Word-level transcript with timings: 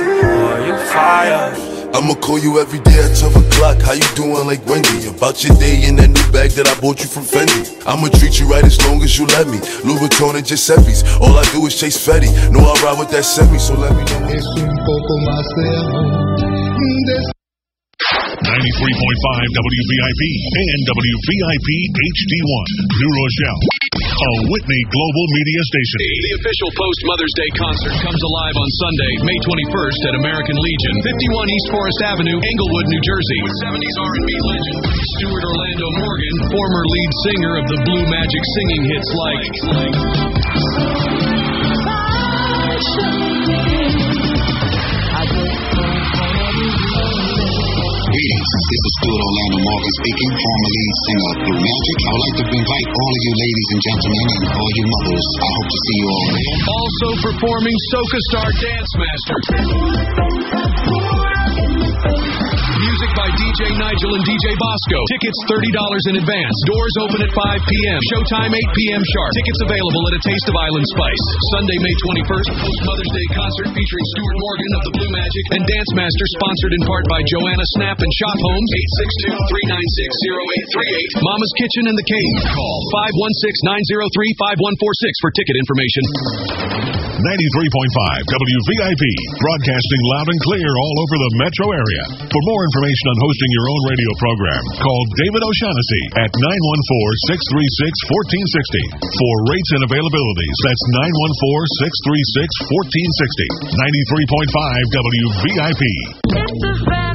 Oh, 0.00 0.64
you 0.66 0.76
fire. 0.92 1.50
I'ma 1.94 2.14
call 2.20 2.38
you 2.38 2.60
every 2.60 2.78
day 2.80 2.94
at 3.00 3.16
12 3.18 3.36
o'clock. 3.48 3.80
How 3.82 3.92
you 3.92 4.06
doing 4.14 4.46
like 4.46 4.64
Wendy? 4.66 5.08
About 5.08 5.42
your 5.42 5.56
day 5.56 5.82
in 5.88 5.96
that 5.96 6.08
new 6.14 6.28
bag 6.30 6.52
that 6.54 6.68
I 6.68 6.74
bought 6.78 7.00
you 7.02 7.08
from 7.10 7.24
Fendi. 7.24 7.66
I'ma 7.88 8.06
treat 8.14 8.38
you 8.38 8.46
right 8.46 8.62
as 8.62 8.78
long 8.86 9.02
as 9.02 9.18
you 9.18 9.26
let 9.34 9.48
me. 9.48 9.58
Louis 9.82 9.98
Vuitton 10.06 10.36
and 10.36 10.46
Giuseppe's. 10.46 11.02
All 11.18 11.34
I 11.34 11.42
do 11.50 11.66
is 11.66 11.74
chase 11.74 11.98
Fetty. 11.98 12.30
Know 12.52 12.62
I 12.62 12.74
ride 12.84 12.98
with 13.00 13.10
that 13.10 13.24
semi, 13.24 13.58
so 13.58 13.74
let 13.74 13.90
me 13.96 14.04
know. 14.04 14.30
Es 14.30 14.46
un 14.62 14.70
poco 14.86 15.14
más 15.26 15.46
lejos. 15.58 16.38
Mm, 16.38 17.34
93.5 17.98 18.48
WVIP 18.48 20.22
and 20.54 20.80
WVIP 20.86 21.68
HD1, 21.98 22.64
New 22.94 23.10
Rochelle, 23.18 23.60
a 24.18 24.50
Whitney 24.50 24.82
Global 24.90 25.24
Media 25.30 25.62
Station. 25.70 25.98
The 26.02 26.34
official 26.42 26.70
post 26.74 27.00
Mother's 27.06 27.34
Day 27.38 27.50
concert 27.54 27.94
comes 28.02 28.18
alive 28.18 28.56
on 28.58 28.68
Sunday, 28.82 29.12
May 29.22 29.38
21st 29.46 30.00
at 30.10 30.14
American 30.18 30.58
Legion, 30.58 30.94
51 31.06 31.54
East 31.54 31.68
Forest 31.70 32.00
Avenue, 32.02 32.38
Englewood, 32.42 32.86
New 32.90 33.02
Jersey. 33.06 33.38
With 33.46 33.54
70s 33.62 33.96
R&B 34.02 34.30
legend 34.42 34.78
Stuart 34.90 35.44
Orlando 35.46 35.86
Morgan, 36.02 36.34
former 36.50 36.82
lead 36.82 37.12
singer 37.30 37.52
of 37.62 37.64
the 37.70 37.78
Blue 37.86 38.06
Magic 38.10 38.42
singing 38.58 38.82
hits 38.90 39.10
like. 39.14 39.54
Greetings, 48.18 48.50
this 48.50 48.82
is 48.82 48.94
Stuart 48.98 49.22
Orlando 49.22 49.58
Morgan 49.62 49.94
speaking, 49.94 50.30
former 50.42 50.70
lead 50.74 50.94
singer 51.06 51.26
of 51.30 51.38
Blue 51.38 51.60
Magic. 51.62 51.98
I 52.02 52.10
would 52.10 52.18
like 52.18 52.34
to 52.34 52.46
invite 52.50 52.88
all 52.90 53.12
of 53.14 53.20
you 53.22 53.32
ladies 53.38 53.68
and 53.70 53.80
gentlemen 53.86 54.26
and 54.26 54.42
all 54.58 54.70
you 54.74 54.84
mothers. 54.90 55.26
I 55.38 55.50
hope 55.54 55.70
to 55.70 55.78
see 55.86 55.96
you 56.02 56.08
all. 56.10 56.26
Also 56.66 57.08
performing 57.30 57.76
Soca 57.94 58.18
Star 58.26 58.50
Dance 58.58 58.90
Master. 58.98 59.38
By 63.18 63.34
DJ 63.34 63.74
Nigel 63.74 64.14
and 64.14 64.22
DJ 64.22 64.46
Bosco. 64.54 64.98
Tickets 65.10 65.42
$30 65.50 65.58
in 66.06 66.22
advance. 66.22 66.54
Doors 66.70 66.94
open 67.02 67.18
at 67.18 67.32
5 67.34 67.58
p.m. 67.66 67.98
Showtime 68.14 68.54
8 68.54 68.78
p.m. 68.78 69.02
sharp. 69.02 69.34
Tickets 69.42 69.58
available 69.66 70.02
at 70.06 70.14
A 70.14 70.20
Taste 70.22 70.46
of 70.46 70.54
Island 70.54 70.86
Spice. 70.86 71.26
Sunday, 71.58 71.82
May 71.82 71.94
21st, 71.98 72.62
post 72.62 72.80
Mother's 72.86 73.10
Day 73.10 73.26
concert 73.34 73.74
featuring 73.74 74.06
Stuart 74.14 74.38
Morgan 74.38 74.70
of 74.70 74.82
the 74.86 74.92
Blue 75.02 75.10
Magic 75.10 75.44
and 75.50 75.66
Dance 75.66 75.90
Master, 75.98 76.26
sponsored 76.38 76.78
in 76.78 76.82
part 76.86 77.10
by 77.10 77.18
Joanna 77.26 77.66
Snap 77.74 77.98
and 77.98 78.12
Shop 78.22 78.38
Homes. 78.38 78.70
862-396-0838. 79.34 81.18
Mama's 81.18 81.52
Kitchen 81.58 81.90
and 81.90 81.98
the 81.98 82.06
Cave. 82.06 82.54
Call 82.54 82.78
516-903-5146 84.46 85.26
for 85.26 85.34
ticket 85.34 85.58
information. 85.58 86.06
93.5 87.18 87.26
WVIP, 88.30 89.04
broadcasting 89.42 90.02
loud 90.06 90.30
and 90.30 90.38
clear 90.38 90.70
all 90.70 90.96
over 91.02 91.18
the 91.18 91.30
metro 91.42 91.66
area. 91.74 92.30
For 92.30 92.40
more 92.46 92.62
information 92.62 93.07
on 93.08 93.16
hosting 93.24 93.48
your 93.56 93.72
own 93.72 93.80
radio 93.88 94.12
program, 94.20 94.60
call 94.84 95.00
David 95.16 95.40
O'Shaughnessy 95.40 96.04
at 96.20 96.28
914-636-1460. 96.28 99.00
For 99.00 99.32
rates 99.48 99.70
and 99.80 99.88
availabilities, 99.88 100.56
that's 100.68 100.84
914-636-1460. 100.92 103.72
93.5 103.72 104.92
WVIP. 104.92 107.07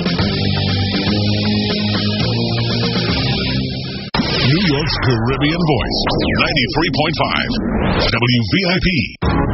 New 4.80 4.88
Caribbean 5.04 5.60
Voice, 5.60 6.00
93.5 6.40 8.00
WVIP. 8.00 8.88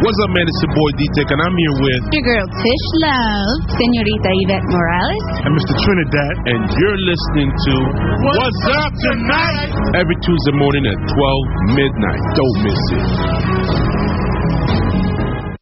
What's 0.05 0.19
up, 0.21 0.29
man? 0.37 0.45
It's 0.45 0.61
your 0.61 0.69
boy 0.77 0.89
D-Tech, 1.01 1.33
and 1.33 1.41
I'm 1.41 1.55
here 1.57 1.75
with 1.81 2.01
Your 2.13 2.25
girl 2.29 2.45
Tish 2.45 2.85
Love, 3.01 3.57
Senorita 3.73 4.31
Yvette 4.45 4.69
Morales. 4.69 5.25
and 5.49 5.51
Mr. 5.57 5.73
Trinidad, 5.81 6.33
and 6.45 6.61
you're 6.77 7.01
listening 7.09 7.49
to 7.49 7.73
What's, 8.21 8.69
Up 8.69 8.93
Tonight? 9.01 9.73
Every 9.97 10.17
Tuesday 10.21 10.55
morning 10.61 10.93
at 10.93 10.97
12 11.09 11.73
midnight. 11.73 12.21
Don't 12.37 12.57
miss 12.61 12.81
it. 12.93 13.09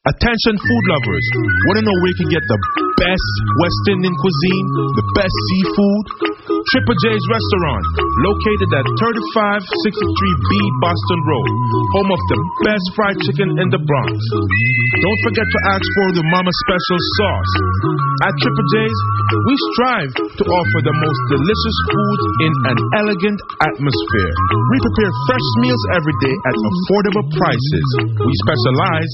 Attention 0.03 0.55
food 0.59 0.83
lovers. 0.91 1.25
Want 1.71 1.79
to 1.79 1.83
know 1.87 1.95
where 2.03 2.11
you 2.11 2.19
can 2.19 2.31
get 2.35 2.43
the 2.51 2.59
best 2.99 3.31
West 3.63 3.83
Indian 3.95 4.11
cuisine, 4.11 4.67
the 4.99 5.07
best 5.15 5.31
seafood? 5.47 6.05
Triple 6.43 6.97
J's 7.07 7.23
Restaurant, 7.31 7.85
located 8.19 8.69
at 8.75 8.83
3563B 8.83 10.51
Boston 10.83 11.19
Road, 11.23 11.51
home 11.95 12.11
of 12.11 12.21
the 12.27 12.37
best 12.67 12.87
fried 12.99 13.15
chicken 13.23 13.47
in 13.63 13.67
the 13.71 13.79
Bronx. 13.79 14.11
Don't 14.11 15.21
forget 15.23 15.47
to 15.47 15.59
ask 15.71 15.85
for 15.87 16.07
the 16.19 16.25
Mama 16.35 16.51
Special 16.67 16.99
sauce. 16.99 17.53
At 18.27 18.35
Triple 18.43 18.67
J's, 18.75 18.99
we 19.47 19.55
strive 19.71 20.11
to 20.19 20.43
offer 20.43 20.79
the 20.83 20.95
most 20.99 21.21
delicious 21.31 21.77
food 21.95 22.19
in 22.43 22.53
an 22.75 22.79
elegant 22.99 23.39
atmosphere. 23.63 24.33
We 24.51 24.77
prepare 24.83 25.11
fresh 25.31 25.47
meals 25.63 25.83
every 25.95 26.15
day 26.27 26.35
at 26.43 26.55
affordable 26.59 27.27
prices. 27.39 27.87
We 28.19 28.33
specialize 28.43 29.11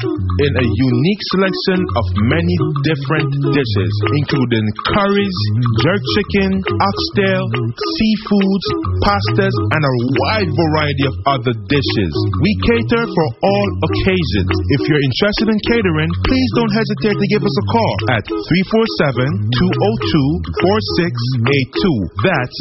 in 0.50 0.52
a 0.58 0.66
unique 0.66 1.24
selection 1.38 1.78
of 1.94 2.06
many 2.26 2.58
different 2.90 3.30
dishes, 3.54 3.92
including 4.18 4.66
curries, 4.98 5.38
jerk 5.86 6.02
chicken, 6.18 6.58
oxtail, 6.66 7.19
seafoods, 7.20 8.66
pastas, 9.04 9.56
and 9.76 9.82
a 9.84 9.94
wide 10.24 10.52
variety 10.52 11.06
of 11.10 11.16
other 11.28 11.54
dishes. 11.68 12.14
We 12.40 12.52
cater 12.64 13.04
for 13.04 13.28
all 13.44 13.68
occasions. 13.92 14.52
If 14.80 14.88
you're 14.88 15.04
interested 15.04 15.48
in 15.52 15.60
catering, 15.68 16.12
please 16.24 16.50
don't 16.56 16.74
hesitate 16.74 17.18
to 17.20 17.28
give 17.28 17.44
us 17.44 17.56
a 17.60 17.66
call 17.68 17.96
at 18.16 18.24
347 18.24 19.52
202 19.52 20.60
4682. 20.64 22.24
That's 22.24 22.58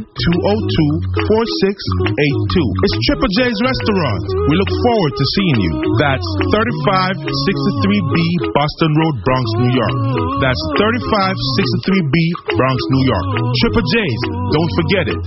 347 0.00 0.08
202 0.08 1.24
4682. 1.28 2.84
It's 2.84 2.96
Triple 3.08 3.32
J's 3.40 3.58
Restaurant. 3.60 4.24
We 4.48 4.54
look 4.56 4.72
forward 4.72 5.12
to 5.20 5.24
seeing 5.36 5.58
you. 5.60 5.72
That's 6.00 6.28
3563B 6.48 8.16
Boston 8.56 8.92
Road, 9.04 9.16
Bronx, 9.24 9.46
New 9.60 9.72
York. 9.74 9.96
That's 10.40 10.62
3563B 10.80 12.14
Bronx, 12.56 12.78
New 12.88 13.04
York. 13.04 13.33
Triple 13.34 13.82
J's. 13.82 14.20
Don't 14.54 14.72
forget 14.78 15.06
it. 15.10 15.18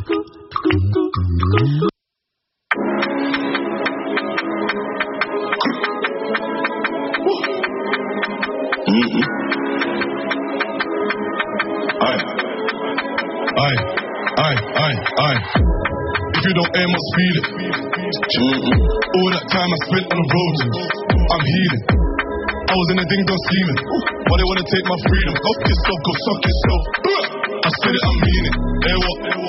Aye. 12.00 12.24
Aye. 13.58 13.80
Aye. 14.38 14.60
Aye. 14.78 14.98
Aye. 15.20 15.42
If 16.32 16.44
you 16.48 16.54
don't 16.56 16.72
air, 16.78 16.88
must 16.88 17.10
feel 17.18 17.36
it. 17.36 17.46
Mm-hmm. 18.38 18.72
All 19.20 19.30
that 19.36 19.46
time 19.52 19.68
I 19.68 19.78
spent 19.92 20.06
on 20.08 20.18
the 20.22 20.28
road, 20.32 20.56
I'm 21.28 21.44
healing. 21.44 21.84
I 22.68 22.74
was 22.76 22.88
in 22.92 22.98
a 23.00 23.06
ding 23.08 23.24
dong 23.28 23.42
scheming. 23.48 23.80
Why 24.28 24.36
they 24.40 24.48
wanna 24.48 24.64
take 24.64 24.86
my 24.88 25.00
freedom? 25.08 25.34
Fuck 25.44 25.60
yourself, 25.68 26.00
go 26.08 26.12
suck 26.24 26.42
yourself. 26.48 27.37
I 27.68 27.70
said 27.84 27.92
it, 27.92 28.04
I 28.08 28.12
mean 28.24 28.46
it. 28.48 28.56
Air 28.88 28.96
what? 28.96 29.47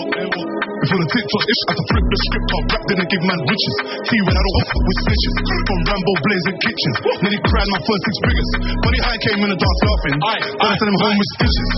Before 0.89 1.05
the 1.05 1.13
TikTok 1.13 1.45
ish, 1.53 1.63
I 1.69 1.73
can 1.77 1.85
flip 1.85 2.07
the 2.09 2.19
script 2.25 2.49
up. 2.49 2.65
Rap 2.73 2.83
didn't 2.89 3.09
give 3.13 3.23
man 3.29 3.41
riches. 3.45 3.77
T 4.09 4.11
when 4.25 4.33
I 4.33 4.41
don't 4.41 4.67
fuck 4.73 4.85
with 4.89 4.99
snitches. 5.05 5.35
From 5.69 5.79
Rambo 5.85 6.13
blazing 6.25 6.57
kitchens. 6.65 6.97
Nearly 7.29 7.41
cried 7.45 7.69
my 7.77 7.81
first 7.85 8.03
six 8.09 8.15
figures. 8.25 8.51
Funny 8.57 9.01
how 9.05 9.13
I 9.13 9.19
came 9.21 9.39
in 9.45 9.49
the 9.53 9.59
dance 9.61 9.81
laughing. 9.85 10.17
Then 10.17 10.65
I 10.65 10.73
sent 10.81 10.89
him 10.89 10.97
home 10.97 11.17
with 11.21 11.31
stitches. 11.37 11.71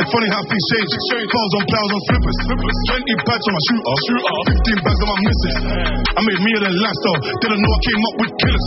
It's 0.00 0.08
funny 0.08 0.28
how 0.32 0.40
things 0.40 0.64
change. 0.72 0.88
Clothes 1.20 1.54
on 1.60 1.64
plows 1.68 1.90
on 1.92 2.00
slippers. 2.08 2.38
20 2.48 3.28
bags 3.28 3.44
on 3.44 3.52
my 3.52 3.62
shooter. 3.68 3.96
Shooter. 4.08 4.38
15 4.56 4.86
bags 4.88 5.00
on 5.04 5.08
my 5.12 5.18
missus. 5.20 5.56
I 6.16 6.20
made 6.24 6.40
me 6.40 6.50
a 6.56 6.60
lifestyle. 6.80 7.20
Didn't 7.44 7.60
know 7.60 7.72
I 7.76 7.80
came 7.84 8.02
up 8.08 8.14
with 8.24 8.32
killers. 8.40 8.66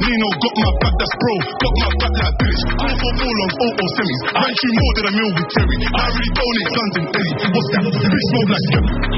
Nino 0.00 0.28
got 0.40 0.54
my 0.64 0.72
back, 0.80 0.94
that's 0.96 1.14
bro. 1.20 1.34
Got 1.60 1.74
my 1.76 1.90
back 2.00 2.14
like 2.24 2.34
British. 2.40 2.62
All 2.72 2.94
for 2.96 3.12
four 3.20 3.32
longs, 3.36 3.56
all 3.60 3.72
for 3.76 3.88
semis. 4.00 4.20
Ran 4.32 4.52
through 4.56 4.74
more 4.80 4.92
than 4.96 5.04
a 5.04 5.12
meal 5.12 5.30
with 5.36 5.48
Terry. 5.52 5.76
I 5.92 6.04
really 6.08 6.32
donate 6.32 6.70
guns 6.72 6.94
and 6.96 7.06
Eddie. 7.20 7.34
What's 7.52 7.68
that? 7.76 7.84
Big 7.84 8.24
smoke 8.32 8.48
like 8.48 8.64
Skelly. 8.64 9.09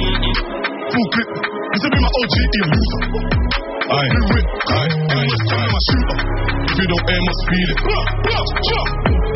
Full 0.93 1.09
clip. 1.09 1.29
This 1.73 1.81
will 1.83 1.95
be 1.97 2.01
my 2.05 2.11
OG, 2.21 2.35
you 2.53 2.65
loser. 2.69 3.01
Aye. 3.97 4.13
Blue 4.13 4.29
whip. 4.29 4.47
Aye. 4.77 4.93
Aye. 5.09 5.33
Aye. 5.57 5.73
my 5.73 5.81
shooter. 5.89 6.19
If 6.69 6.77
you 6.77 6.87
don't 6.93 7.07
air, 7.09 7.23
must 7.25 7.43
feel 7.49 7.69
it. 7.73 7.79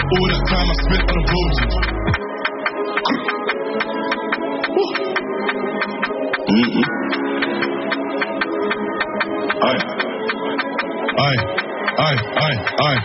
All 0.06 0.26
that 0.29 0.43
time 0.53 0.69
I 0.69 0.76
spent 0.85 1.05
on 1.08 1.17
the 1.17 1.25
road. 1.32 2.67
Mm-mm. 6.53 6.87
Aye. 9.64 9.82
Aye. 11.25 11.41
Aye. 12.05 12.20
Aye. 12.37 12.59
Aye. 12.85 13.00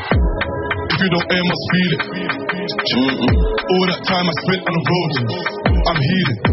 If 0.91 0.99
you 0.99 1.09
don't 1.15 1.27
air, 1.31 1.43
must 1.47 1.65
feel 1.71 1.91
it. 1.95 2.03
Mm-mm. 2.99 3.31
All 3.71 3.85
that 3.87 4.01
time 4.11 4.25
I 4.27 4.33
spent 4.43 4.61
on 4.67 4.73
the 4.75 4.83
road. 4.91 5.11
I'm 5.87 5.99
healing. 6.03 6.50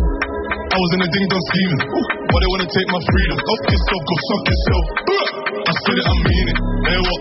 I 0.78 0.80
was 0.86 0.94
in 0.94 1.02
a 1.02 1.10
ding 1.10 1.26
dong 1.26 1.42
scheming. 1.50 1.82
Why 1.90 2.38
they 2.38 2.50
wanna 2.54 2.70
take 2.70 2.86
my 2.86 3.02
freedom? 3.02 3.34
Fuck 3.34 3.62
yourself, 3.66 4.02
go 4.06 4.14
suck 4.14 4.42
yourself. 4.46 4.84
I 5.58 5.72
said 5.74 5.96
it, 5.98 6.06
I 6.06 6.14
mean 6.22 6.46
it. 6.54 6.58
Air 6.86 7.02
what? 7.02 7.20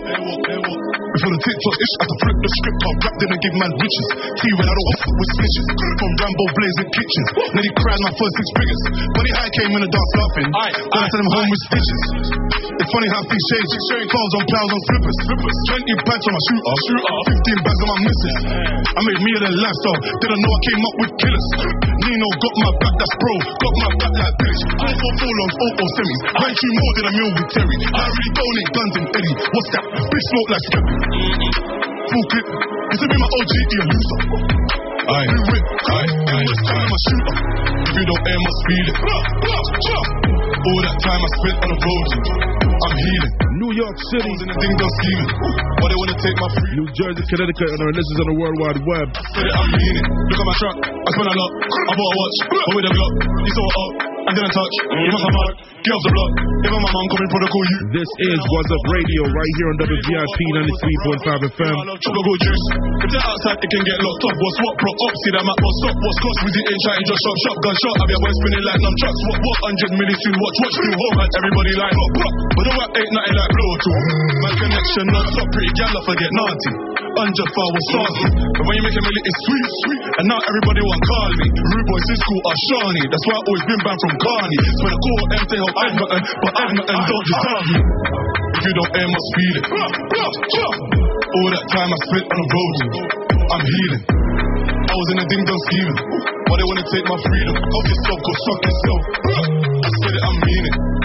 Before 1.10 1.32
the 1.34 1.40
TikTok 1.42 1.76
ish, 1.82 1.94
I 1.98 2.04
to 2.06 2.16
flip 2.22 2.38
the 2.38 2.50
script 2.54 2.82
up. 2.86 2.96
Rap 3.02 3.14
didn't 3.18 3.40
give 3.42 3.54
man 3.58 3.72
riches. 3.82 4.08
T 4.38 4.40
when 4.54 4.62
I 4.62 4.74
don't 4.78 4.98
fuck 5.02 5.16
with 5.18 5.30
snitches. 5.34 5.66
From 5.74 6.10
Rambo 6.22 6.44
blazing 6.54 6.90
kitchens. 6.94 7.28
Nearly 7.58 7.72
cried 7.82 7.98
my 8.06 8.12
first 8.14 8.34
six 8.38 8.46
figures. 8.62 8.82
How 8.94 9.42
I 9.42 9.50
came 9.50 9.72
in 9.74 9.82
the 9.82 9.90
dance 9.90 10.12
laughing. 10.22 10.48
Then 10.54 11.00
I 11.02 11.06
sent 11.10 11.18
him 11.18 11.30
home 11.34 11.48
with 11.50 11.62
stitches. 11.66 12.02
It's 12.78 12.90
funny 12.94 13.08
how 13.10 13.22
things 13.26 13.44
change. 13.50 13.68
Clothes 14.06 14.34
on 14.38 14.44
plows 14.54 14.70
on 14.70 14.80
flippers. 14.86 15.18
20 15.82 16.06
bags 16.06 16.24
on 16.30 16.32
my 16.38 16.42
shooter. 16.46 16.74
Shooter. 16.86 17.18
15 17.58 17.66
bags 17.66 17.80
on 17.82 17.88
my 17.90 17.98
missus. 18.06 18.36
I 18.86 19.00
made 19.02 19.18
me 19.18 19.30
a 19.34 19.50
lifestyle. 19.50 19.98
Didn't 20.22 20.40
know 20.46 20.52
I 20.54 20.60
came 20.62 20.82
up 20.86 20.94
with 21.02 21.12
killers. 21.18 21.87
Nino 22.18 22.34
got 22.34 22.54
my 22.58 22.70
back, 22.82 22.94
that's 22.98 23.14
bro. 23.14 23.34
Got 23.62 23.74
my 23.78 23.88
back 23.94 24.12
like 24.18 24.34
British. 24.42 24.62
All 24.74 24.90
for 24.90 25.12
four 25.22 25.32
longs, 25.38 25.54
all 25.54 25.72
for 25.78 25.88
semis. 25.94 26.20
Ran 26.34 26.50
through 26.58 26.74
more 26.74 26.92
than 26.98 27.04
a 27.06 27.12
meal 27.14 27.30
with 27.38 27.48
Terry. 27.54 27.76
I 27.94 28.02
really 28.10 28.30
donate 28.34 28.70
guns 28.74 28.94
and 28.98 29.06
Eddie. 29.14 29.36
What's 29.38 29.70
that? 29.70 29.84
Big 30.02 30.22
smoke 30.26 30.48
like 30.50 30.64
Skelly. 30.66 30.94
Full 32.10 32.24
clip. 32.26 32.46
Will 32.50 33.06
be 33.06 33.18
my 33.22 33.28
OG, 33.38 33.52
you 33.70 33.84
loser. 33.86 34.20
Aye. 35.14 35.30
Whip. 35.46 35.64
Aye. 35.94 36.10
Aye. 36.26 36.50
Aye. 36.74 36.88
my 36.90 36.98
shooter. 37.06 37.36
If 37.86 37.94
you 37.94 38.06
don't 38.10 38.24
air, 38.26 38.40
must 38.42 38.60
feel 38.66 38.86
it. 38.90 38.96
All 40.58 40.80
that 40.90 40.96
time 40.98 41.22
I 41.22 41.28
spent 41.38 41.58
on 41.62 41.70
the 41.70 41.78
road, 41.86 42.06
I'm 42.82 42.98
healing. 42.98 43.47
New 43.68 43.84
York 43.84 43.98
City. 44.16 44.32
in 44.32 44.48
the 44.48 44.56
ding 44.64 44.74
dong 44.80 44.92
scheming. 44.96 45.28
Why 45.28 45.86
they 45.92 45.98
wanna 46.00 46.16
take 46.24 46.36
my 46.40 46.48
free? 46.56 46.72
New 46.80 46.88
Jersey, 46.88 47.20
Connecticut, 47.28 47.68
and 47.68 47.80
our 47.84 47.92
listeners 47.92 48.20
on 48.24 48.28
the 48.32 48.36
World 48.40 48.56
Wide 48.64 48.80
Web. 48.80 49.06
Said 49.12 49.44
I 49.44 49.60
mean 49.68 49.92
it. 49.92 50.04
Look 50.08 50.40
at 50.40 50.48
my 50.48 50.56
truck, 50.56 50.76
I 50.88 51.08
spent 51.12 51.28
a 51.28 51.36
lot. 51.36 51.52
I 51.68 51.92
bought 51.92 52.08
a 52.08 52.16
watch, 52.16 52.36
but 52.48 52.72
with 52.80 52.88
a 52.88 52.92
Glock. 52.96 53.12
You 53.44 53.52
saw 53.52 53.66
I 54.28 54.36
didn't 54.36 54.52
touch. 54.52 54.74
You 54.92 55.08
must 55.08 55.24
have 55.24 55.36
mark, 55.40 55.54
get 55.56 55.88
off 55.96 56.04
the 56.04 56.12
block. 56.12 56.32
Even 56.68 56.80
my 56.84 56.90
mom 56.92 57.06
coming 57.16 57.30
protocol 57.32 57.64
you. 57.64 57.78
This 57.96 58.10
is 58.28 58.36
What's 58.36 58.68
Up 58.76 58.84
Radio 58.92 59.22
right 59.24 59.52
here 59.56 59.68
on 59.72 59.76
WVIP 59.88 60.38
93.5 61.48 61.48
FM. 61.48 61.76
Chocolate 61.96 62.40
juice. 62.44 62.66
If 62.76 63.08
they're 63.08 63.24
outside, 63.24 63.56
it 63.56 63.68
can 63.72 63.82
get 63.88 63.96
locked 64.04 64.24
up. 64.28 64.36
What's 64.36 64.58
what? 64.60 64.74
Pro 64.84 64.92
up, 64.92 65.14
see 65.24 65.32
that 65.32 65.44
map. 65.48 65.56
What's 65.64 65.80
up? 65.88 65.96
What's 65.96 66.18
cost? 66.20 66.38
Visit 66.44 66.64
in 66.68 66.76
trying 66.76 67.04
just 67.08 67.20
shop, 67.24 67.36
shop, 67.40 67.56
gun 67.56 67.76
shot. 67.80 67.96
Have 68.04 68.10
your 68.12 68.20
boy 68.20 68.32
spinning 68.36 68.64
like 68.68 68.80
numb 68.84 68.96
trucks. 69.00 69.20
What, 69.32 69.38
what? 69.40 69.58
100 69.64 69.96
milli 69.96 70.16
soon. 70.20 70.36
Watch, 70.36 70.56
watch, 70.60 70.76
do 70.76 70.90
home. 70.92 71.18
And 71.24 71.32
everybody 71.32 71.72
like, 71.80 71.96
what, 71.96 72.12
what? 72.20 72.32
But 72.52 72.64
the 72.68 72.72
rap 72.84 72.90
ain't 73.00 73.12
nothing 73.16 73.32
like 73.32 73.52
blow 73.56 73.72
to. 73.80 73.92
My 74.44 74.52
connection 74.60 75.04
not 75.08 75.24
stop. 75.32 75.48
Pretty 75.56 75.72
gal, 75.72 75.88
I 75.96 76.00
forget 76.04 76.30
naughty. 76.36 76.72
Hundred 77.16 77.50
far 77.50 77.68
was 77.72 77.84
saucy. 77.96 78.26
But 78.28 78.62
when 78.68 78.74
you 78.76 78.84
make 78.84 78.94
a 78.94 79.02
milli, 79.08 79.20
it's 79.24 79.40
sweet, 79.48 79.64
sweet. 79.88 79.97
And 80.18 80.26
now 80.26 80.34
everybody 80.34 80.82
want 80.82 80.98
call 81.06 81.30
me. 81.30 81.46
Rude 81.46 81.86
boys 81.86 82.06
in 82.10 82.18
school 82.18 82.42
Shawnee. 82.42 83.06
That's 83.06 83.22
why 83.30 83.38
I 83.38 83.42
always 83.46 83.64
been 83.70 83.80
banned 83.86 84.02
from 84.02 84.14
Carney. 84.18 84.58
Spend 84.66 84.90
a 84.90 84.98
call 84.98 85.22
M 85.30 85.44
to 85.46 85.56
help 85.62 85.74
Edmonton, 85.78 86.22
but 86.42 86.52
Edmonton 86.58 86.98
don't 87.06 87.26
deserve 87.30 87.66
me. 87.70 87.78
If 88.58 88.62
you 88.66 88.74
don't 88.82 88.92
air, 88.98 89.08
must 89.14 89.28
feel 89.38 89.54
it. 89.62 89.66
All 91.22 91.48
that 91.54 91.64
time 91.70 91.90
I 91.94 91.98
spent 92.02 92.26
on 92.34 92.34
the 92.34 92.48
road, 92.50 92.74
I'm 93.46 93.62
healing. 93.62 94.02
I 94.74 94.94
was 94.98 95.08
in 95.14 95.18
a 95.22 95.26
ding 95.30 95.44
dong 95.46 95.62
scheming. 95.70 95.98
Why 96.50 96.54
they 96.58 96.66
wanna 96.66 96.86
take 96.90 97.06
my 97.06 97.18
freedom? 97.22 97.54
Off 97.54 97.86
yourself, 97.86 98.18
go 98.18 98.32
suck 98.42 98.60
yourself. 98.66 99.02
I 99.22 99.90
said 100.02 100.14
it, 100.18 100.22
I 100.26 100.30
mean 100.34 100.64
it. 100.66 100.97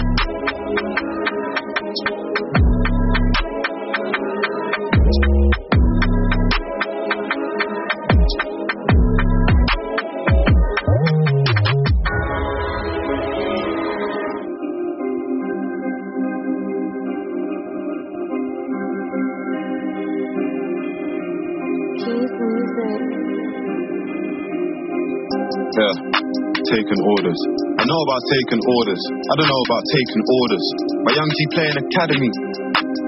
About 28.04 28.22
taking 28.28 28.60
orders. 28.60 29.02
I 29.08 29.32
don't 29.40 29.48
know 29.48 29.62
about 29.64 29.84
taking 29.88 30.22
orders. 30.44 30.66
My 31.08 31.12
young 31.16 31.30
T 31.32 31.38
playing 31.56 31.78
academy. 31.80 32.30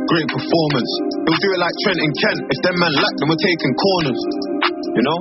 Great 0.09 0.29
performance. 0.33 0.91
He'll 1.29 1.43
do 1.43 1.51
it 1.53 1.61
like 1.61 1.75
Trent 1.85 2.01
and 2.01 2.15
Kent. 2.17 2.41
If 2.49 2.59
them 2.65 2.77
man 2.81 2.95
lack, 2.97 3.15
then 3.21 3.27
we're 3.29 3.45
taking 3.45 3.73
corners. 3.77 4.21
You 4.97 5.03
know? 5.05 5.19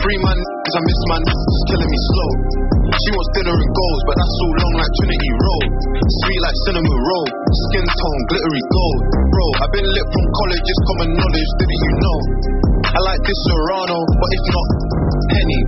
Three 0.00 0.18
man, 0.22 0.38
I 0.38 0.80
miss 0.86 1.00
man, 1.10 1.22
it's 1.26 1.62
killing 1.74 1.90
me 1.90 1.98
slow. 1.98 2.69
She 2.90 3.10
wants 3.14 3.30
dinner 3.38 3.54
and 3.54 3.70
goals, 3.70 4.02
but 4.02 4.14
that's 4.18 4.34
so 4.34 4.46
long 4.50 4.72
like 4.82 4.92
Trinity 4.98 5.30
Road. 5.38 5.66
Sweet 5.94 6.40
like 6.42 6.56
cinnamon 6.66 6.98
roll. 6.98 7.28
Skin 7.70 7.86
tone, 7.86 8.20
glittery 8.26 8.64
gold. 8.66 9.00
Bro, 9.30 9.46
I've 9.62 9.72
been 9.78 9.86
lit 9.86 10.06
from 10.10 10.24
college, 10.26 10.66
it's 10.66 10.82
common 10.90 11.10
knowledge, 11.14 11.50
didn't 11.62 11.82
you 11.86 11.92
know? 12.02 12.18
I 12.90 12.98
like 13.06 13.22
this 13.22 13.38
Serrano, 13.46 13.98
but 14.02 14.30
if 14.34 14.44
not, 14.50 14.68
Henny. 15.38 15.60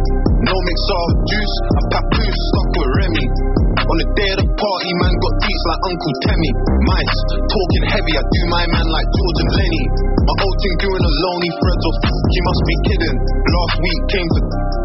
No 0.43 0.55
mix 0.67 0.79
of 0.83 1.07
juice, 1.31 1.55
a 1.63 1.83
papoose 1.95 2.41
stuck 2.51 2.69
with 2.75 2.91
Remy. 2.91 3.27
On 3.73 3.97
the 4.03 4.09
day 4.19 4.31
of 4.35 4.39
the 4.43 4.49
party, 4.59 4.91
man 4.99 5.15
got 5.15 5.35
beats 5.47 5.65
like 5.71 5.83
Uncle 5.95 6.15
Temmie. 6.27 6.55
Mice, 6.91 7.19
talking 7.39 7.85
heavy, 7.87 8.15
I 8.19 8.25
do 8.27 8.41
my 8.51 8.65
man 8.75 8.87
like 8.91 9.09
George 9.15 9.39
and 9.47 9.53
Lenny. 9.63 9.85
My 10.27 10.35
old 10.43 10.57
thing 10.59 10.75
doing 10.83 11.03
a 11.07 11.13
lonely 11.23 11.51
threads 11.55 11.85
of 11.87 11.95
you 12.03 12.43
must 12.51 12.63
be 12.67 12.77
kidding. 12.91 13.17
Last 13.23 13.75
week 13.79 14.01
came 14.11 14.29
to 14.35 14.41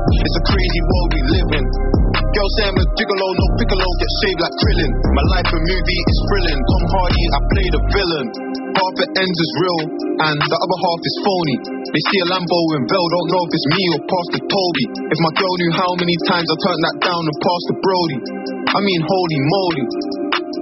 it's 0.07 0.37
a 0.39 0.43
crazy 0.47 0.81
world 0.87 1.09
we 1.11 1.21
live 1.33 1.49
in. 1.61 1.96
Girls 2.35 2.53
say 2.59 2.65
I'm 2.67 2.75
a 2.75 2.85
gigolo, 2.97 3.27
no 3.31 3.45
piccolo, 3.55 3.87
get 3.87 4.11
shaved 4.23 4.41
like 4.43 4.55
Krillin. 4.59 4.91
My 5.15 5.25
life 5.37 5.49
a 5.51 5.59
movie 5.63 6.01
is 6.07 6.19
thrilling. 6.27 6.59
Tom 6.59 6.83
Hardy, 6.91 7.25
I 7.31 7.39
play 7.47 7.67
the 7.71 7.81
villain. 7.95 8.27
Half 8.77 8.95
it 8.99 9.11
ends 9.15 9.39
is 9.39 9.51
real, 9.63 9.81
and 10.27 10.37
the 10.37 10.59
other 10.59 10.77
half 10.83 11.01
is 11.01 11.15
phony. 11.23 11.55
They 11.87 12.03
see 12.11 12.19
a 12.23 12.27
Lambo 12.35 12.59
in 12.77 12.83
Bell, 12.85 13.05
don't 13.15 13.29
know 13.31 13.43
if 13.47 13.51
it's 13.55 13.67
me 13.73 13.83
or 13.95 14.01
Pastor 14.05 14.41
Toby. 14.43 14.85
If 15.07 15.19
my 15.23 15.33
girl 15.39 15.55
knew 15.55 15.73
how 15.79 15.91
many 15.97 16.15
times 16.27 16.47
I 16.51 16.55
turned 16.59 16.83
that 16.83 16.97
down 16.99 17.21
and 17.23 17.35
passed 17.39 17.67
Pastor 17.67 17.75
Brody. 17.79 18.19
I 18.75 18.79
mean, 18.83 19.01
holy 19.07 19.39
moly. 19.47 19.85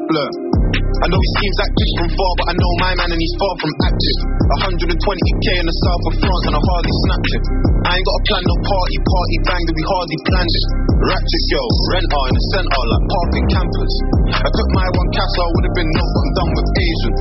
Look. 0.05 0.44
I 0.65 1.05
know 1.11 1.19
he 1.19 1.29
seems 1.37 1.57
active 1.61 1.89
from 1.99 2.09
far, 2.17 2.31
but 2.41 2.45
I 2.49 2.53
know 2.57 2.71
my 2.81 2.91
man 2.97 3.09
and 3.13 3.21
he's 3.21 3.35
far 3.37 3.53
from 3.61 3.71
active. 3.85 4.17
120k 4.65 5.45
in 5.61 5.65
the 5.67 5.77
south 5.85 6.03
of 6.09 6.13
France 6.23 6.43
and 6.49 6.55
I 6.55 6.61
hardly 6.61 6.93
snapped 7.05 7.31
it. 7.35 7.43
I 7.85 7.91
ain't 7.99 8.05
got 8.05 8.15
a 8.15 8.23
plan, 8.25 8.43
no 8.49 8.57
party, 8.65 8.97
party 9.05 9.37
bang 9.45 9.63
that 9.65 9.75
we 9.75 9.83
hardly 9.85 10.17
planned 10.25 10.55
it. 10.55 10.65
Ratchet 11.05 11.43
girl, 11.53 11.69
renter 11.93 12.23
in 12.29 12.33
the 12.33 12.43
center 12.55 12.81
like 12.89 13.05
parking 13.05 13.47
campus. 13.53 13.93
I 14.33 14.49
took 14.49 14.69
my 14.73 14.87
one 14.89 15.09
castle, 15.13 15.41
I 15.45 15.49
would 15.53 15.65
have 15.69 15.75
been 15.75 15.91
no, 15.93 16.03
but 16.05 16.21
I'm 16.25 16.31
done 16.33 16.51
with 16.55 16.67
Asian. 16.81 17.13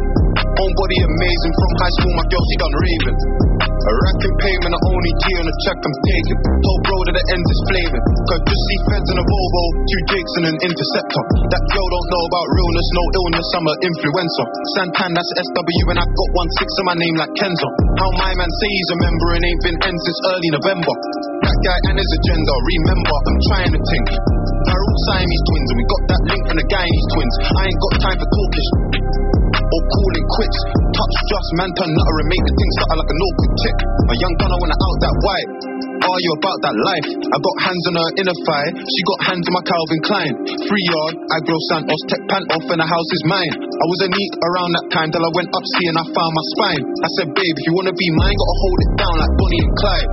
Own 0.54 0.72
body 0.78 0.98
amazing. 1.04 1.52
From 1.52 1.72
high 1.82 1.94
school, 1.98 2.12
my 2.14 2.26
girl, 2.30 2.44
she 2.48 2.56
done 2.56 2.74
raving. 2.74 3.18
A 3.84 3.92
racking 3.92 4.36
payment, 4.40 4.72
the 4.72 4.80
only 4.80 5.12
T 5.20 5.24
on 5.36 5.44
the 5.44 5.56
check 5.68 5.76
I'm 5.76 5.96
taking. 6.08 6.38
Told 6.40 6.80
bro 6.88 6.96
that 7.04 7.16
the 7.20 7.24
end 7.36 7.44
is 7.44 7.60
flaming. 7.68 8.04
Cause 8.24 8.40
just 8.48 8.62
see 8.64 8.78
feds 8.88 9.08
in 9.12 9.16
a 9.20 9.24
Volvo, 9.28 9.64
two 9.84 10.02
Jakes 10.08 10.34
and 10.40 10.46
an 10.48 10.56
Interceptor. 10.64 11.22
That 11.52 11.64
girl 11.68 11.88
don't 11.92 12.08
know 12.08 12.24
about 12.32 12.46
realness, 12.48 12.88
no 12.96 13.04
illness, 13.12 13.46
I'm 13.52 13.68
an 13.68 13.76
influencer. 13.84 14.46
Santan, 14.72 15.10
that's 15.12 15.28
SW, 15.36 15.84
and 15.92 16.00
I've 16.00 16.14
got 16.16 16.28
one 16.32 16.48
six 16.56 16.68
in 16.80 16.84
my 16.88 16.96
name 16.96 17.16
like 17.20 17.32
Kenzo. 17.36 17.68
How 18.00 18.08
my 18.24 18.32
man 18.32 18.48
say 18.48 18.68
he's 18.72 18.90
a 18.96 18.98
member 19.04 19.28
and 19.36 19.42
ain't 19.44 19.62
been 19.68 19.78
end 19.84 19.98
since 20.00 20.20
early 20.32 20.50
November. 20.56 20.94
That 21.44 21.56
guy 21.60 21.78
and 21.92 22.00
his 22.00 22.12
agenda, 22.24 22.52
remember, 22.56 23.16
I'm 23.20 23.40
trying 23.52 23.72
to 23.76 23.80
think. 23.84 24.06
They're 24.64 24.80
all 24.80 25.00
Siamese 25.12 25.44
twins, 25.44 25.68
and 25.68 25.76
we 25.76 25.84
got 25.92 26.02
that 26.08 26.22
link 26.32 26.42
from 26.48 26.56
the 26.56 26.66
Guyanese 26.72 27.08
twins. 27.12 27.34
I 27.52 27.62
ain't 27.68 27.80
got 27.84 27.92
time 28.00 28.16
for 28.16 28.28
talkish 28.32 29.43
or 29.74 29.82
calling 29.90 30.26
quits. 30.38 30.58
Touch 30.94 31.16
just 31.26 31.48
man 31.58 31.70
turn 31.74 31.90
nutter 31.90 32.16
and 32.22 32.28
make 32.30 32.44
the 32.46 32.54
thing 32.54 32.70
start 32.78 32.96
like 33.02 33.10
a 33.10 33.16
no 33.18 33.28
good 33.42 33.52
tick. 33.58 33.78
A 33.82 34.14
young 34.14 34.34
gunner 34.38 34.58
wanna 34.62 34.78
out 34.78 34.98
that 35.02 35.14
white. 35.26 35.50
Are 36.04 36.20
you 36.20 36.32
about 36.36 36.58
that 36.68 36.76
life? 36.76 37.08
I 37.32 37.36
got 37.40 37.56
hands 37.64 37.84
on 37.88 37.94
her 37.96 38.10
inner 38.20 38.38
thigh. 38.44 38.68
She 38.76 39.00
got 39.08 39.18
hands 39.32 39.44
on 39.48 39.54
my 39.56 39.64
Calvin 39.64 40.00
Klein. 40.04 40.34
Free 40.68 40.86
yard, 40.92 41.14
I 41.32 41.38
grow 41.48 41.58
Santos, 41.72 42.02
tech 42.12 42.22
pant 42.28 42.46
off, 42.52 42.66
and 42.68 42.80
the 42.82 42.86
house 42.86 43.10
is 43.16 43.22
mine. 43.24 43.54
I 43.56 43.86
was 43.88 44.00
a 44.04 44.08
neat 44.12 44.32
around 44.36 44.70
that 44.76 44.86
time 44.92 45.08
till 45.10 45.24
I 45.24 45.30
went 45.32 45.48
up 45.48 45.64
see 45.64 45.86
and 45.88 45.96
I 45.96 46.04
found 46.12 46.32
my 46.36 46.44
spine. 46.54 46.84
I 46.84 47.08
said, 47.18 47.28
babe, 47.32 47.56
if 47.56 47.64
you 47.66 47.74
wanna 47.74 47.96
be 47.96 48.08
mine, 48.20 48.36
gotta 48.36 48.56
hold 48.62 48.78
it 48.84 48.92
down 49.00 49.14
like 49.16 49.32
Bonnie 49.32 49.62
and 49.64 49.74
Clyde. 49.80 50.10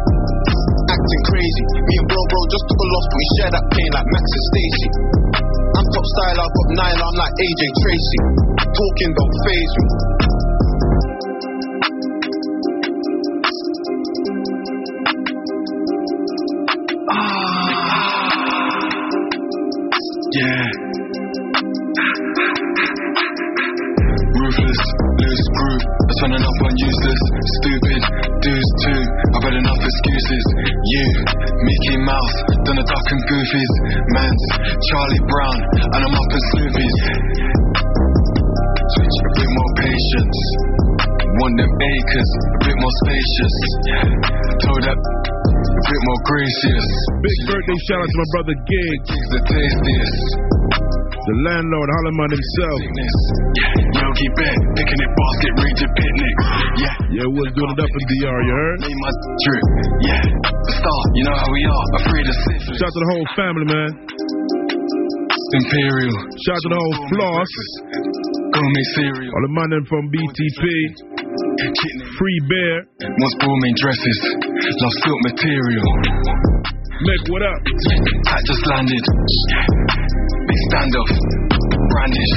Acting 0.95 1.23
crazy. 1.27 1.63
Me 1.75 1.93
and 2.01 2.07
bro, 2.07 2.21
bro 2.23 2.39
just 2.49 2.65
took 2.71 2.79
a 2.81 2.87
loss, 2.87 3.05
but 3.11 3.17
we 3.19 3.27
share 3.35 3.51
that 3.51 3.65
pain 3.75 3.89
like 3.91 4.07
Max 4.09 4.25
and 4.31 4.45
Stacy. 4.47 5.50
I'm 5.71 5.87
top 5.95 6.03
style, 6.03 6.35
I've 6.43 6.51
got 6.51 6.67
nine, 6.75 6.99
I'm 6.99 7.15
like 7.15 7.31
AJ 7.31 7.61
Tracey. 7.79 8.19
Talking 8.59 9.11
don't 9.15 9.35
phase 9.45 9.73
me. 9.79 9.85
Ah. 17.11 17.51
Yeah. 20.31 20.61
Ruthless, 24.31 24.81
loose 25.19 25.47
group. 25.55 25.81
I 25.87 26.11
turning 26.19 26.43
up 26.43 26.59
on 26.65 26.73
useless, 26.75 27.21
stupid 27.59 28.01
dudes 28.41 28.71
too. 28.83 29.00
I've 29.91 29.98
had 29.98 30.07
enough 30.07 30.31
excuses. 30.31 30.45
You, 30.88 31.05
Mickey 31.67 31.95
Mouse, 32.00 32.38
Donald 32.63 32.88
Duck 32.88 33.07
and 33.12 33.21
goofies. 33.27 33.74
Mans, 34.15 34.43
Charlie 34.88 35.24
Brown, 35.27 35.57
and 35.83 36.01
I'm 36.07 36.15
up 36.15 36.31
in 36.31 36.41
Snoopy's. 36.55 36.98
Switch 38.95 39.17
a 39.19 39.31
bit 39.36 39.50
more 39.51 39.71
patience. 39.83 40.39
Want 41.43 41.55
them 41.60 41.71
acres, 41.71 42.31
a 42.39 42.60
bit 42.71 42.77
more 42.79 42.95
spacious. 43.03 43.55
Told 44.63 44.81
that 44.88 44.95
a 44.95 45.83
bit 45.91 46.01
more 46.07 46.21
gracious. 46.24 46.88
Big 47.19 47.38
birthday 47.51 47.77
shout 47.88 48.00
out 48.00 48.07
to 48.07 48.17
my 48.17 48.27
brother 48.31 48.55
Gig. 48.63 49.00
The 49.12 49.39
tastiest. 49.43 50.50
The 51.21 51.35
landlord, 51.45 51.85
Hollowman 51.85 52.29
himself. 52.33 52.79
Yogi 53.93 54.27
Bear, 54.41 54.57
picnic 54.73 55.11
basket, 55.13 55.53
ranger 55.53 55.89
picnic. 55.93 56.35
Yeah. 56.81 56.95
Yeah, 57.13 57.27
what's 57.29 57.53
doing 57.53 57.69
it 57.69 57.77
up 57.77 57.93
in 57.93 58.03
DR, 58.09 58.39
you 58.41 58.53
heard? 58.57 58.79
My 58.81 59.11
drip. 59.45 59.65
Yeah. 60.01 60.21
The 60.49 60.73
star, 60.81 61.01
you 61.13 61.23
know 61.29 61.37
how 61.37 61.45
we 61.45 61.61
are. 61.61 61.85
Afraid 62.01 62.25
of 62.25 62.35
syphilis. 62.41 62.73
Shout 62.73 62.89
out 62.89 62.93
to 62.97 63.01
the 63.05 63.09
whole 63.13 63.27
family, 63.37 63.65
man. 63.69 63.89
Imperial. 65.61 66.17
Shout 66.41 66.57
out 66.57 66.63
to 66.65 66.69
the 66.73 66.79
whole 66.81 66.97
floss. 67.13 67.51
Gourmet 68.57 68.85
cereal. 68.97 69.29
All 69.29 69.43
the 69.45 69.53
money 69.61 69.77
from 69.85 70.09
BTP. 70.09 70.63
Free 72.17 72.39
Bear. 72.49 72.75
Most 72.97 73.35
gourmet 73.37 73.73
dresses. 73.77 74.19
Love 74.41 74.95
silk 75.05 75.19
material. 75.29 75.85
Mick, 77.05 77.23
what 77.29 77.45
up? 77.45 77.61
Hat 78.25 78.41
just 78.41 78.65
landed. 78.73 79.05
Big 80.51 80.63
standoff. 80.67 81.12
Brandish. 81.96 82.36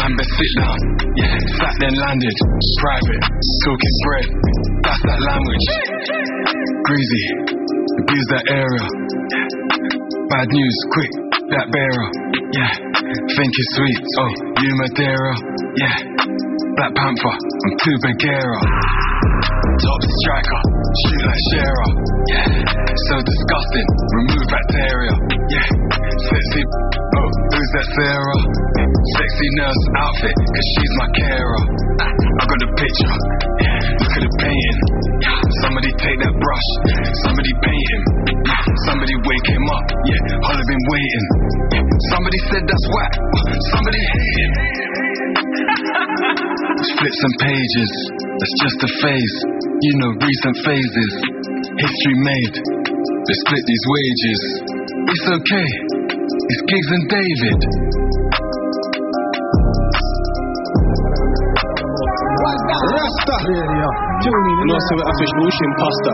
Man, 0.00 0.12
best 0.16 0.32
sit 0.40 0.52
down. 0.56 0.78
Yeah, 1.20 1.36
sat 1.60 1.74
then 1.84 1.92
landed. 1.92 2.36
Private. 2.80 3.24
Talking 3.60 3.96
bread. 4.08 4.26
That's 4.80 5.02
that 5.04 5.20
language. 5.20 5.66
Greasy. 6.88 7.24
Abuse 8.00 8.26
that 8.32 8.44
area. 8.48 8.84
Bad 10.32 10.48
news, 10.48 10.76
quick. 10.96 11.12
That 11.52 11.68
bearer. 11.76 12.08
Yeah. 12.56 12.72
Think 13.04 13.52
it's 13.52 13.70
sweet. 13.76 14.00
Oh, 14.16 14.32
you 14.64 14.72
Madeira. 14.80 15.34
Yeah. 15.76 15.96
Black 16.80 16.92
Panther. 16.96 17.36
I'm 17.36 17.74
too 17.84 17.96
Bagheera. 18.00 18.60
Top 19.84 20.00
striker. 20.24 20.75
Shoot 20.96 21.22
like 21.28 21.42
Shearer. 21.52 21.88
Yeah. 22.32 22.46
So 23.12 23.14
disgusting. 23.20 23.88
Remove 24.16 24.46
bacteria. 24.48 25.14
Yeah. 25.52 25.68
Sexy. 26.24 26.62
Oh, 26.64 27.28
who's 27.52 27.70
that 27.76 27.86
Sarah? 28.00 28.40
Sexy 29.20 29.48
nurse 29.60 29.82
outfit. 30.00 30.32
Cause 30.32 30.66
she's 30.72 30.92
my 30.96 31.08
carer. 31.20 31.62
Ah, 32.00 32.12
I 32.16 32.42
got 32.48 32.58
the 32.64 32.70
picture. 32.80 33.14
Yeah. 33.60 33.80
Look 34.00 34.14
at 34.16 34.22
the 34.24 34.32
painting. 34.40 34.80
Somebody 35.60 35.90
take 36.00 36.18
that 36.24 36.34
brush. 36.40 36.68
Somebody 37.28 37.52
paint 37.60 37.88
him. 37.92 38.02
Yeah. 38.48 38.62
Somebody 38.88 39.14
wake 39.20 39.48
him 39.52 39.64
up. 39.76 39.84
Yeah. 40.08 40.20
Have 40.48 40.64
been 40.64 40.84
waiting. 40.88 41.26
Somebody 42.08 42.38
said 42.48 42.62
that's 42.64 42.86
whack. 42.88 43.12
Somebody 43.76 44.00
hate 44.00 44.36
him. 44.48 44.85
Flip 45.86 47.14
some 47.22 47.36
pages. 47.46 47.92
That's 48.36 48.56
just 48.62 48.78
a 48.82 48.90
phase. 49.02 49.36
You 49.76 49.92
know 50.00 50.10
recent 50.16 50.56
phases. 50.64 51.12
History 51.76 52.16
made. 52.24 52.56
They 53.26 53.36
split 53.46 53.62
these 53.66 53.84
wages. 53.90 54.40
It's 55.06 55.26
okay. 55.40 55.68
It's 56.26 56.62
Giggs 56.66 56.90
and 56.94 57.04
David. 57.10 57.60
Rasta. 62.86 63.36
You 63.46 63.62
know, 64.66 64.78
so 64.78 64.94
I 64.98 65.12
fish 65.20 65.32
bush 65.38 65.60
pasta. 65.78 66.12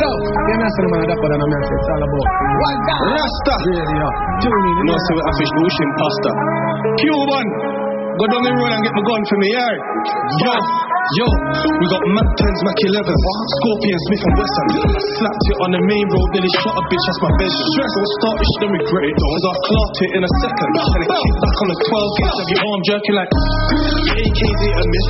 Yo, 0.00 0.08
you 0.08 0.56
know, 0.56 0.68
so 0.72 0.82
man, 0.88 1.04
that's 1.04 1.20
what 1.20 1.32
I'm 1.32 1.44
saying. 1.44 1.76
It's 1.76 1.88
all 1.92 2.02
about 2.02 2.28
Rasta. 3.12 3.54
You 3.68 4.84
know, 4.84 4.96
so 4.96 5.12
I 5.16 5.30
fish 5.38 5.52
bush 5.56 5.78
pasta. 6.00 6.30
Cuban. 7.00 7.81
Go 8.12 8.24
down 8.28 8.42
the 8.44 8.52
road 8.52 8.72
and 8.76 8.82
get 8.84 8.92
my 8.92 9.04
gun 9.08 9.22
for 9.24 9.38
me, 9.40 9.48
yeah. 9.56 9.72
Yo, 10.44 10.52
yo, 11.18 11.26
we 11.26 11.84
got 11.90 12.02
Mac 12.14 12.28
10s, 12.38 12.60
Mac 12.62 12.78
11s, 12.78 13.22
Scorpion, 13.58 13.98
Smith 14.06 14.22
and 14.22 14.34
Wesson. 14.38 14.66
Slapped 15.18 15.46
it 15.50 15.58
on 15.66 15.70
the 15.74 15.82
main 15.82 16.06
road, 16.06 16.28
nearly 16.30 16.52
shot 16.62 16.78
a 16.78 16.82
bitch, 16.86 17.04
that's 17.10 17.22
my 17.26 17.32
best. 17.42 17.56
Stress, 17.74 17.92
I 17.92 18.00
was 18.02 18.12
start 18.22 18.36
this, 18.38 18.52
then 18.62 18.70
regret 18.70 19.04
it. 19.10 19.14
Cause 19.18 19.44
I 19.50 19.54
clocked 19.66 19.98
it 19.98 20.10
in 20.14 20.22
a 20.22 20.30
second. 20.46 20.70
And 20.70 21.00
it 21.02 21.10
kicked 21.10 21.40
back 21.42 21.56
on 21.58 21.68
the 21.74 21.78
12 21.90 22.18
gauge 22.22 22.38
of 22.38 22.48
your 22.54 22.60
arm 22.62 22.80
jerking 22.86 23.16
like. 23.18 23.30
AK's 24.12 24.60
ain't 24.62 24.78
a 24.78 24.84
miss, 24.86 25.06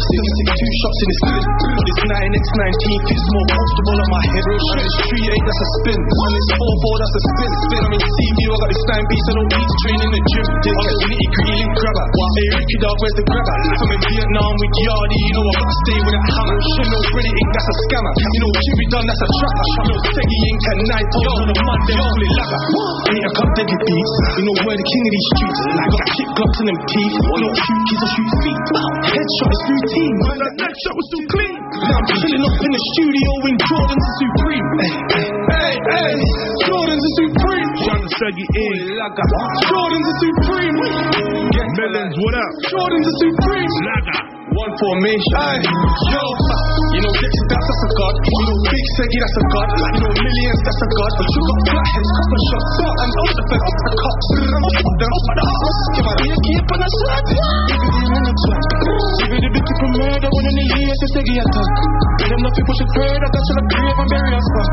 62 0.48 0.80
shots 0.80 1.00
in 1.02 1.08
his 1.12 1.18
split. 1.20 1.44
But 1.76 1.84
this 1.84 1.98
9x19 2.08 2.84
fits 3.12 3.26
more 3.36 3.46
comfortable 3.52 3.96
on 4.00 4.08
my 4.08 4.22
head. 4.32 4.44
And 4.48 4.80
it's 4.80 4.96
3 5.12 5.36
8, 5.36 5.44
that's 5.44 5.60
a 5.60 5.68
spin. 5.76 6.00
And 6.00 6.32
it's 6.40 6.50
4 6.56 6.72
4, 6.88 7.02
that's 7.02 7.12
a 7.12 7.22
spin. 7.22 7.50
Spin, 7.52 7.82
I'm 7.82 7.92
in 7.92 8.02
CVU, 8.02 8.48
I 8.48 8.58
got 8.64 8.70
this 8.72 8.84
9 8.96 9.12
piece, 9.12 9.26
I 9.28 9.32
don't 9.36 9.50
need 9.52 9.68
to 9.68 9.76
train 9.82 9.98
in 10.02 10.10
the 10.12 10.22
gym. 10.24 10.46
I'm 10.72 10.88
a 10.88 10.94
nitty 11.04 11.26
gritty 11.36 11.54
link 11.60 11.72
grabber. 11.76 12.06
Hey, 12.32 12.48
Ricky 12.56 12.76
dog, 12.80 12.96
where's 12.96 13.16
the 13.20 13.24
grabber? 13.28 13.56
I'm 13.82 13.90
in 13.92 14.00
Vietnam 14.08 14.52
with 14.56 14.74
Yardy, 14.82 15.20
you 15.22 15.32
know 15.36 15.44
I 15.52 15.54
gotta 15.60 15.81
stay 15.82 15.98
with 15.98 16.14
that 16.14 16.26
hammer. 16.32 16.58
Shit, 16.62 16.86
no 16.86 16.98
Reddit 17.12 17.34
ink, 17.42 17.50
that's 17.52 17.68
a 17.68 17.74
scammer. 17.86 18.12
You 18.12 18.40
know 18.42 18.52
Jimmy 18.62 18.86
Dunn, 18.92 19.04
that's 19.06 19.22
a 19.22 19.28
trapper. 19.42 19.62
Oh, 19.62 19.72
you 19.72 19.90
know 19.90 20.00
Seggy 20.12 20.38
ink 20.46 20.62
and 20.62 20.80
night 20.92 21.08
yo, 21.12 21.30
on 21.42 21.48
a 21.50 21.54
Monday, 21.62 21.96
call 21.98 22.22
it 22.22 22.32
lagger. 22.38 22.62
A 23.12 23.30
cup 23.38 23.50
deadly 23.54 23.78
beats. 23.86 24.14
You 24.34 24.42
know 24.46 24.56
we're 24.66 24.78
the 24.78 24.82
king 24.82 25.04
of 25.06 25.12
these 25.12 25.28
streets. 25.36 25.60
I 25.62 25.86
got 25.94 26.04
kick 26.10 26.30
glocks 26.34 26.58
in 26.62 26.66
them 26.72 26.78
teeth. 26.90 27.14
You 27.22 27.38
know 27.38 27.52
shoot 27.54 27.82
kids, 27.86 28.02
I 28.02 28.08
shoot 28.14 28.30
feet. 28.42 28.60
Headshot 29.12 29.50
is 29.52 29.62
routine. 29.70 30.16
Man, 30.22 30.38
that 30.42 30.72
shot 30.82 30.94
was 30.98 31.08
too 31.12 31.24
clean. 31.30 31.54
Now 31.82 31.98
I'm 31.98 32.06
chilling 32.18 32.42
up 32.42 32.56
in 32.62 32.70
the 32.72 32.82
studio 32.94 33.30
in 33.46 33.56
Jordan's 33.62 34.06
are 34.06 34.16
supreme. 34.22 34.68
Hey, 34.82 35.34
hey, 35.54 35.72
hey, 35.76 36.14
Jordan's 36.66 37.04
are 37.04 37.16
supreme. 37.22 37.70
To 37.82 38.08
Seggy 38.18 38.46
Ink. 38.58 38.98
Jordan's 39.70 40.08
are 40.08 40.18
supreme. 40.18 40.76
Millions, 41.78 42.16
what 42.18 42.34
up? 42.34 42.52
Jordan's 42.70 43.06
are 43.06 43.18
supreme. 43.22 43.72
Laga. 43.86 44.31
One 44.52 44.72
formation. 44.76 45.32
Hey, 45.32 45.64
yo, 46.12 46.24
you 46.92 47.00
know 47.00 47.12
Dixie, 47.16 47.46
that's, 47.48 47.72
a 47.72 47.88
god. 47.96 48.14
You 48.20 48.44
know 48.52 48.58
Big 48.68 48.84
Seggy, 49.00 49.18
that's 49.24 49.38
a 49.40 49.44
god. 49.48 49.68
You 49.72 50.00
know 50.04 50.12
Millions, 50.12 50.60
that's 50.60 50.82
a 50.82 50.88
god. 50.92 51.12
But 51.16 51.28
you 51.32 51.40
got 51.40 51.60
flatheads, 51.72 52.10
couple 52.12 52.40
shots, 52.52 52.76
up 52.84 52.96
and 53.00 53.12
up 53.16 53.30
the 53.32 53.44
fence, 53.48 53.72
the 53.80 53.92
cops. 53.96 54.28
I'm 54.52 54.64
up 54.68 54.76
the 54.76 55.06
up 55.08 55.26
the 55.32 55.44
house. 55.48 55.80
Give 55.96 56.04
a 56.04 56.12
real 56.20 56.38
keep 56.44 56.68
on 56.68 56.80
a 56.84 56.88
shot. 57.00 57.24
Give 57.32 57.80
it 57.80 58.24
the 58.28 58.34
chat. 58.44 58.62
Give 59.24 59.32
it 59.32 59.40
a 59.40 59.50
bit 59.56 59.68
of 59.72 59.88
murder 59.88 60.28
when 60.28 60.44
in 60.44 60.54
the 60.60 60.66
years, 60.68 61.00
it's 61.00 61.12
Seggy 61.16 61.34
attack. 61.40 61.72
them 62.28 62.40
nothing 62.44 62.64
push 62.68 62.80
it 62.84 62.90
further, 62.92 63.28
that's 63.32 63.46
till 63.48 63.56
the 63.56 63.64
grave 63.72 63.98
bury 64.12 64.32
us 64.36 64.48
back. 64.52 64.70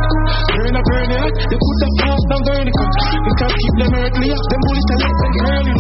Burn 0.60 0.76
a 0.76 0.82
burn 0.92 1.12
it, 1.24 1.34
they 1.40 1.56
put 1.56 1.76
the 1.80 1.88
fast 2.04 2.26
down 2.28 2.42
vertical. 2.52 2.88
We 3.16 3.32
can't 3.40 3.56
keep 3.56 3.76
them 3.80 3.92
earthly, 3.96 4.28
them 4.28 4.60
bullets 4.60 4.88
let 4.92 5.16
them 5.24 5.34
early. 5.40 5.76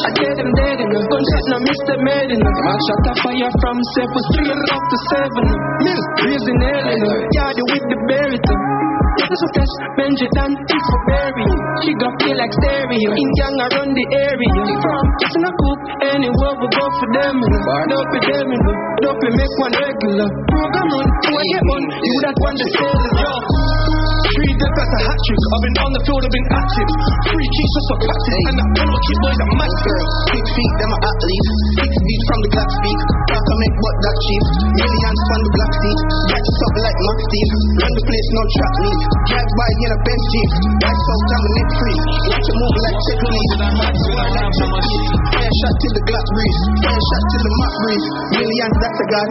I 0.00 0.08
get 0.16 0.32
them 0.32 0.50
dead 0.56 0.78
in 0.80 0.88
them, 0.96 1.04
gunshot 1.12 1.44
no 1.52 1.56
miss 1.60 1.80
them 1.92 2.00
head 2.08 2.28
in 2.32 2.40
them. 2.40 2.54
A 3.34 3.36
fire 3.36 3.50
from 3.66 3.78
seven, 3.98 4.20
straight 4.30 4.70
up 4.70 4.84
to 4.86 4.96
seven. 5.10 5.46
Mill, 5.82 6.02
raising 6.22 6.60
hell 6.70 6.86
in 6.86 7.02
yeah, 7.34 7.50
they 7.50 7.66
with 7.66 7.86
the 7.90 7.98
berry. 8.06 8.38
This 8.38 9.26
is 9.26 9.42
fresh, 9.58 9.74
Benji 9.98 10.26
Dan, 10.38 10.54
it's 10.54 10.86
for 10.86 11.00
berry. 11.10 11.42
She 11.82 11.90
got 11.98 12.14
feel 12.22 12.38
like 12.38 12.54
stereo. 12.62 13.10
In 13.10 13.18
Indian 13.18 13.54
around 13.58 13.90
the 13.90 14.06
area. 14.22 14.62
From 14.78 15.04
just 15.18 15.34
in 15.34 15.50
a 15.50 15.50
coop, 15.50 15.78
anywhere 16.14 16.54
we 16.62 16.66
go 16.78 16.86
for 16.94 17.08
them. 17.10 17.34
Up 17.42 18.06
with 18.14 18.22
them, 18.22 18.48
don't 19.02 19.18
make 19.18 19.54
one 19.58 19.74
regular. 19.82 20.28
Program 20.30 20.94
on, 20.94 21.06
I 21.26 21.42
get 21.42 21.64
one, 21.74 21.86
you 21.90 22.16
that 22.22 22.36
one 22.38 22.54
the 22.54 22.66
yours. 22.70 23.63
Three 24.34 24.50
dead, 24.50 24.72
that's 24.74 24.94
a 24.98 25.00
hat 25.06 25.18
trick. 25.30 25.42
I've 25.46 25.62
been 25.62 25.76
on 25.78 25.90
the 25.94 26.02
field, 26.02 26.22
I've 26.26 26.34
been 26.34 26.48
active. 26.50 26.90
Three 27.30 27.48
keys 27.54 27.70
just 27.70 27.86
for 27.86 27.98
practice. 28.02 28.42
And 28.50 28.56
that 28.58 28.70
penalty 28.74 29.14
boys 29.22 29.38
are 29.38 29.52
mad 29.54 29.74
girl. 29.86 30.06
Big 30.34 30.46
feet, 30.50 30.74
them 30.74 30.90
are 30.90 31.02
athletes. 31.06 31.50
Six 31.78 31.90
feet 31.94 32.22
from 32.26 32.38
the 32.42 32.50
black 32.50 32.70
speak. 32.74 32.98
Back 33.30 33.44
I 33.46 33.54
make 33.54 33.76
what 33.78 33.96
that 34.02 34.16
cheap. 34.26 34.44
Millions 34.74 35.20
from 35.22 35.38
the 35.38 35.50
black 35.54 35.72
seat. 35.78 35.98
Back 36.34 36.44
up 36.50 36.74
like 36.82 36.98
Max 36.98 37.18
Steve. 37.30 37.52
Run 37.78 37.92
the 37.94 38.04
place, 38.10 38.28
no 38.34 38.42
trap 38.58 38.74
meet. 38.82 39.00
Drive 39.30 39.50
by 39.54 39.70
in 39.70 39.90
a 39.94 39.98
Benz 40.02 40.24
Jeep. 40.34 40.50
Guys 40.82 40.98
so 40.98 41.14
dominant 41.30 41.70
free. 41.78 41.98
Watch 42.34 42.48
it 42.50 42.56
move 42.58 42.76
like 42.82 42.98
Tiffany. 43.06 43.44
Fair 45.30 45.50
shot 45.62 45.74
till 45.78 45.94
the 45.94 46.02
Glock 46.10 46.26
breeze. 46.34 46.60
Fair 46.82 46.98
shot 46.98 47.22
till 47.30 47.42
the 47.46 47.52
Mac 47.54 47.74
breeze. 47.86 48.06
Millions, 48.34 48.76
that's 48.82 48.98
a 48.98 49.06
god. 49.14 49.28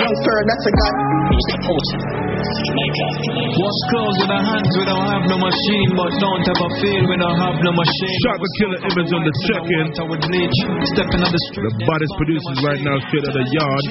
Young 0.00 0.16
fur, 0.24 0.38
that's 0.48 0.64
a 0.64 0.72
god. 0.72 0.94
Who's 1.28 1.46
the 1.52 2.27
Wash 2.38 3.80
clothes 3.90 4.16
with 4.22 4.30
our 4.30 4.44
hands, 4.46 4.70
we 4.78 4.84
don't 4.86 5.02
have 5.10 5.24
no 5.26 5.36
machine, 5.42 5.88
but 5.98 6.10
don't 6.22 6.46
ever 6.46 6.68
feel 6.78 7.02
we 7.10 7.16
don't 7.18 7.38
have 7.42 7.58
no 7.58 7.72
machine. 7.74 8.14
Shot 8.22 8.38
the 8.38 8.50
killer 8.62 8.80
image 8.86 9.10
on 9.10 9.22
the 9.26 9.34
check-in. 9.50 9.86
Stepping 10.94 11.22
on 11.26 11.30
the 11.34 11.42
street. 11.50 11.66
The 11.66 11.74
body's 11.82 12.14
producers 12.14 12.58
right 12.62 12.80
now 12.86 12.96
straight 13.10 13.26
at 13.26 13.34
the 13.34 13.42
yard 13.42 13.82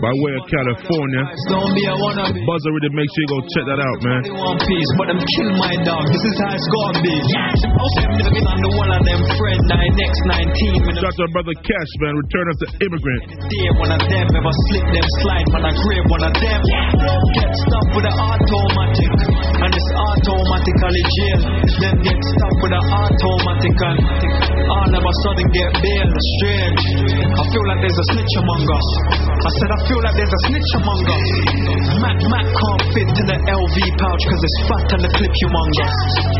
by 0.00 0.12
way 0.24 0.32
of 0.40 0.44
California. 0.48 1.22
Don't 1.52 1.72
be 1.76 1.84
a 1.84 1.94
wannabe. 2.00 2.40
Buzz 2.40 2.62
already 2.64 2.90
make 2.96 3.10
sure 3.12 3.20
you 3.20 3.28
go 3.28 3.38
check 3.52 3.64
that 3.68 3.80
out, 3.84 3.98
man. 4.00 4.20
Want 4.32 4.60
peace, 4.64 4.90
but 4.96 5.06
them 5.12 5.20
kill 5.20 5.50
my 5.60 5.74
dog. 5.84 6.08
This 6.08 6.24
is 6.32 6.36
how 6.40 6.56
it's 6.56 6.68
gonna 6.72 7.04
be. 7.04 7.16
On 7.20 8.58
the 8.64 8.72
one 8.80 8.92
of 8.96 9.02
them 9.04 9.20
friend, 9.36 9.60
I 9.76 9.84
next 9.92 10.20
19. 10.24 11.04
Shout 11.04 11.12
to 11.12 11.22
our 11.28 11.32
brother 11.36 11.52
Cash, 11.60 11.92
man. 12.00 12.16
Return 12.16 12.46
us 12.48 12.58
to 12.64 12.68
immigrant. 12.80 13.22
Dear 13.52 13.72
one 13.76 13.92
of 13.92 14.00
them 14.08 14.26
ever 14.32 14.54
slip 14.72 14.86
them 14.88 15.08
slide, 15.20 15.48
man. 15.52 15.68
I 15.68 15.72
grab 15.76 16.04
one 16.08 16.24
of 16.24 16.32
them. 16.32 16.60
Get 17.34 17.50
stuck 17.50 17.88
with 17.98 18.06
an 18.06 18.16
automatic, 18.22 19.12
and 19.58 19.70
it's 19.74 19.90
automatically 19.98 21.02
jail. 21.18 21.40
Then 21.82 21.94
get 22.06 22.18
stuck 22.22 22.56
with 22.62 22.74
an 22.76 22.86
automatic, 22.86 23.76
and 23.82 23.98
all 24.70 24.90
of 24.94 25.02
a 25.02 25.12
sudden 25.26 25.46
get 25.50 25.70
bail. 25.82 26.10
Strange. 26.38 26.82
I 27.26 27.42
feel 27.50 27.64
like 27.66 27.80
there's 27.82 27.98
a 27.98 28.06
snitch 28.14 28.34
among 28.38 28.62
us. 28.62 28.88
I 29.26 29.50
said 29.58 29.70
I 29.74 29.78
feel 29.90 30.00
like 30.06 30.16
there's 30.16 30.34
a 30.34 30.40
snitch 30.46 30.70
among 30.78 31.00
us. 31.10 31.26
Mac 31.98 32.18
Mac 32.30 32.46
can't 32.46 32.82
fit 32.94 33.10
in 33.10 33.26
the 33.26 33.38
LV 33.42 33.76
pouch 33.98 34.22
cause 34.30 34.42
it's 34.46 34.58
fat 34.70 34.86
and 34.94 35.02
the 35.02 35.10
clip 35.10 35.32
humongous. 35.42 35.96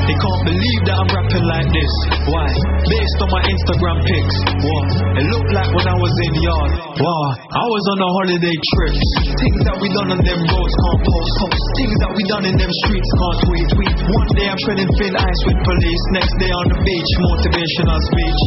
They 0.06 0.16
can't 0.16 0.42
believe 0.46 0.80
that 0.86 0.96
I'm 1.02 1.10
rapping 1.10 1.46
like 1.50 1.68
this. 1.70 1.92
Why? 2.30 2.46
Based 2.86 3.18
on 3.26 3.28
my 3.34 3.42
Instagram 3.42 3.98
pics. 4.06 4.36
What? 4.62 4.88
It 5.18 5.26
looked 5.34 5.52
like 5.52 5.70
when 5.74 5.86
I 5.90 5.96
was 5.98 6.14
in 6.30 6.34
yard. 6.46 6.72
Wow. 7.02 7.26
I 7.42 7.64
was 7.66 7.84
on 7.90 7.98
a 8.00 8.10
holiday 8.22 8.56
trip. 8.76 8.94
Things 8.96 9.60
that 9.66 9.76
we 9.82 9.86
done 9.92 10.10
on 10.14 10.20
them 10.22 10.40
roads 10.46 10.75
can't 10.76 11.00
post. 11.00 11.32
post. 11.40 11.62
Things 11.80 11.96
that 12.04 12.12
we 12.12 12.22
done 12.28 12.44
in 12.46 12.56
them 12.56 12.72
streets 12.84 13.10
can't 13.16 13.38
tweet. 13.48 13.68
tweet. 13.76 13.94
One 13.96 14.28
day 14.36 14.46
I'm 14.52 14.60
treading 14.64 14.90
thin 15.00 15.14
ice 15.16 15.42
with 15.48 15.58
police. 15.64 16.02
Next 16.12 16.34
day 16.36 16.52
on 16.52 16.64
the 16.72 16.78
beach, 16.84 17.10
motivational 17.32 17.98
speech. 18.12 18.40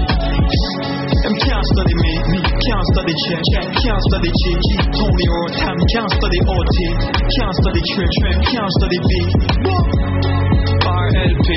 Them 1.19 1.35
can't 1.35 1.67
study 1.75 1.95
me, 1.99 2.13
me 2.31 2.39
can't 2.39 2.87
study 2.95 3.13
check, 3.27 3.41
check, 3.51 3.65
can't 3.75 4.03
study 4.07 4.29
G, 4.31 4.43
G, 4.55 4.69
Tony 4.87 5.25
or 5.35 5.45
Tam, 5.51 5.77
can't 5.91 6.11
study 6.15 6.39
OT, 6.47 6.77
can't 7.11 7.55
study 7.59 7.81
Trim, 7.91 8.07
Trim, 8.07 8.37
can't 8.49 8.71
study 8.79 8.99
B. 9.03 9.11
RLP, 10.79 11.49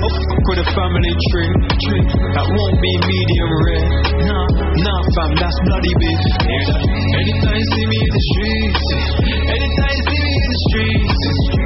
oh 0.00 0.12
fuck 0.12 0.44
with 0.54 0.60
a 0.62 0.68
family 0.70 1.14
tree, 1.34 1.50
tree 1.82 2.04
that 2.30 2.46
won't 2.46 2.78
be 2.78 2.92
medium 3.10 3.50
rare. 3.58 3.86
Nah, 4.28 4.46
nah, 4.54 5.00
fam, 5.18 5.30
that's 5.34 5.58
bloody 5.66 5.94
beef. 5.98 6.22
Anytime 6.46 7.58
you 7.58 7.66
see 7.74 7.84
me 7.90 7.98
in 8.00 8.10
the 8.14 8.22
streets, 8.30 8.84
anytime 9.50 9.69
see 9.70 9.98
me 10.10 10.18
in 10.34 10.42
the 10.50 10.58
streets, 10.66 11.59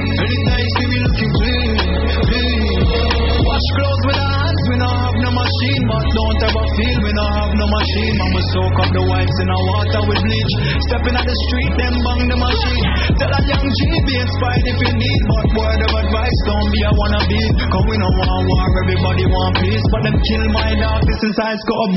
no 7.64 7.72
machine. 7.72 8.14
Mama 8.20 8.42
soak 8.53 8.77
up 8.85 8.90
the 8.92 9.05
wipes 9.09 9.37
in 9.40 9.48
our 9.48 9.64
water 9.72 10.03
with 10.05 10.20
bleach. 10.20 10.53
Stepping 10.88 11.16
on 11.16 11.24
the 11.24 11.37
street, 11.48 11.72
then 11.81 11.94
bang 12.05 12.22
the 12.29 12.37
machine. 12.37 12.85
Tell 13.16 13.33
a 13.33 13.40
young 13.48 13.64
G 13.64 13.81
be 14.05 14.14
inspired 14.20 14.64
if 14.68 14.79
you 14.85 14.92
need, 14.92 15.20
but 15.24 15.44
word 15.57 15.81
of 15.81 15.92
advice, 16.05 16.38
don't 16.44 16.68
be 16.68 16.81
a 16.85 16.92
wannabe. 16.92 17.42
Cause 17.72 17.85
we 17.88 17.96
don't 17.96 18.16
want 18.20 18.44
war, 18.44 18.64
everybody 18.85 19.24
want 19.33 19.55
peace. 19.64 19.85
But 19.88 20.00
them 20.05 20.16
kill 20.20 20.44
my 20.53 20.70
dog, 20.77 21.00
this 21.09 21.20
is 21.24 21.35
how 21.40 21.57
it's 21.57 21.64
gotta 21.64 21.88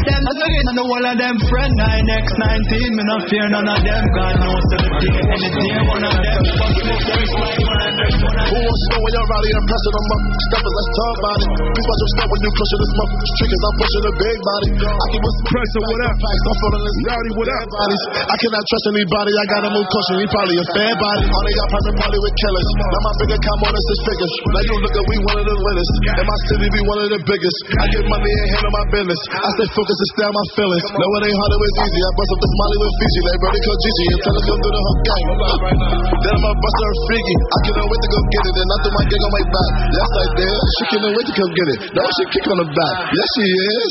them, 0.00 0.22
again, 0.32 0.64
and 0.70 0.76
the 0.80 0.84
whole 0.86 1.04
of 1.04 1.16
them 1.18 1.36
friend, 1.50 1.72
9x19, 1.76 2.72
me 2.96 3.02
not 3.04 3.22
fear 3.28 3.46
none 3.52 3.68
of 3.68 3.80
them. 3.84 4.04
God 4.16 4.34
knows 4.40 4.64
the 4.70 4.78
day, 4.80 5.20
any 5.20 5.48
day, 5.50 5.76
one 5.84 6.04
of 6.08 6.14
them. 6.14 6.40
Who 8.00 8.58
wants 8.58 8.80
to 8.80 8.88
know 8.90 9.00
when 9.04 9.12
you're 9.12 9.28
and 9.30 9.66
pressing 9.68 9.94
them 9.94 10.06
up? 10.10 10.22
Let's 10.60 10.90
talk 10.96 11.14
about 11.20 11.40
it. 11.40 11.50
Please 11.60 11.86
watch 11.90 12.00
your 12.00 12.10
step 12.14 12.28
when 12.30 12.40
you 12.40 12.50
pushing 12.50 12.80
this 12.80 12.92
muff. 12.96 13.10
Triggers, 13.40 13.62
I'm 13.64 13.74
pushing 13.80 14.04
a 14.10 14.12
big 14.20 14.38
body. 14.40 14.69
I 14.70 15.06
keep 15.10 15.24
a 15.24 15.32
Pressure, 15.50 15.82
what 15.82 16.00
up? 16.06 16.14
I'm 16.14 16.56
feeling 16.62 16.84
this 16.86 16.98
Rowdy, 17.10 17.30
what 17.34 17.48
up? 17.50 17.66
bodies. 17.74 18.02
I 18.22 18.36
cannot 18.38 18.62
trust 18.70 18.86
anybody. 18.94 19.32
I 19.34 19.44
gotta 19.50 19.70
move 19.74 19.86
caution. 19.90 20.14
He 20.22 20.26
probably 20.30 20.56
a 20.62 20.66
fair 20.78 20.92
body. 20.94 21.24
All 21.26 21.42
they 21.42 21.54
got 21.58 21.68
private 21.74 21.96
party 21.98 22.18
with 22.22 22.34
killers. 22.38 22.68
Now 22.78 23.00
my 23.02 23.12
big 23.18 23.30
account 23.34 23.58
on 23.66 23.74
six 23.74 23.98
figures. 24.06 24.32
Now 24.46 24.62
you 24.62 24.74
look 24.78 24.94
at 24.94 25.04
we 25.10 25.16
one 25.26 25.38
of 25.42 25.46
the 25.50 25.56
winners. 25.58 25.90
And 26.22 26.26
my 26.26 26.38
city 26.50 26.66
be 26.70 26.80
one 26.86 26.98
of 27.02 27.08
the 27.10 27.20
biggest. 27.26 27.58
I 27.82 27.84
get 27.90 28.04
money 28.06 28.30
and 28.30 28.46
handle 28.54 28.72
my 28.78 28.84
business. 28.94 29.20
I 29.34 29.48
stay 29.58 29.68
focused 29.74 30.00
and 30.00 30.10
stay 30.14 30.26
on 30.30 30.34
my 30.38 30.46
feelings. 30.54 30.84
No, 30.94 31.06
it 31.18 31.22
ain't 31.26 31.38
hard, 31.40 31.50
it 31.50 31.60
was 31.60 31.74
easy. 31.82 32.00
I 32.00 32.10
bust 32.14 32.30
up 32.30 32.40
this 32.40 32.54
Molly 32.60 32.76
with 32.78 32.92
Fiji. 33.00 33.20
They 33.26 33.36
brody 33.42 33.60
called 33.66 33.80
Gigi 33.80 34.04
and 34.06 34.20
tell 34.22 34.34
her 34.38 34.42
come 34.46 34.60
through 34.60 34.74
the 34.76 34.82
whole 34.86 35.00
gang. 35.02 35.24
Then 36.20 36.32
I'm 36.36 36.46
a 36.46 36.52
buster 36.62 36.86
and 36.86 36.98
freaky. 37.10 37.36
I 37.42 37.58
cannot 37.66 37.86
wait 37.90 38.00
to 38.06 38.08
go 38.10 38.18
get 38.30 38.44
it. 38.46 38.54
And 38.60 38.68
I 38.70 38.76
threw 38.86 38.92
my 38.94 39.04
gig 39.10 39.22
on 39.26 39.32
my 39.34 39.44
back. 39.50 39.70
Yes, 39.90 40.10
I 40.14 40.26
did. 40.38 40.58
She 40.78 40.84
cannot 40.94 41.12
wait 41.16 41.26
to 41.26 41.34
come 41.34 41.50
get 41.58 41.68
it. 41.74 41.78
Now 41.90 42.06
she 42.06 42.22
kick 42.30 42.46
on 42.46 42.58
the 42.62 42.68
back. 42.70 42.94
Yes, 43.10 43.28
she 43.34 43.46
is. 43.50 43.90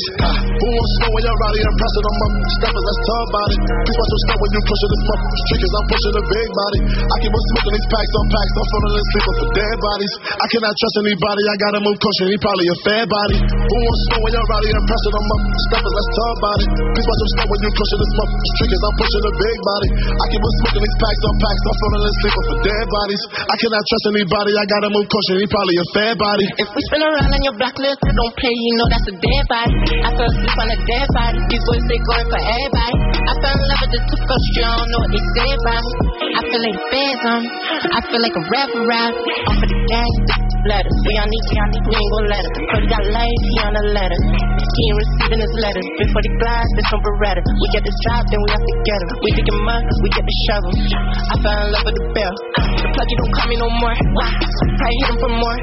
Who 0.60 0.69
wants 0.70 0.90
to 0.90 0.98
know 1.02 1.10
when 1.14 1.22
you're 1.24 1.40
rowdy 1.40 1.60
and 1.60 1.76
pressing 1.80 2.04
them 2.04 2.16
up? 2.20 2.32
Steppers, 2.60 2.84
let's 2.84 3.02
talk 3.10 3.24
about 3.30 3.50
it. 3.50 3.60
Please 3.80 3.98
watch 4.00 4.10
your 4.10 4.22
step 4.24 4.38
when 4.40 4.50
you 4.50 4.62
pushing 4.70 4.90
this 4.90 5.02
muff. 5.10 5.20
Triggers, 5.50 5.72
I'm 5.74 5.86
pushing 5.90 6.14
a 6.20 6.24
big 6.30 6.48
body. 6.50 6.80
I 6.90 7.14
keep 7.20 7.32
on 7.34 7.42
smoking 7.50 7.74
these 7.74 7.88
packs 7.90 8.12
on 8.20 8.26
packs. 8.30 8.52
I'm 8.60 8.68
falling 8.70 8.94
asleep 9.00 9.24
for 9.24 9.48
dead 9.50 9.76
bodies. 9.80 10.12
I 10.30 10.46
cannot 10.50 10.74
trust 10.80 10.96
anybody. 11.00 11.42
I 11.50 11.56
gotta 11.60 11.80
move 11.80 11.98
caution. 12.00 12.26
He 12.30 12.36
probably 12.40 12.66
a 12.70 12.76
fair 12.86 13.04
body. 13.06 13.38
Who 13.40 13.76
wants 13.80 14.02
know 14.10 14.20
when 14.20 14.32
you're 14.34 14.48
rowdy 14.50 14.70
and 14.70 14.84
pressing 14.86 15.14
them 15.14 15.26
up? 15.30 15.40
Steppers, 15.70 15.94
let's 15.94 16.10
talk 16.10 16.32
about 16.40 16.58
it. 16.60 16.68
Please 16.70 17.06
watch 17.06 17.20
your 17.20 17.30
step 17.34 17.46
when 17.50 17.60
you 17.60 17.70
pushing 17.74 18.00
this 18.00 18.12
muff. 18.18 18.30
Triggers, 18.60 18.82
I'm 18.84 18.96
pushing 19.00 19.24
a 19.24 19.32
big 19.40 19.58
body. 19.60 19.88
I 20.10 20.24
keep 20.30 20.42
on 20.42 20.52
smoking 20.60 20.82
these 20.86 20.98
packs 21.00 21.22
on 21.24 21.34
packs. 21.40 21.62
I'm 21.70 21.76
falling 21.80 22.04
asleep 22.10 22.34
for 22.34 22.56
dead 22.60 22.86
bodies. 22.90 23.22
I 23.40 23.54
cannot 23.58 23.82
trust 23.86 24.04
anybody. 24.10 24.52
I 24.54 24.64
gotta 24.66 24.88
move 24.90 25.06
caution. 25.10 25.34
He 25.40 25.46
probably 25.50 25.76
a 25.80 25.86
fair 25.94 26.12
body. 26.18 26.46
If 26.60 26.68
we 26.74 26.80
spin 26.90 27.02
around 27.04 27.30
on 27.30 27.42
your 27.42 27.56
block 27.56 27.76
list, 27.80 28.00
don't 28.02 28.34
play, 28.36 28.52
you 28.52 28.72
know 28.76 28.86
that's 28.90 29.08
a 29.08 29.14
dead 29.16 29.44
body. 29.48 29.74
I 30.04 30.10
fell 30.14 30.30
on 30.60 30.68
a 30.68 30.78
dead 30.84 31.08
body. 31.16 31.40
These 31.48 31.64
boys 31.64 31.84
they 31.88 32.00
going 32.04 32.28
for 32.28 32.40
everybody. 32.40 32.96
I 33.16 33.32
fell 33.40 33.56
in 33.56 33.64
love 33.64 33.80
with 33.80 33.92
the 33.96 34.00
two 34.12 34.20
coach, 34.28 34.46
you 34.52 34.62
don't 34.68 34.88
know 34.92 35.00
what 35.00 35.10
they 35.16 35.24
say 35.32 35.48
about 35.56 35.84
me. 35.88 35.92
I 36.36 36.40
feel 36.44 36.62
like 36.68 36.78
fans 36.92 37.22
on. 37.32 37.42
I 37.88 37.98
feel 38.04 38.20
like 38.20 38.36
a 38.36 38.44
rapper 38.44 38.82
rap. 38.84 39.12
I'm 39.16 39.56
for 39.56 39.68
the 39.72 39.78
gas, 39.88 40.49
letters. 40.66 40.96
We 41.06 41.12
on 41.20 41.28
these, 41.28 41.46
we 41.50 41.56
on 41.60 41.68
these, 41.72 41.86
we 41.88 41.94
ain't 41.96 42.10
gon' 42.12 42.26
let. 42.28 42.44
Cause 42.44 42.80
he 42.80 42.88
got 42.90 43.04
life, 43.12 43.40
he 43.40 43.56
on 43.64 43.74
a 43.76 43.84
letter. 43.94 44.20
He 44.20 44.80
ain't 44.90 44.98
receiving 45.00 45.40
his 45.40 45.54
letters. 45.60 45.86
Before 45.96 46.22
the 46.24 46.32
glass, 46.40 46.66
there's 46.76 46.88
some 46.90 47.02
Beretta. 47.04 47.40
We 47.40 47.66
get 47.72 47.82
this 47.84 47.98
job, 48.10 48.22
then 48.28 48.40
we 48.40 48.48
have 48.52 48.64
to 48.64 48.74
get 48.84 48.98
him. 49.00 49.08
We 49.20 49.28
digging 49.36 49.60
mud, 49.64 49.84
we 50.04 50.08
get 50.12 50.24
the 50.24 50.36
shovel. 50.48 50.72
I 50.72 51.34
fell 51.40 51.58
in 51.64 51.68
love 51.72 51.84
with 51.86 51.96
the 51.96 52.06
bell. 52.12 52.34
The 52.80 53.02
you 53.08 53.16
don't 53.16 53.32
call 53.32 53.48
me 53.48 53.56
no 53.56 53.68
more. 53.80 53.96
Probably 53.96 54.96
hit 55.00 55.08
him 55.08 55.18
for 55.20 55.32
more. 55.32 55.58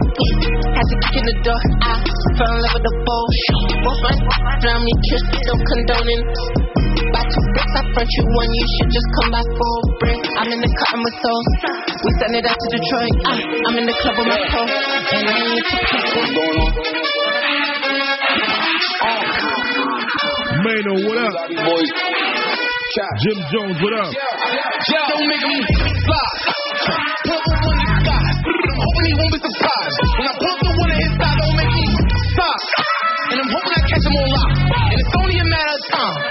Had 0.73 0.85
to 0.85 0.95
kick 1.05 1.15
in 1.21 1.25
the 1.29 1.35
door. 1.45 1.61
I 1.85 2.31
fell 2.35 2.51
in 2.51 2.59
love 2.65 2.75
with 2.75 2.85
the. 2.85 2.93
Both 3.07 4.01
my 4.03 4.13
family 4.59 4.93
kiss, 5.07 5.23
don't 5.47 5.63
condoning. 5.63 6.66
Buy 7.13 7.23
two 7.23 7.45
bricks, 7.55 7.75
I 7.77 7.83
front 7.93 8.09
you 8.11 8.23
one, 8.27 8.49
you 8.51 8.65
should 8.77 8.91
just 8.91 9.09
come 9.17 9.29
back 9.31 9.47
for 9.47 9.71
a 9.71 9.83
brick. 9.99 10.21
I'm 10.37 10.49
in 10.51 10.59
the 10.61 10.71
cut 10.71 10.91
of 10.93 10.99
my. 11.03 11.47
We 12.03 12.09
send 12.19 12.33
it 12.35 12.45
out 12.45 12.57
to 12.57 12.67
Detroit. 12.73 13.15
I, 13.27 13.35
I'm 13.37 13.75
in 13.77 13.85
the 13.87 13.95
club 14.01 14.15
with 14.17 14.27
my 14.27 14.39
toe. 14.51 14.67
And 14.67 15.25
I 15.27 15.39
ain't 15.47 15.65
too 15.67 15.79
What's 16.17 16.31
going 16.35 16.57
on? 16.61 16.71
Mano, 20.57 20.93
what 21.07 21.17
up? 21.21 21.35
Boys 21.47 21.91
Jim 22.97 23.37
Jones, 23.49 23.77
what 23.81 23.93
up? 23.93 24.09
Yeah, 24.13 25.05
don't 25.09 25.27
make 25.27 25.41
me 25.41 25.59
fly. 26.05 26.29
Purple 27.25 27.53
on 27.57 27.75
the 27.77 27.87
sky. 27.97 28.25
I'm 28.37 28.77
hoping 28.77 29.05
he 29.05 29.13
won't 29.17 29.33
be 29.33 29.39
surprised. 29.41 29.97
When 30.17 30.27
I 30.27 30.33
pull 30.37 30.57
the 30.61 30.71
one 30.77 30.89
in 30.91 30.97
his 30.97 31.13
side, 31.17 31.37
don't 31.37 31.55
make 31.57 31.73
me 31.77 31.85
stop. 32.35 32.59
And 33.27 33.37
I'm 33.41 33.49
hoping 33.53 33.73
I 33.73 33.81
catch 33.89 34.05
him 34.05 34.15
on 34.17 34.27
lock. 34.33 34.51
And 34.91 34.97
it's 34.97 35.13
only 35.17 35.37
a 35.37 35.47
matter 35.49 35.73
of 35.77 35.83
time. 35.93 36.26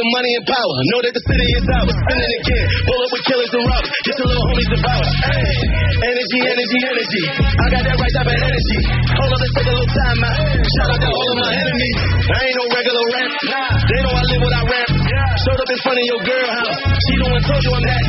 The 0.00 0.08
money 0.16 0.32
and 0.32 0.44
power. 0.48 0.76
Know 0.96 1.00
that 1.04 1.12
the 1.12 1.24
city 1.28 1.46
is 1.60 1.66
ours. 1.76 1.92
Spinning 1.92 2.34
again, 2.40 2.66
pull 2.88 3.00
up 3.04 3.10
with 3.12 3.24
killers 3.28 3.52
and 3.52 3.64
robbers. 3.68 3.92
Get 4.00 4.14
your 4.16 4.28
little 4.32 4.46
homies 4.48 4.70
devour. 4.72 5.04
Hey, 5.28 5.56
energy, 6.08 6.38
energy, 6.40 6.78
energy. 6.88 7.22
I 7.36 7.66
got 7.68 7.82
that 7.84 7.96
right 8.00 8.14
type 8.16 8.28
of 8.32 8.36
energy. 8.40 8.78
Hold 9.12 9.28
up, 9.28 9.40
let's 9.44 9.52
take 9.60 9.68
a 9.68 9.74
little 9.76 9.92
time 9.92 10.20
out. 10.24 10.40
Shout 10.56 10.88
out 10.88 11.00
to 11.04 11.08
all 11.12 11.28
of 11.28 11.38
my 11.44 11.52
enemies. 11.52 11.96
I 12.16 12.38
ain't 12.40 12.56
no 12.56 12.64
regular 12.72 13.04
rap. 13.12 13.30
Nah. 13.44 13.72
They 13.76 14.00
know 14.00 14.14
I 14.16 14.24
Showed 15.40 15.56
up 15.56 15.70
in 15.72 15.80
front 15.80 15.96
of 15.96 16.04
your 16.04 16.20
girl 16.20 16.48
house. 16.52 16.78
She 17.00 17.12
the 17.16 17.26
one 17.32 17.40
told 17.40 17.62
you 17.64 17.72
I'm 17.72 17.84
that. 17.88 18.04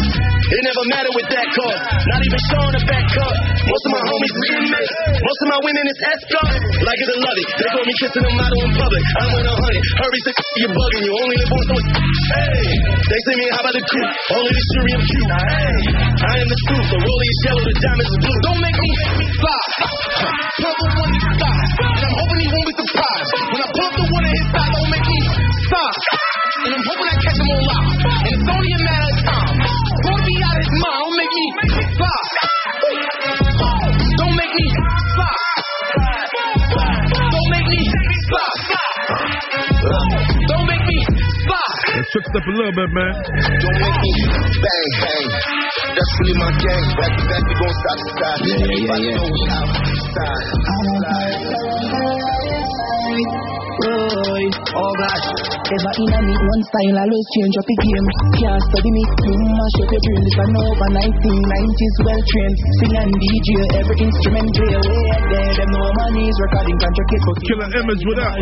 It 0.51 0.61
never 0.67 0.83
mattered 0.91 1.15
with 1.15 1.29
that 1.31 1.47
car. 1.47 1.75
Not 1.79 2.21
even 2.27 2.41
showing 2.51 2.73
the 2.75 2.83
back 2.83 3.05
car. 3.07 3.33
Most 3.55 3.83
of 3.87 3.91
my 3.95 4.03
homies 4.03 4.35
is 4.35 4.47
inmates. 4.51 4.93
Most 5.15 5.39
of 5.39 5.47
my 5.47 5.59
women 5.63 5.85
is 5.87 5.99
escorts. 6.11 6.55
Like 6.83 6.99
it 6.99 7.07
or 7.07 7.19
love 7.23 7.37
it. 7.39 7.47
They 7.55 7.67
call 7.71 7.85
me 7.87 7.93
kissing 8.03 8.25
a 8.27 8.31
model 8.35 8.59
in 8.67 8.71
public. 8.75 9.03
I'm 9.15 9.31
on 9.31 9.45
a 9.47 9.53
hundred. 9.63 9.83
Hurry, 9.95 10.19
sick, 10.27 10.37
you're 10.59 10.75
bugging. 10.75 11.03
You 11.07 11.13
only 11.23 11.35
live 11.39 11.51
on 11.55 11.63
so 11.71 11.75
Hey, 12.35 12.67
they 12.99 13.19
say 13.23 13.35
me, 13.39 13.45
how 13.55 13.63
about 13.63 13.75
the 13.79 13.83
crew? 13.87 14.07
Only 14.35 14.51
the 14.51 14.63
jury, 14.75 14.91
I'm 14.91 15.03
cute. 15.07 15.31
Hey, 15.31 15.71
I 16.19 16.33
am 16.35 16.47
the 16.51 16.59
truth. 16.67 16.87
The 16.91 16.99
rollie 16.99 17.31
is 17.31 17.39
yellow, 17.47 17.63
the 17.63 17.75
diamonds 17.79 18.11
is 18.11 18.19
blue. 18.19 18.39
Don't 18.43 18.59
make 18.59 18.75
me 18.75 18.91
fly. 19.39 19.63
Purple 20.67 20.89
on 20.99 21.07
the 21.15 21.19
sky. 21.31 21.63
And 21.79 22.03
I'm 22.03 22.11
hoping 22.11 22.39
he 22.43 22.47
won't 22.51 22.67
be 22.67 22.75
surprised. 22.75 23.40
Let's 42.31 42.43
up 42.43 42.47
a 42.47 42.55
little 42.55 42.71
bit, 42.71 42.87
man. 42.95 43.11
Don't 43.11 43.75
make 43.75 43.91
me 43.91 44.13
bang, 44.63 44.91
bang. 45.03 45.27
That's 45.91 46.11
really 46.15 46.39
my 46.39 46.47
gang. 46.63 46.85
Back 46.95 47.11
to 47.19 47.27
back, 47.27 47.43
we 47.43 47.53
gon' 47.59 47.75
stop 47.75 47.99
the 47.99 48.07
side. 48.23 48.39
Yeah, 48.47 48.71
Everybody 48.71 49.11
know 49.11 49.27
we 49.35 49.43
outside. 52.71 53.50
Boy, 54.41 54.49
oh 54.73 54.93
gosh. 54.97 55.27
Ever 55.69 55.93
in 56.01 56.13
a 56.17 56.19
me 56.25 56.33
one 56.33 56.63
style, 56.65 56.97
I 56.97 57.05
always 57.05 57.27
change 57.37 57.55
up 57.61 57.65
the 57.69 57.75
game. 57.77 58.07
Can't 58.41 58.57
study 58.57 58.89
me, 58.89 59.03
you 59.21 59.33
mash 59.37 59.77
up 59.85 59.89
your 59.93 60.01
brain. 60.01 60.21
This 60.25 60.37
an 60.41 60.57
overnight 60.57 61.15
thing, 61.21 61.41
90s 61.45 61.97
well 62.01 62.21
trained. 62.25 62.57
Sing 62.81 62.95
and 63.05 63.13
DJ, 63.21 63.49
every 63.77 63.97
instrument 64.01 64.49
play 64.57 64.73
away 64.81 65.05
there. 65.29 65.51
Them 65.61 65.69
no 65.69 65.83
money's 65.93 66.37
recording 66.41 66.77
contract 66.81 67.11
it 67.13 67.21
for 67.21 67.35
Killer 67.45 67.69
Image, 67.69 68.01
what 68.09 68.19
up? 68.25 68.33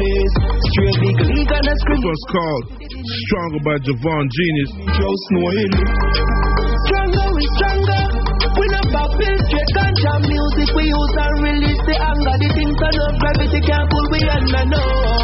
Straight 0.71 0.97
big 1.03 1.17
league 1.35 1.51
and 1.51 1.67
a 1.67 1.73
This 1.75 1.79
scream. 1.83 2.01
called 2.31 2.63
Stronger 2.79 3.61
by 3.67 3.75
Javon 3.83 4.23
Genius. 4.31 4.71
Joe 4.79 5.15
Snow 5.27 5.47
Hill. 5.51 5.73
Stronger, 6.87 7.27
we 7.35 7.43
stronger. 7.59 8.03
We 8.55 8.65
not 8.71 8.87
back 8.87 9.11
bill 9.19 9.37
straight 9.51 9.71
ganja 9.75 10.13
music. 10.23 10.69
We 10.79 10.83
use 10.87 11.15
and 11.27 11.35
release 11.43 11.81
the 11.83 11.95
anger. 11.99 12.35
The 12.39 12.49
things 12.55 12.77
that 12.87 12.93
love 12.95 13.15
gravity 13.19 13.59
can't 13.67 13.87
pull 13.91 14.05
we 14.15 14.19
under 14.31 14.63
no. 14.71 15.18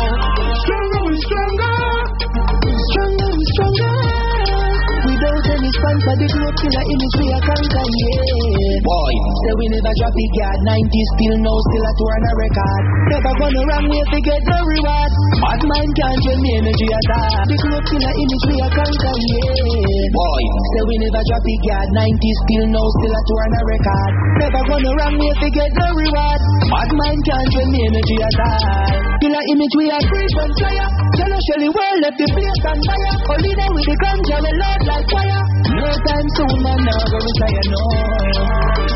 Sponsor, 5.75 6.15
the 6.15 6.27
killer 6.29 6.85
image 6.87 7.15
we 7.19 7.27
are 7.35 7.43
conquer, 7.43 7.85
yeah. 7.85 8.75
Boy, 8.85 9.13
say 9.43 9.53
we 9.59 9.65
never 9.71 9.93
drop 9.99 10.15
it, 10.15 10.31
God. 10.35 10.57
90s 10.65 11.09
still 11.15 11.37
no, 11.43 11.53
still 11.67 11.85
a 11.85 11.91
tour 11.99 12.13
and 12.15 12.25
a 12.25 12.33
record. 12.39 12.83
Never 13.11 13.33
gonna 13.35 13.63
wrong 13.67 13.85
way 13.91 14.03
to 14.03 14.19
get 14.23 14.41
no 14.45 14.57
reward. 14.61 15.11
Bad 15.41 15.61
mind 15.67 15.91
can't 15.95 16.19
drain 16.23 16.39
me 16.39 16.51
energy 16.63 16.87
at 16.87 17.09
all. 17.19 17.43
The 17.45 17.55
globe 17.59 17.85
killer 17.91 18.13
image 18.15 18.45
we 18.47 18.55
are 18.63 18.73
conquer, 18.73 19.15
yeah. 19.15 20.15
Boy, 20.15 20.43
say 20.71 20.83
we 20.87 20.95
never 21.03 21.23
drop 21.27 21.45
it, 21.45 21.59
God. 21.65 21.87
90s 21.91 22.37
still 22.45 22.65
no, 22.71 22.83
still 23.01 23.13
a 23.15 23.21
tour 23.25 23.41
and 23.43 23.55
a 23.55 23.63
record. 23.67 24.13
Never 24.35 24.61
gonna 24.69 24.91
wrong 24.95 25.15
way 25.19 25.33
to 25.43 25.47
get 25.51 25.71
no 25.75 25.87
reward. 25.91 26.41
Bad 26.71 26.89
mind 26.95 27.21
can't 27.25 27.49
drain 27.51 27.69
me 27.73 27.79
energy 27.89 28.17
at 28.23 28.37
all. 28.47 28.95
Killer 29.19 29.43
image 29.51 29.75
we 29.75 29.85
are 29.91 30.05
free 30.07 30.29
from 30.35 30.49
fire. 30.55 30.94
Jello 31.13 31.37
Shelly 31.37 31.69
well 31.69 31.97
left 32.01 32.17
the 32.17 32.25
place 32.33 32.63
on 32.65 32.79
fire. 32.81 33.13
Only 33.29 33.53
with 33.53 33.85
the 33.85 33.95
ganja 34.01 34.37
we 34.41 34.51
load 34.57 34.81
like 34.89 35.07
fire. 35.13 35.43
No 35.77 35.89
time 35.93 36.27
soon, 36.33 36.55
man, 36.65 36.79
now 36.81 37.01
go 37.05 37.17
retire, 37.21 37.65
no. 37.69 37.81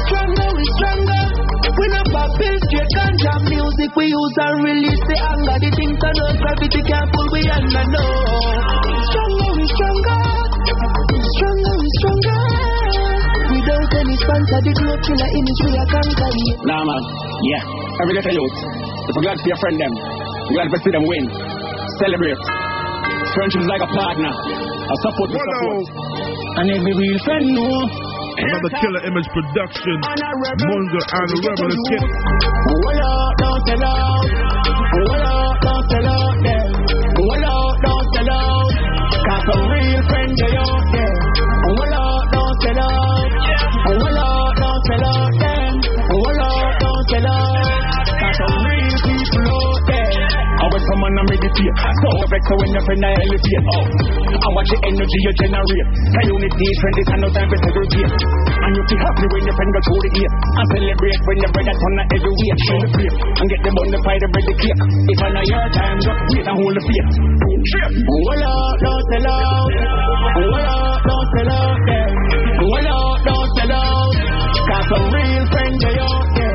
Stronger, 0.10 0.50
we 0.50 0.64
stronger. 0.74 1.24
We 1.70 1.86
not 1.94 2.08
pop 2.10 2.30
pills, 2.42 2.62
straight 2.66 2.92
ganja 2.98 3.34
music. 3.46 3.90
We 3.94 4.06
use 4.10 4.36
and 4.42 4.58
release 4.66 5.04
the 5.06 5.18
anger. 5.22 5.58
The 5.62 5.70
things 5.70 5.98
that 6.02 6.14
no 6.18 6.28
gravity 6.34 6.82
can't 6.82 7.10
pull 7.14 7.28
we 7.30 7.42
under, 7.46 7.86
no. 7.94 8.04
Stronger, 9.14 9.50
we 9.54 9.66
stronger. 9.70 10.20
Stronger, 11.14 11.74
we 11.78 11.88
stronger. 12.02 12.40
Without 13.54 13.92
any 14.02 14.16
sponsor, 14.18 14.60
the 14.66 14.74
globe 14.74 15.02
killer 15.06 15.30
image 15.30 15.62
we 15.62 15.72
are 15.78 15.90
conquering. 15.94 16.48
Nah, 16.66 16.82
man. 16.90 17.02
Yeah. 17.54 17.64
Every 18.02 18.14
little 18.16 18.34
youth. 18.34 18.58
If 19.10 19.14
we're 19.16 19.26
glad 19.26 19.36
to 19.36 19.44
see 19.44 19.52
your 19.52 19.60
friend 19.60 19.78
them, 19.78 19.94
glad 20.54 20.68
to 20.70 20.78
see 20.80 20.94
them 20.94 21.04
win. 21.04 21.49
Celebrate. 22.00 22.40
Friendship 23.36 23.60
is 23.60 23.68
like 23.68 23.84
a 23.84 23.92
partner. 23.92 24.32
A 24.32 24.96
support 25.04 25.30
with 25.36 25.44
support. 25.44 25.86
And 26.64 26.72
every 26.72 26.94
real 26.96 27.20
friend 27.28 27.44
know. 27.44 27.76
Another 28.40 28.72
Killer 28.80 29.04
Image 29.04 29.28
production. 29.36 29.96
Munga 30.00 31.02
and 31.12 31.28
the 31.28 31.38
Rebel 31.44 31.68
is 31.68 31.82
Kid. 31.92 32.04
Hold 32.08 33.04
up, 33.04 33.32
don't 33.36 33.62
sell 33.68 33.84
out. 33.84 34.28
Hold 34.96 35.28
up, 35.28 35.56
don't 35.60 35.84
sell 35.92 36.08
out 36.08 36.38
there. 36.40 36.72
Hold 37.20 37.44
up, 37.52 37.76
don't 37.84 38.08
sell 38.16 38.32
out. 38.32 38.72
Got 39.28 39.42
some 39.44 39.64
real 39.68 40.02
friends 40.08 40.40
they 40.40 40.56
out 40.56 40.89
man 51.10 51.26
and 51.26 51.30
meditate. 51.30 51.76
So 52.02 52.10
vex 52.30 52.44
when 52.54 52.70
your 52.70 52.84
friend 52.86 53.06
I 53.06 53.12
elevate. 53.18 53.66
Oh, 53.70 53.86
I 54.30 54.48
watch 54.54 54.70
the 54.70 54.78
energy 54.86 55.18
you 55.26 55.34
generate. 55.42 55.88
Can 56.14 56.26
unity, 56.30 56.68
friend, 56.80 56.96
this 56.98 57.10
and 57.10 57.22
no 57.26 57.28
time 57.34 57.48
for 57.50 57.60
segregate. 57.60 58.14
And 58.14 58.72
you 58.78 58.84
feel 58.86 59.02
happy 59.02 59.26
when 59.26 59.44
your 59.50 59.56
friend 59.58 59.70
go 59.74 59.80
through 59.90 60.02
the 60.06 60.10
gate. 60.14 60.34
And 60.34 60.68
celebrate 60.70 61.20
when 61.26 61.38
your 61.42 61.52
brother 61.54 61.76
turn 61.80 61.96
every 62.00 62.20
the 62.22 62.88
plate. 62.94 63.16
And 63.26 63.48
get 63.50 63.60
the 63.66 63.72
bun 63.74 63.88
to 63.90 64.00
fight 64.06 64.20
the 64.22 64.28
bread 64.30 64.46
the 64.46 64.56
cake. 64.60 64.82
If 65.10 65.20
I 65.20 65.28
know 65.34 65.46
your 65.50 65.68
time, 65.74 65.98
just 65.98 66.22
wait 66.30 66.46
and 66.46 66.58
hold 66.60 66.74
the 66.78 66.84
faith. 66.86 67.10
Trip. 67.60 67.92
Hold 67.92 68.44
up, 68.46 68.74
don't 68.80 69.04
sell 69.10 69.28
out. 69.30 69.72
Hold 70.38 70.64
up, 70.64 71.00
don't 71.04 71.28
sell 71.34 71.52
out 71.60 71.80
them. 71.90 72.12
Hold 72.60 72.88
don't 73.26 73.50
sell 73.58 73.74
out. 73.74 74.14
Got 74.70 74.84
some 74.86 75.06
real 75.12 75.44
friends 75.50 75.80
they 75.82 75.98
out 76.00 76.28
there. 76.38 76.49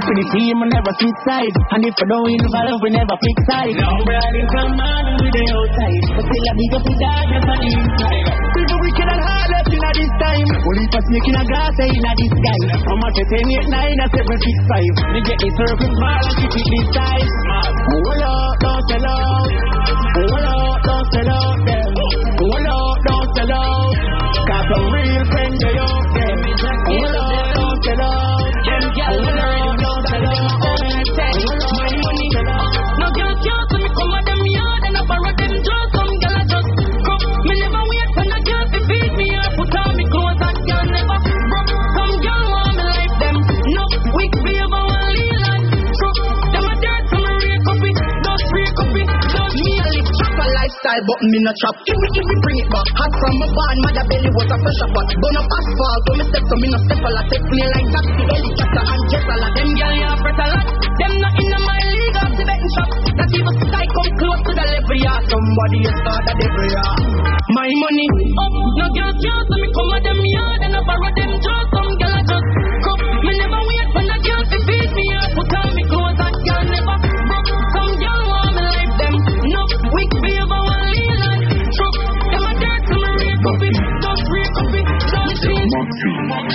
There. 0.00 0.10
Rep 0.10 0.16
the 0.16 0.26
team 0.32 0.56
and 0.62 0.70
never 0.72 0.92
switch 0.96 1.20
side. 1.28 1.54
And 1.76 1.84
if 1.84 1.96
I 2.00 2.04
don't 2.08 2.30
involve, 2.30 2.80
we 2.80 2.90
never 2.90 3.16
pick 3.20 3.38
side. 3.48 3.74
No, 3.76 3.90
riding 4.08 4.48
from 4.48 4.68
man 4.76 5.04
with 5.20 5.32
the 5.32 5.44
outside. 5.52 6.04
But 6.16 6.24
still 6.24 6.46
a 6.48 6.52
big 6.56 6.72
up 6.72 6.84
the 6.84 6.94
darkness 7.00 7.44
on 7.44 7.58
the 7.60 7.68
inside. 7.68 8.26
People 8.50 8.78
wicked 8.80 9.08
and 9.10 9.20
hard 9.20 9.48
left 9.50 9.70
in 9.70 9.80
this 9.80 10.12
time. 10.20 10.48
Only 10.60 10.86
for 10.88 11.02
sneaking 11.04 11.36
a 11.36 11.44
gas 11.44 11.76
in 11.80 12.04
a 12.04 12.12
this 12.16 12.34
guy. 12.40 12.60
I'm 12.80 13.04
at 13.04 13.18
10, 13.20 13.44
8, 13.44 13.76
9, 13.76 14.00
and 14.00 14.10
7, 14.10 14.24
6, 14.24 14.72
5. 14.72 15.12
They 15.12 15.22
get 15.24 15.38
the 15.40 15.50
circle 15.52 15.90
small 15.90 16.22
and 16.24 16.36
keep 16.40 16.52
it 16.54 16.66
this 16.70 16.86
size. 16.96 17.32
Hold 17.60 18.24
up, 18.24 18.52
don't 18.60 18.82
sell 18.88 19.06
out. 19.10 19.50
Hold 20.16 20.46
up, 20.48 20.76
don't 20.80 21.06
sell 21.12 21.30
out 21.30 21.58
them. 21.68 21.90
Hold 22.40 22.68
up, 22.72 22.96
don't 23.04 23.28
sell 23.36 23.52
out. 23.52 23.94
Got 24.48 24.62
some 24.64 24.86
real 24.90 25.22
friends 25.30 25.58
they 25.60 25.99
style, 50.90 51.04
but 51.06 51.20
me 51.30 51.38
no 51.46 51.52
chop. 51.62 51.74
Give 51.86 51.98
me, 51.98 52.08
give 52.14 52.26
me, 52.26 52.34
bring 52.42 52.58
it 52.58 52.68
back. 52.70 52.86
Hot 52.98 53.12
from 53.14 53.34
my 53.38 53.48
barn, 53.54 53.76
mother 53.86 54.04
belly 54.10 54.30
was 54.34 54.50
a 54.50 54.56
fresh 54.58 54.80
up. 54.82 54.90
Burn 54.90 55.36
up 55.38 55.46
asphalt, 55.54 56.02
when 56.10 56.16
me 56.18 56.24
step 56.26 56.44
so 56.50 56.54
me 56.58 56.66
no 56.70 56.78
step 56.82 57.00
a 57.00 57.10
lot. 57.14 57.26
Take 57.30 57.46
me 57.50 57.62
like 57.70 57.88
taxi, 57.94 58.22
helicopter 58.30 58.84
and 58.90 59.02
jet 59.10 59.24
a 59.30 59.36
lot. 59.40 59.52
Them 59.54 59.70
girl 59.78 59.94
yeah, 60.00 60.14
fret 60.20 60.40
a 60.40 60.46
lot. 60.50 60.66
Them 60.98 61.12
not 61.22 61.34
in 61.38 61.54
my 61.54 61.80
league, 61.94 62.18
I'm 62.20 62.32
the 62.34 62.44
betting 62.44 62.72
shop. 62.74 62.88
Not 63.14 63.30
even 63.30 63.54
I 63.70 63.84
come 63.86 64.12
close 64.18 64.40
to 64.42 64.52
the 64.58 64.64
level, 64.66 64.98
yeah. 64.98 65.18
Somebody 65.30 65.78
is 65.86 65.94
start 66.02 66.22
the 66.26 66.32
devil, 66.34 66.66
yeah. 66.74 66.94
My 67.50 67.70
money 67.70 68.06
up, 68.30 68.54
no 68.78 68.86
girls 68.94 69.16
can't 69.18 69.46
so 69.46 69.54
me 69.58 69.68
come 69.74 69.90
at 69.94 70.02
them 70.06 70.20
yard 70.22 70.60
and 70.62 70.74
I 70.78 70.80
borrow 70.86 71.10
them 71.18 71.32
just 71.34 71.79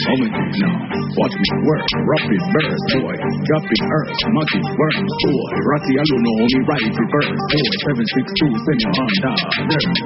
Coming 0.06 0.30
now. 0.30 0.95
Watch 1.16 1.32
me 1.32 1.48
work, 1.64 1.88
rapid 2.12 2.42
burst, 2.52 2.86
boy. 2.92 3.16
Dropping 3.16 3.84
earth, 3.88 4.20
monkey 4.36 4.60
work, 4.76 4.98
boy. 5.00 5.52
Ratty, 5.64 5.94
I 5.96 6.04
don't 6.12 6.24
know 6.28 6.36
me 6.44 6.60
right 6.68 6.92
reverse, 6.92 7.32
boy. 7.32 7.68
762, 8.36 8.52
send 8.52 8.80
your 8.84 8.94
hand 9.00 9.18
down. 9.24 9.40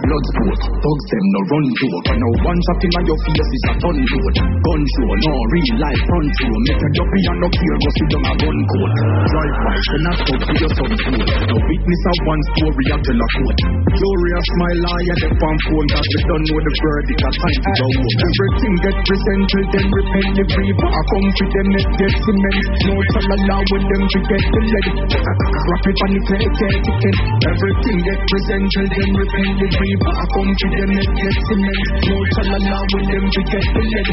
Blood 0.06 0.26
sport, 0.30 0.60
thugs 0.70 1.06
them 1.10 1.26
no 1.34 1.42
run 1.50 1.66
joke. 1.82 2.06
I 2.10 2.16
know 2.18 2.34
one 2.46 2.60
shot 2.62 2.82
in 2.86 2.92
your 3.10 3.20
face 3.26 3.52
is 3.58 3.64
a 3.70 3.74
ton 3.82 3.98
load. 3.98 4.36
Gun 4.38 4.82
show, 4.86 5.10
no 5.10 5.34
real 5.50 5.74
life 5.82 6.02
front 6.06 6.30
show. 6.30 6.56
Make 6.70 6.82
a 6.86 6.90
jumpy 6.94 7.22
and 7.26 7.40
no 7.42 7.48
care, 7.58 7.78
go 7.82 7.90
sit 7.90 8.08
down 8.14 8.26
a 8.30 8.34
gun 8.38 8.60
coat. 8.70 8.92
Drive 9.34 9.56
by, 9.66 9.78
then 9.82 10.06
I 10.06 10.14
talk 10.14 10.42
to 10.46 10.54
your 10.62 10.72
son 10.78 10.92
fool. 10.94 11.22
No 11.26 11.56
witness 11.58 12.04
of 12.06 12.18
one 12.30 12.42
story, 12.54 12.86
I 12.94 12.98
tell 13.02 13.18
a 13.18 13.28
quote. 13.34 13.62
Glorious 13.98 14.50
my 14.62 14.72
liar, 14.86 15.18
the 15.26 15.30
fan 15.42 15.58
phone, 15.74 15.88
cause 15.90 16.06
we 16.06 16.22
don't 16.30 16.46
know 16.54 16.60
the 16.62 16.74
verdict, 16.86 17.22
a 17.26 17.30
time 17.34 17.60
to 17.66 17.72
go. 17.82 17.88
Everything 17.98 18.74
get 18.86 18.98
presented, 19.10 19.66
then 19.74 19.86
repent 19.90 20.32
the 20.38 20.46
free. 20.54 20.70
Come 21.00 21.32
to 21.32 21.46
them, 21.48 21.70
it 21.80 21.90
get 21.96 22.12
cement. 22.12 22.66
No 22.84 22.94
chalala 23.16 23.58
with 23.72 23.86
them 23.88 24.04
to 24.04 24.20
get 24.20 24.44
the 24.52 24.62
lead. 24.68 24.88
Wrap 25.00 25.86
it 25.88 26.00
on 26.04 26.12
the 26.12 26.22
clay, 26.28 26.44
clay, 26.60 26.76
chicken. 26.84 27.16
Everything 27.40 27.98
get 28.04 28.20
presented, 28.28 28.88
then 28.94 29.12
repent 29.16 29.54
the. 29.64 29.68
I 29.80 30.26
come 30.28 30.52
to 30.52 30.68
them, 30.76 30.92
it 31.00 31.10
get 31.16 31.36
cement. 31.48 31.88
No 32.04 32.18
chalala 32.36 32.80
with 32.84 33.08
them 33.16 33.26
to 33.32 33.42
get 33.48 33.66
the 33.74 33.84
lead. 33.90 34.08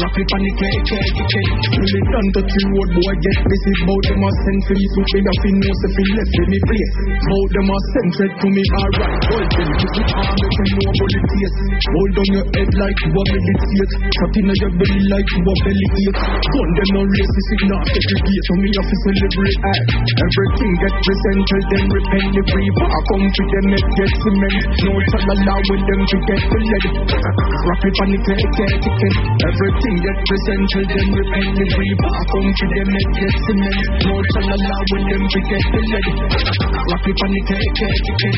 Wrap 0.00 0.16
it 0.16 0.30
on 0.32 0.40
the 0.48 0.52
clay, 0.56 0.76
clay, 0.88 1.06
chicken. 1.12 1.46
Till 1.76 1.92
it 1.92 2.06
done 2.08 2.28
to 2.34 2.40
the 2.40 2.60
road, 2.72 2.88
boy, 2.88 3.14
get 3.20 3.38
busy. 3.44 3.72
Bout 3.84 4.04
them 4.08 4.24
a 4.24 4.30
send 4.32 4.60
for 4.64 4.74
you, 4.80 4.88
so 4.88 5.00
know, 5.04 5.72
so 5.76 5.86
if 5.92 5.96
you 5.98 6.14
left 6.16 6.34
in 6.40 6.46
me 6.48 6.58
place. 6.64 6.94
Bout 7.20 7.48
them 7.52 7.68
a 7.68 7.76
send 7.92 8.10
said 8.16 8.32
to 8.32 8.46
me, 8.48 8.62
alright, 8.64 9.22
hold 9.28 9.48
them. 9.54 9.68
Keep 9.76 9.96
it 9.98 10.10
on, 10.16 10.24
make 10.24 10.56
them 10.56 10.68
know 10.72 10.88
about 10.88 11.10
the 11.12 11.20
taste. 11.20 11.58
Hold 11.84 12.16
on 12.16 12.28
your 12.32 12.46
head 12.56 12.70
like 12.80 12.98
you 13.04 13.10
a 13.12 13.22
meditate. 13.28 13.92
Cut 14.08 14.34
in 14.40 14.48
your 14.56 14.72
belly 14.72 15.02
like 15.12 15.30
you 15.36 15.44
a 15.44 15.54
belly 15.68 15.97
ache. 15.98 16.22
Gun 16.22 16.68
them 16.78 16.90
no 16.94 17.02
racist, 17.02 17.50
it 17.52 17.62
not 17.68 17.82
segregate. 17.88 18.42
So 18.46 18.52
me 18.58 18.68
have 18.72 18.88
to 18.88 18.96
celebrate 19.02 19.58
act. 19.66 19.88
Everything 19.98 20.72
get 20.78 20.94
presented, 21.02 21.62
then 21.72 21.84
repent 21.90 22.28
the 22.34 22.42
free. 22.48 22.70
I 22.78 23.00
come 23.08 23.26
to 23.26 23.42
them, 23.48 23.66
it 23.74 23.86
get 23.98 24.12
cement. 24.22 24.62
No 24.78 24.92
chalala 25.10 25.56
with 25.68 25.84
them 25.88 26.00
to 26.08 26.16
get 26.28 26.42
the 26.48 26.58
lead. 26.58 26.84
Wrap 27.18 27.82
it 27.82 27.96
on 27.98 28.08
the 28.14 28.18
clay, 28.22 28.42
chicken. 28.46 29.12
Everything 29.42 29.96
get 30.04 30.18
presented, 30.28 30.86
then 30.88 31.08
repent 31.18 31.50
the 31.58 31.66
free. 31.74 31.92
I 31.98 32.22
come 32.30 32.48
to 32.48 32.64
them, 32.68 32.88
it 32.94 33.08
get 33.18 33.34
cement. 33.48 33.86
No 34.06 34.16
chalala 34.32 34.78
with 34.92 35.04
them 35.08 35.22
to 35.26 35.38
get 35.50 35.64
the 35.72 35.80
lead. 35.82 36.06
Wrap 36.88 37.04
it 37.06 37.18
on 37.18 37.30
the 37.34 37.42
clay, 37.48 37.66
chicken. 37.74 38.34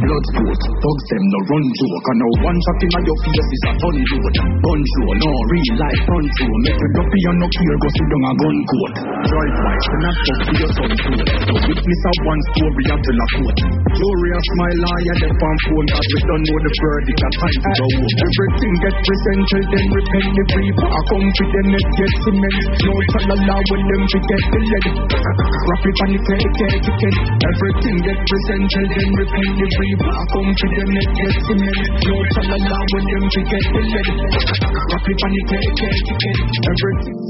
Blood 0.00 0.24
sport, 0.32 0.60
thugs 0.80 1.04
them 1.10 1.24
no 1.30 1.38
run 1.50 1.64
joke. 1.74 2.06
I 2.10 2.14
know 2.18 2.32
one 2.46 2.58
shot 2.60 2.80
in 2.80 2.90
your 3.04 3.18
face 3.20 3.50
is 3.50 3.62
a 3.66 3.72
ton 3.80 3.96
load. 3.96 4.34
Gun 4.60 4.80
no 5.20 5.32
real 5.50 5.74
life 5.80 6.02
show. 6.06 6.54
Make 6.64 6.82
a 7.00 7.04
duppy 7.04 7.20
and 7.32 7.38
no 7.40 7.48
care, 7.48 7.76
go 7.80 7.88
sit 7.96 8.06
down 8.12 8.24
a 8.28 8.32
gun 8.36 8.56
court. 8.68 8.94
Drive 9.00 9.54
by, 9.56 9.74
then 9.80 10.04
I 10.04 10.12
talk 10.20 10.40
to 10.44 10.52
your 10.52 10.70
son 10.76 10.92
fool. 11.00 11.20
No 11.20 11.54
witness 11.64 12.02
of 12.10 12.16
one 12.28 12.40
story, 12.52 12.84
tell 12.88 13.20
a 13.20 13.26
quote. 13.40 13.60
Glorious 13.90 14.48
my 14.60 14.70
liar, 14.84 15.16
the 15.24 15.28
fan 15.32 15.56
phone, 15.64 15.88
cause 15.90 16.08
we 16.12 16.20
don't 16.28 16.44
know 16.44 16.58
the 16.60 16.72
verdict, 16.80 17.20
a 17.20 17.28
time 17.40 17.56
to 17.56 17.70
go 17.72 17.86
home. 17.90 18.12
Everything 18.20 18.74
get 18.84 18.96
presented, 19.00 19.64
then 19.70 19.86
repent 19.96 20.28
the 20.36 20.44
free. 20.52 20.70
I 20.76 21.00
come 21.08 21.28
to 21.30 21.44
them, 21.50 21.68
it 21.72 21.88
get 21.96 22.12
cement. 22.20 22.58
No 22.84 22.94
chalala 23.16 23.56
when 23.70 23.82
them 23.88 24.02
to 24.04 24.18
get 24.20 24.44
the 24.50 24.60
lead. 24.60 24.86
Wrap 25.00 25.84
it 25.88 25.98
on 26.04 26.08
the 26.12 26.20
clay, 26.20 26.44
clay, 26.60 26.74
chicken. 26.84 27.14
Everything 27.40 27.96
get 28.04 28.18
presented, 28.28 28.86
then 28.92 29.10
repent 29.20 29.52
the 29.56 29.66
free. 29.72 29.94
I 30.04 30.22
come 30.36 30.50
to 30.52 30.66
them, 30.68 30.90
it 31.00 31.08
get 31.16 31.34
cement. 31.48 31.80
No 32.04 32.16
chalala 32.36 32.78
when 32.92 33.04
them 33.08 33.24
to 33.24 33.40
get 33.48 33.64
the 33.72 33.82
lead. 33.88 34.08
Wrap 34.20 35.06
it 35.08 35.20
on 35.24 35.30
the 35.32 35.42
clay, 35.48 35.66
clay, 35.80 35.96
chicken. 36.04 36.36
Everything. 36.80 37.20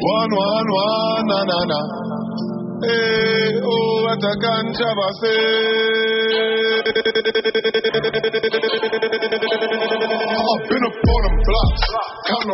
One, 0.00 0.30
one, 0.32 0.68
one, 0.72 1.26
na, 1.28 1.44
na, 1.44 1.58
na. 1.68 2.21
And 2.82 3.62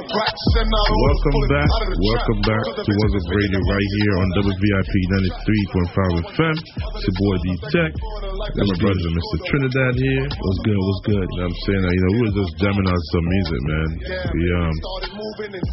Welcome 0.08 1.44
back. 1.48 1.68
Welcome 1.68 2.40
back 2.44 2.64
to 2.76 2.90
What's 2.92 3.14
Up 3.16 3.28
Radio 3.32 3.60
right 3.72 3.88
here 4.00 4.14
on 4.20 4.28
WVIP 4.44 4.92
93.5 5.16 6.28
FM. 6.28 6.56
It's 6.56 7.04
your 7.08 7.16
boy 7.16 7.36
D 7.40 7.46
Tech. 7.72 7.92
Got 7.96 8.64
my 8.68 8.76
brother 8.84 9.08
Mr. 9.12 9.36
Trinidad 9.48 9.94
here. 9.96 10.24
What's 10.28 10.60
good? 10.64 10.76
What's 10.76 11.02
good? 11.08 11.24
You 11.24 11.36
know 11.40 11.48
what 11.48 11.52
I'm 11.52 11.56
saying? 11.68 11.84
You 11.88 12.00
know, 12.04 12.12
we 12.12 12.20
were 12.28 12.36
just 12.36 12.52
jamming 12.60 12.88
out 12.88 13.02
some 13.12 13.26
music, 13.28 13.60
man. 13.64 13.88
We 14.28 14.42
um 14.60 14.76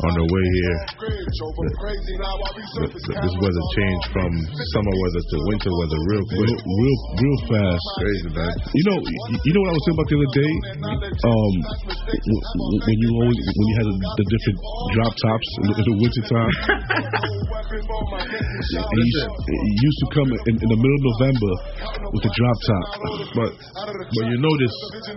on 0.05 0.13
the 0.15 0.27
way 0.31 0.45
here. 0.59 0.79
th- 2.75 2.99
th- 3.03 3.19
This 3.19 3.35
weather 3.39 3.65
changed 3.79 4.07
from 4.15 4.31
summer 4.45 4.93
weather 4.93 5.23
to 5.25 5.35
winter 5.49 5.71
weather 5.73 5.99
real 6.09 6.25
quick. 6.25 6.55
Real, 6.55 6.99
real 7.17 7.39
fast. 7.49 7.85
Crazy, 7.97 8.29
man. 8.33 8.53
You 8.73 8.83
know, 8.89 8.97
you 9.01 9.37
you 9.41 9.51
know 9.55 9.61
what 9.65 9.71
I 9.71 9.75
was 9.75 9.83
saying 9.85 9.97
about 9.97 10.07
the 10.09 10.17
other 10.19 10.33
day. 10.35 10.53
Um, 11.25 11.53
when 12.85 12.97
you 13.01 13.09
always 13.21 13.39
when 13.39 13.65
you 13.69 13.75
had 13.79 13.87
the, 13.89 13.95
the 13.95 14.25
different 14.29 14.57
drop 14.95 15.13
tops 15.15 15.49
in 15.59 15.65
the, 15.69 15.73
in 15.79 15.85
the 15.85 15.95
winter 15.99 16.23
time. 16.25 16.53
it, 17.75 19.05
used, 19.05 19.25
it 19.25 19.77
used 19.81 19.99
to 20.03 20.07
come 20.13 20.29
in, 20.29 20.55
in 20.61 20.69
the 20.69 20.79
middle 20.79 20.97
of 20.99 21.03
November 21.15 21.51
with 22.13 22.23
the 22.23 22.33
drop 22.35 22.57
top. 22.65 22.85
But 23.35 23.51
but 23.55 24.23
you 24.29 24.37
notice 24.39 24.75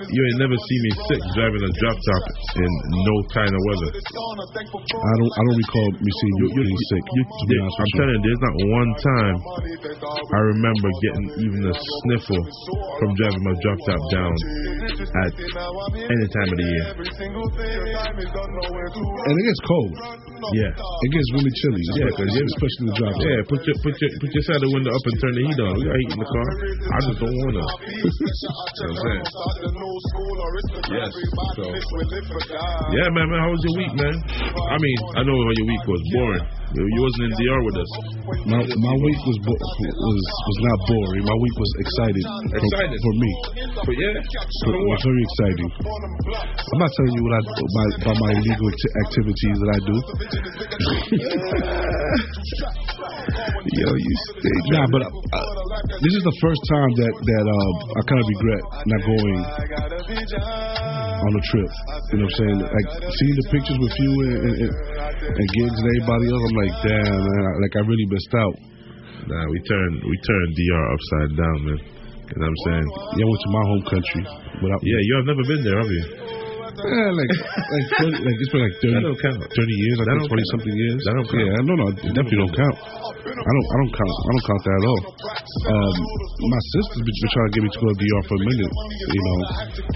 you 0.08 0.20
ain't 0.24 0.40
never 0.40 0.56
seen 0.56 0.80
me 0.86 0.92
sick 1.08 1.22
driving 1.34 1.62
a 1.62 1.72
drop 1.82 1.96
top 1.98 2.22
in 2.58 2.70
no 3.04 3.14
kind 3.34 3.52
of 3.52 3.60
weather. 3.72 3.90
I 3.92 5.12
don't 5.18 5.32
I 5.32 5.40
don't 5.44 5.58
recall 5.58 5.88
me 5.98 6.10
seeing 6.10 6.36
you 6.42 6.46
getting 6.54 6.78
sick. 6.88 7.04
to 7.04 7.44
be 7.46 7.56
honest 7.58 7.76
I'm 7.78 7.84
with 7.84 7.92
you. 7.92 7.98
telling 7.98 8.16
you, 8.18 8.22
there's 8.24 8.42
not 8.42 8.54
one 8.68 8.90
time 8.98 9.17
I 9.18 10.40
remember 10.54 10.88
getting 11.02 11.26
even 11.42 11.60
a 11.66 11.74
sniffle 11.74 12.42
from 12.98 13.10
driving 13.18 13.42
my 13.44 13.54
drop 13.62 13.78
top 13.86 14.02
down 14.14 14.30
at 14.30 15.32
any 15.34 16.26
time 16.30 16.48
of 16.52 16.58
the 16.58 16.68
year. 16.68 16.86
And 19.26 19.34
it 19.38 19.44
gets 19.44 19.62
cold. 19.66 19.92
Yeah. 20.54 20.70
It 20.70 21.10
gets 21.10 21.28
really 21.34 21.50
chilly. 21.50 21.82
Yeah, 21.98 22.10
cause 22.14 22.30
you, 22.30 22.44
especially 22.46 22.84
the 22.88 22.94
drop. 22.94 23.14
Yeah, 23.18 23.42
put 23.50 23.60
your 23.66 23.74
put 23.82 23.94
your 23.98 24.10
put 24.22 24.30
your 24.30 24.44
side 24.46 24.62
of 24.62 24.70
the 24.70 24.72
window 24.72 24.94
up 24.94 25.02
and 25.02 25.16
turn 25.18 25.34
the 25.34 25.42
heat 25.42 25.58
on. 25.66 25.72
We 25.74 25.82
got 25.82 25.98
heat 25.98 26.10
in 26.14 26.20
the 26.22 26.30
car. 26.30 26.46
I 26.94 26.98
just 27.10 27.18
don't 27.18 27.36
wanna. 27.42 27.58
you 27.58 28.06
know 28.38 28.54
what 28.54 28.86
I'm 28.86 29.02
saying? 29.02 29.24
Yes. 30.94 31.10
So 31.58 31.64
yeah, 32.94 33.08
man, 33.10 33.26
man. 33.26 33.40
How 33.42 33.50
was 33.50 33.62
your 33.66 33.76
week, 33.82 33.92
man? 33.98 34.14
I 34.14 34.76
mean, 34.78 34.98
I 35.18 35.20
know 35.26 35.34
how 35.42 35.52
your 35.58 35.68
week 35.74 35.84
was 35.90 36.02
boring. 36.14 36.46
You, 36.68 37.00
wasn't 37.00 37.32
in 37.32 37.32
DR 37.32 37.60
with 37.64 37.80
us. 37.80 37.90
My 38.44 38.60
my 38.60 38.94
week 39.00 39.20
was 39.24 39.38
bo- 39.40 39.56
was 39.56 40.20
was 40.20 40.58
not 40.68 40.78
boring. 40.84 41.24
My 41.24 41.38
week 41.40 41.56
was 41.56 41.72
excited 41.80 42.24
for, 42.28 42.60
Excited. 42.60 42.98
for 43.00 43.14
me. 43.16 43.30
But 43.88 43.94
yeah, 43.96 44.12
it 44.12 44.76
was 44.76 45.00
very 45.00 45.22
exciting. 45.32 45.68
I'm 45.72 46.80
not 46.84 46.92
telling 46.92 47.14
you 47.16 47.22
what 47.24 47.32
I 47.32 47.42
my, 47.48 47.86
about 48.04 48.18
my 48.20 48.30
illegal 48.36 48.68
acti- 48.68 48.94
activities 49.08 49.56
that 49.64 49.70
I 49.72 49.80
do. 49.88 49.96
Yo, 53.68 53.88
you 53.88 54.14
stay. 54.28 54.56
Nah, 54.72 54.86
but 54.92 55.02
uh, 55.08 55.10
this 56.04 56.12
is 56.16 56.22
the 56.24 56.36
first 56.40 56.62
time 56.68 56.90
that 57.00 57.12
that 57.16 57.44
um, 57.48 57.74
I 57.96 58.00
kind 58.08 58.20
of 58.20 58.26
regret 58.28 58.62
not 58.88 59.00
going 59.08 59.40
on 61.18 61.32
a 61.34 61.42
trip. 61.52 61.70
You 62.12 62.18
know 62.18 62.28
what 62.28 62.32
I'm 62.32 62.40
saying? 62.40 62.58
Like 62.64 62.88
seeing 63.12 63.36
the 63.36 63.46
pictures 63.52 63.78
with 63.78 63.94
you 64.00 64.10
and, 64.24 64.32
and, 64.48 64.70
and, 65.28 65.46
gigs 65.58 65.76
and 65.76 65.86
everybody 65.98 66.24
else. 66.30 66.42
I'm 66.48 66.57
like, 66.62 66.74
damn, 66.84 67.16
man, 67.22 67.42
I- 67.46 67.58
like 67.62 67.74
I 67.76 67.82
really 67.86 68.08
missed 68.10 68.34
out. 68.34 68.56
Nah, 69.28 69.44
we 69.50 69.58
turned 69.68 69.96
we 70.04 70.16
turned 70.24 70.50
DR 70.56 70.84
upside 70.94 71.30
down, 71.36 71.58
man. 71.66 71.78
You 71.78 72.36
know 72.36 72.44
what 72.44 72.48
I'm 72.48 72.60
saying? 72.66 72.88
Yeah, 73.16 73.24
I 73.24 73.28
went 73.28 73.42
to 73.44 73.50
my 73.56 73.64
home 73.70 73.84
country. 73.88 74.22
Without, 74.62 74.80
Yeah, 74.82 75.00
you 75.00 75.12
have 75.16 75.26
never 75.32 75.44
been 75.48 75.62
there, 75.64 75.78
have 75.80 75.90
you? 75.90 76.37
Yeah, 76.78 77.10
like 77.10 77.32
like 77.58 77.86
30, 77.98 78.22
like 78.22 78.38
it's 78.38 78.52
been 78.54 78.62
like 78.62 78.76
30, 78.78 78.94
That 78.94 79.02
don't 79.02 79.18
count. 79.18 79.38
30 79.50 79.50
years, 79.50 79.96
I 79.98 80.04
think 80.06 80.14
don't 80.14 80.30
twenty 80.30 80.46
count. 80.46 80.52
something 80.54 80.76
years. 80.78 81.00
That 81.02 81.14
don't 81.18 81.26
count. 81.26 81.42
Yeah, 81.42 81.66
no, 81.66 81.74
no, 81.74 81.86
it 81.90 82.12
definitely 82.14 82.38
don't 82.38 82.54
count. 82.54 82.76
I 83.18 83.50
don't, 83.50 83.68
I 83.68 83.76
don't 83.82 83.94
count, 83.98 84.14
I 84.14 84.28
don't 84.30 84.46
count 84.46 84.62
that 84.62 84.76
at 84.78 84.86
all. 84.88 85.02
Um, 85.74 85.94
my 86.38 86.62
sister's 86.70 87.02
been, 87.02 87.18
been 87.18 87.30
trying 87.34 87.48
to 87.48 87.52
get 87.58 87.62
me 87.66 87.70
to 87.74 87.80
go 87.82 87.88
to 87.90 87.98
DR 87.98 88.22
for 88.30 88.36
a 88.38 88.42
minute, 88.46 88.72
you 88.72 89.22
know, 89.26 89.38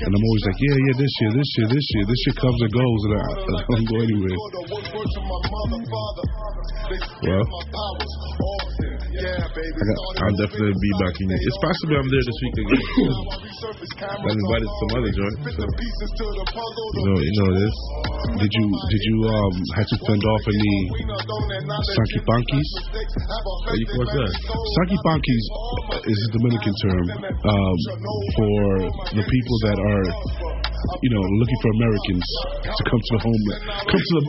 and 0.03 0.11
I'm 0.11 0.25
always 0.27 0.45
like, 0.51 0.59
yeah, 0.59 0.77
yeah, 0.91 0.95
this 0.99 1.13
year, 1.23 1.31
this 1.39 1.51
year, 1.55 1.67
this 1.71 1.87
year, 1.95 2.05
this 2.11 2.21
year 2.27 2.35
comes 2.43 2.59
and 2.67 2.73
goes, 2.75 3.01
and 3.07 3.13
I, 3.15 3.23
I 3.23 3.63
don't 3.63 3.87
go 3.87 3.97
anywhere. 4.03 4.37
Well, 7.23 7.63
I 8.83 9.85
got, 9.87 9.99
I'll 10.25 10.39
definitely 10.41 10.73
be 10.73 10.91
back 10.99 11.15
in 11.21 11.29
it. 11.31 11.41
It's 11.41 11.61
possible 11.63 11.95
I'm 12.01 12.09
there 12.11 12.25
this 12.25 12.39
week 12.43 12.57
again. 12.65 12.83
I'm 14.13 14.35
invited 14.35 14.69
some 14.69 14.91
other 14.99 15.13
joint. 15.13 15.37
So. 15.53 15.63
You 16.73 17.05
know, 17.05 17.21
you 17.21 17.33
know 17.37 17.51
this. 17.53 17.77
Did 18.41 18.49
you, 18.49 18.65
did 18.65 19.03
you 19.13 19.17
um 19.29 19.55
have 19.77 19.89
to 19.93 19.97
fend 20.09 20.25
off 20.25 20.43
any 20.49 20.75
Sanky 21.93 22.21
Pankies? 22.25 22.71
What's 23.93 24.13
that? 24.17 24.33
Sanky 24.81 24.99
Pankies 25.05 25.45
is 26.09 26.17
a 26.17 26.31
Dominican 26.33 26.75
term 26.81 27.07
um, 27.29 27.77
for 28.37 28.57
the 29.21 29.25
people 29.27 29.57
that 29.69 29.77
are, 29.85 30.05
you 31.03 31.11
know, 31.15 31.23
looking 31.39 31.61
for 31.63 31.71
Americans 31.79 32.27
to 32.67 32.83
come 32.91 33.01
to 33.01 33.13
the 33.17 33.23
homeland, 33.23 33.63
come 33.87 34.03
to 34.03 34.15
the, 34.19 34.23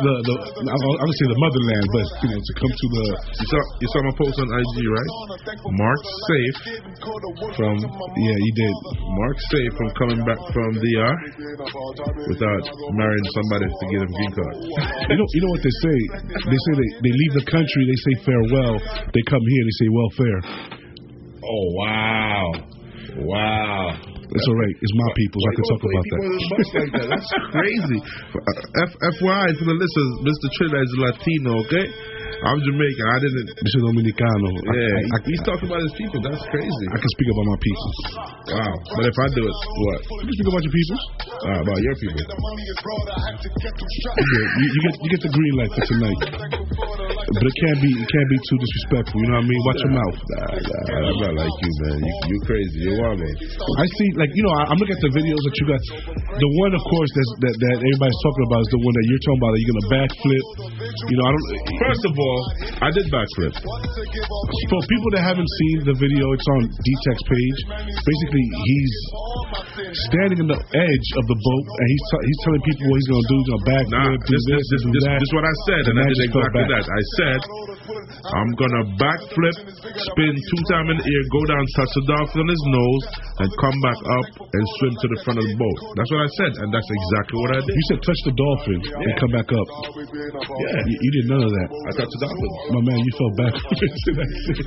the, 0.00 0.14
the 0.26 0.34
I 0.70 1.04
would 1.06 1.18
say 1.18 1.26
the 1.30 1.40
motherland, 1.40 1.86
but 1.94 2.06
you 2.24 2.28
know, 2.34 2.40
to 2.40 2.54
come 2.58 2.72
to 2.72 2.86
the. 2.90 3.04
You 3.40 3.46
saw, 3.46 3.60
you 3.78 3.88
saw 3.90 4.00
my 4.06 4.14
post 4.18 4.36
on 4.40 4.46
IG, 4.50 4.76
right? 4.90 5.10
Mark 5.70 6.00
safe 6.26 6.58
from 7.54 7.74
yeah, 7.80 8.38
he 8.38 8.50
did. 8.58 8.74
Mark 8.98 9.36
safe 9.50 9.72
from 9.78 9.88
coming 9.94 10.20
back 10.26 10.40
from 10.50 10.70
DR 10.78 11.14
without 12.28 12.64
marrying 12.94 13.28
somebody 13.34 13.66
to 13.70 13.84
get 13.90 14.00
him 14.02 14.10
green 14.10 14.32
card. 14.34 14.56
You 15.10 15.16
know, 15.16 15.26
you 15.34 15.40
know 15.42 15.50
what 15.50 15.62
they 15.62 15.74
say? 15.82 15.98
They 16.22 16.60
say 16.60 16.72
they, 16.78 16.90
they 17.02 17.12
leave 17.12 17.34
the 17.34 17.46
country, 17.50 17.82
they 17.82 17.98
say 17.98 18.14
farewell. 18.24 18.78
They 19.12 19.22
come 19.26 19.42
here, 19.42 19.62
they 19.66 19.76
say 19.80 19.88
welfare. 19.90 20.40
Oh 21.42 21.66
wow, 21.74 22.52
wow. 23.26 24.19
It's 24.30 24.46
all 24.46 24.58
right. 24.62 24.76
It's 24.78 24.94
my 24.94 25.10
people's. 25.18 25.44
I 25.44 25.52
can 25.58 25.64
talk 25.70 25.82
about 25.82 26.06
that. 26.10 26.20
like 26.20 26.92
that. 26.94 27.06
That's 27.10 27.30
crazy. 27.54 27.98
F- 28.86 28.98
FYI 29.18 29.48
for 29.58 29.66
the 29.66 29.76
listeners, 29.76 30.12
Mr. 30.22 30.46
Trinidad 30.54 30.86
is 30.86 30.94
Latino, 31.02 31.50
okay? 31.66 31.86
I'm 32.46 32.58
Jamaican. 32.62 33.06
I 33.10 33.18
didn't. 33.20 33.48
Mr. 33.60 33.78
Dominicano. 33.84 34.48
I- 34.50 34.62
Yeah, 34.70 34.86
I, 34.86 35.00
I, 35.00 35.18
he- 35.26 35.34
he's 35.34 35.42
talking 35.44 35.66
about 35.68 35.82
his 35.82 35.94
people. 35.98 36.18
That's 36.22 36.44
crazy. 36.50 36.84
I 36.92 36.96
can 37.00 37.10
speak 37.18 37.28
about 37.34 37.46
my 37.50 37.58
peoples. 37.60 37.96
Wow. 38.50 38.74
But 38.96 39.04
if 39.10 39.16
I 39.20 39.26
do 39.34 39.42
it, 39.46 39.56
what? 39.56 39.98
You 40.10 40.26
can 40.28 40.34
speak 40.38 40.48
about 40.50 40.62
your 40.64 40.74
peoples. 40.74 41.02
Uh, 41.40 41.58
about 41.64 41.78
your 41.80 41.96
people. 42.00 42.20
Yeah, 43.20 44.46
you, 44.60 44.66
you 44.70 44.80
get 44.84 44.94
you 45.00 45.08
get 45.10 45.22
the 45.24 45.32
green 45.32 45.54
light 45.58 45.72
for 45.74 45.84
tonight. 45.88 46.20
But 47.30 47.44
it 47.46 47.54
can't 47.62 47.80
be 47.80 47.90
it 47.94 48.08
can't 48.10 48.28
be 48.30 48.38
too 48.50 48.58
disrespectful. 48.58 49.16
You 49.22 49.28
know 49.30 49.38
what 49.38 49.46
I 49.46 49.50
mean? 49.50 49.60
Watch 49.64 49.80
your 49.86 49.94
mouth. 49.94 50.16
Nah, 50.20 50.50
nah, 50.60 51.08
I'm 51.10 51.18
not 51.24 51.34
like 51.46 51.54
you, 51.62 51.72
man. 51.86 51.98
You, 52.02 52.12
you 52.30 52.36
crazy. 52.46 52.78
You're 52.90 52.98
wild, 53.00 53.18
man. 53.22 53.34
I 53.80 53.84
see, 53.86 54.08
like 54.18 54.32
you 54.34 54.42
know, 54.44 54.52
I, 54.58 54.62
I'm 54.70 54.78
looking 54.82 54.96
at 54.98 55.04
the 55.04 55.12
videos 55.14 55.40
that 55.46 55.54
you 55.56 55.64
got. 55.70 55.80
The 56.40 56.48
one, 56.62 56.72
of 56.74 56.82
course, 56.90 57.10
that's, 57.14 57.32
that 57.46 57.54
that 57.62 57.76
everybody's 57.80 58.20
talking 58.26 58.44
about 58.50 58.60
is 58.66 58.70
the 58.74 58.80
one 58.82 58.94
that 58.98 59.04
you're 59.08 59.22
talking 59.24 59.40
about. 59.40 59.50
That 59.54 59.60
you're 59.62 59.72
gonna 59.76 59.90
backflip. 59.94 60.44
You 61.10 61.16
know, 61.16 61.24
I 61.24 61.30
don't. 61.32 61.44
First 61.86 62.04
of 62.10 62.14
all, 62.20 62.40
I 62.84 62.88
did 62.92 63.06
backflip. 63.08 63.54
For 63.56 64.80
people 64.86 65.10
that 65.16 65.24
haven't 65.24 65.48
seen 65.48 65.76
the 65.88 65.96
video, 65.96 66.24
it's 66.36 66.48
on 66.60 66.62
D-Tech's 66.70 67.24
page. 67.24 67.58
Basically, 68.04 68.44
he's 68.68 68.94
standing 70.10 70.38
on 70.44 70.48
the 70.52 70.60
edge 70.60 71.08
of 71.16 71.24
the 71.26 71.38
boat, 71.40 71.64
and 71.66 71.86
he's 71.88 72.04
t- 72.12 72.24
he's 72.28 72.40
telling 72.44 72.62
people 72.68 72.82
what 72.90 72.96
he's 73.00 73.10
gonna 73.10 73.28
do. 73.30 73.36
He's 73.40 73.50
gonna 73.50 73.68
backflip, 73.70 73.96
Nah, 73.96 74.12
do 74.12 74.28
this, 74.30 74.42
this, 74.50 74.64
this, 74.70 74.82
do 74.84 74.90
this, 74.92 75.04
that. 75.08 75.18
this 75.18 75.28
is 75.30 75.34
what 75.34 75.46
I 75.48 75.54
said, 75.66 75.80
The 75.80 75.90
and 75.90 75.96
I 75.96 76.04
did 76.10 76.20
exactly 76.30 76.64
that. 76.70 76.84
I 76.84 77.02
said, 77.16 77.40
I'm 78.30 78.50
gonna 78.60 78.84
backflip, 79.00 79.56
spin 79.80 80.32
two 80.36 80.62
times 80.70 80.88
in 80.92 80.96
the 81.00 81.06
air, 81.08 81.22
go 81.32 81.42
down, 81.48 81.62
touch 81.80 81.90
the 81.96 82.04
dolphin 82.12 82.38
on 82.44 82.48
his 82.52 82.64
nose, 82.70 83.04
and 83.40 83.48
come 83.56 83.76
back 83.82 84.00
up 84.20 84.26
and 84.44 84.62
swim 84.78 84.94
to 85.00 85.06
the 85.10 85.18
front 85.24 85.38
of 85.40 85.44
the 85.48 85.56
boat. 85.56 85.78
That's 85.96 86.10
what 86.12 86.22
I 86.22 86.30
said, 86.38 86.52
and 86.60 86.68
that's 86.70 86.90
exactly 86.90 87.36
what 87.40 87.50
I 87.56 87.60
did. 87.64 87.72
You 87.72 87.84
said 87.90 87.98
touch 88.04 88.20
the 88.28 88.34
dolphin 88.36 88.78
and 88.84 89.10
come 89.18 89.32
back 89.32 89.48
up. 89.50 89.68
Yeah. 89.96 90.82
You, 90.86 90.96
you 91.00 91.10
did 91.18 91.24
none 91.32 91.42
of 91.42 91.50
that. 91.50 91.68
I 91.72 91.90
touched 91.96 92.09
the. 92.18 92.28
My 92.74 92.82
man, 92.82 92.98
you 92.98 93.12
fell 93.14 93.34
back 93.38 93.54
into 93.54 94.10
that 94.18 94.30
shit. 94.42 94.66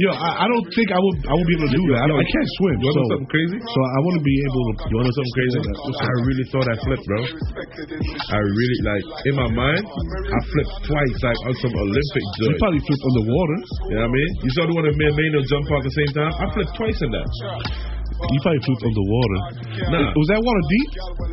Yo, 0.00 0.10
I, 0.10 0.30
I 0.42 0.46
don't 0.50 0.66
think 0.74 0.88
I 0.90 1.00
would 1.00 1.18
I 1.28 1.34
would 1.36 1.48
be 1.48 1.54
able 1.60 1.68
to 1.70 1.76
do 1.76 1.84
that. 1.94 2.00
I, 2.02 2.06
don't, 2.10 2.18
I 2.18 2.26
can't 2.26 2.50
swim. 2.58 2.76
You 2.80 2.86
wanna 2.90 2.98
so, 2.98 3.10
something 3.14 3.30
crazy? 3.30 3.58
So 3.60 3.78
I 3.78 3.98
want 4.02 4.14
to 4.18 4.24
be 4.24 4.36
able 4.42 4.62
to. 4.64 4.72
You 4.90 4.94
want 4.98 5.06
to 5.06 5.14
something 5.14 5.36
crazy? 5.36 5.58
I 5.60 6.12
really 6.26 6.46
thought 6.50 6.66
I 6.66 6.76
flipped, 6.80 7.06
bro. 7.06 7.20
I 7.20 8.38
really 8.40 8.80
like 8.86 9.04
in 9.28 9.34
my 9.36 9.50
mind, 9.50 9.84
I 9.84 10.40
flipped 10.50 10.74
twice, 10.88 11.16
like 11.20 11.40
on 11.46 11.54
some 11.60 11.74
Olympic 11.76 12.24
You 12.40 12.56
probably 12.58 12.82
flipped 12.82 13.04
underwater. 13.04 13.58
You 13.90 13.94
know 14.00 14.08
what 14.08 14.10
I 14.10 14.16
mean? 14.16 14.30
You 14.42 14.50
saw 14.56 14.62
the 14.66 14.74
one 14.74 14.84
that 14.88 14.96
me 14.96 15.04
and 15.06 15.16
Maynard 15.16 15.46
jump 15.46 15.66
off 15.70 15.82
at 15.82 15.86
the 15.86 15.94
same 15.94 16.12
time? 16.16 16.32
I 16.40 16.44
flipped 16.54 16.74
twice 16.74 17.00
in 17.04 17.10
that. 17.12 17.28
You 18.20 18.38
probably 18.44 18.62
flipped 18.68 18.84
underwater. 18.84 19.38
Nah. 19.88 20.12
Was 20.12 20.28
that 20.28 20.40
water 20.44 20.64
deep? 20.68 20.90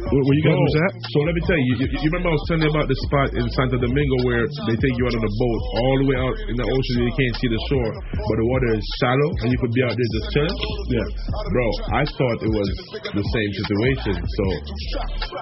Where, 0.07 0.23
where 0.23 0.37
you 0.39 0.45
guys 0.47 0.55
was 0.55 0.75
at? 0.87 0.91
So 1.11 1.17
let 1.27 1.35
me 1.35 1.43
tell 1.43 1.59
you, 1.59 1.73
you, 1.83 1.87
you 1.99 2.07
remember 2.15 2.31
I 2.31 2.35
was 2.39 2.45
telling 2.47 2.63
you 2.63 2.71
about 2.71 2.87
the 2.87 2.97
spot 3.11 3.27
in 3.35 3.43
Santo 3.59 3.75
Domingo 3.75 4.17
where 4.23 4.47
they 4.71 4.75
take 4.79 4.95
you 4.95 5.03
out 5.03 5.15
on 5.19 5.23
a 5.27 5.33
boat 5.35 5.59
all 5.83 5.95
the 5.99 6.07
way 6.07 6.17
out 6.17 6.35
in 6.47 6.55
the 6.55 6.63
ocean 6.63 6.93
and 7.03 7.05
you 7.11 7.15
can't 7.19 7.35
see 7.43 7.49
the 7.51 7.61
shore, 7.67 7.91
but 8.15 8.35
the 8.39 8.47
water 8.47 8.69
is 8.79 8.83
shallow 9.03 9.29
and 9.43 9.47
you 9.51 9.59
could 9.59 9.73
be 9.75 9.83
out 9.83 9.91
there 9.99 10.09
just 10.15 10.27
chilling? 10.31 10.57
Yeah. 10.95 11.07
Bro, 11.51 11.65
I 11.91 12.03
thought 12.07 12.37
it 12.47 12.53
was 12.55 12.69
the 13.03 13.25
same 13.35 13.51
situation, 13.51 14.15
so 14.15 14.45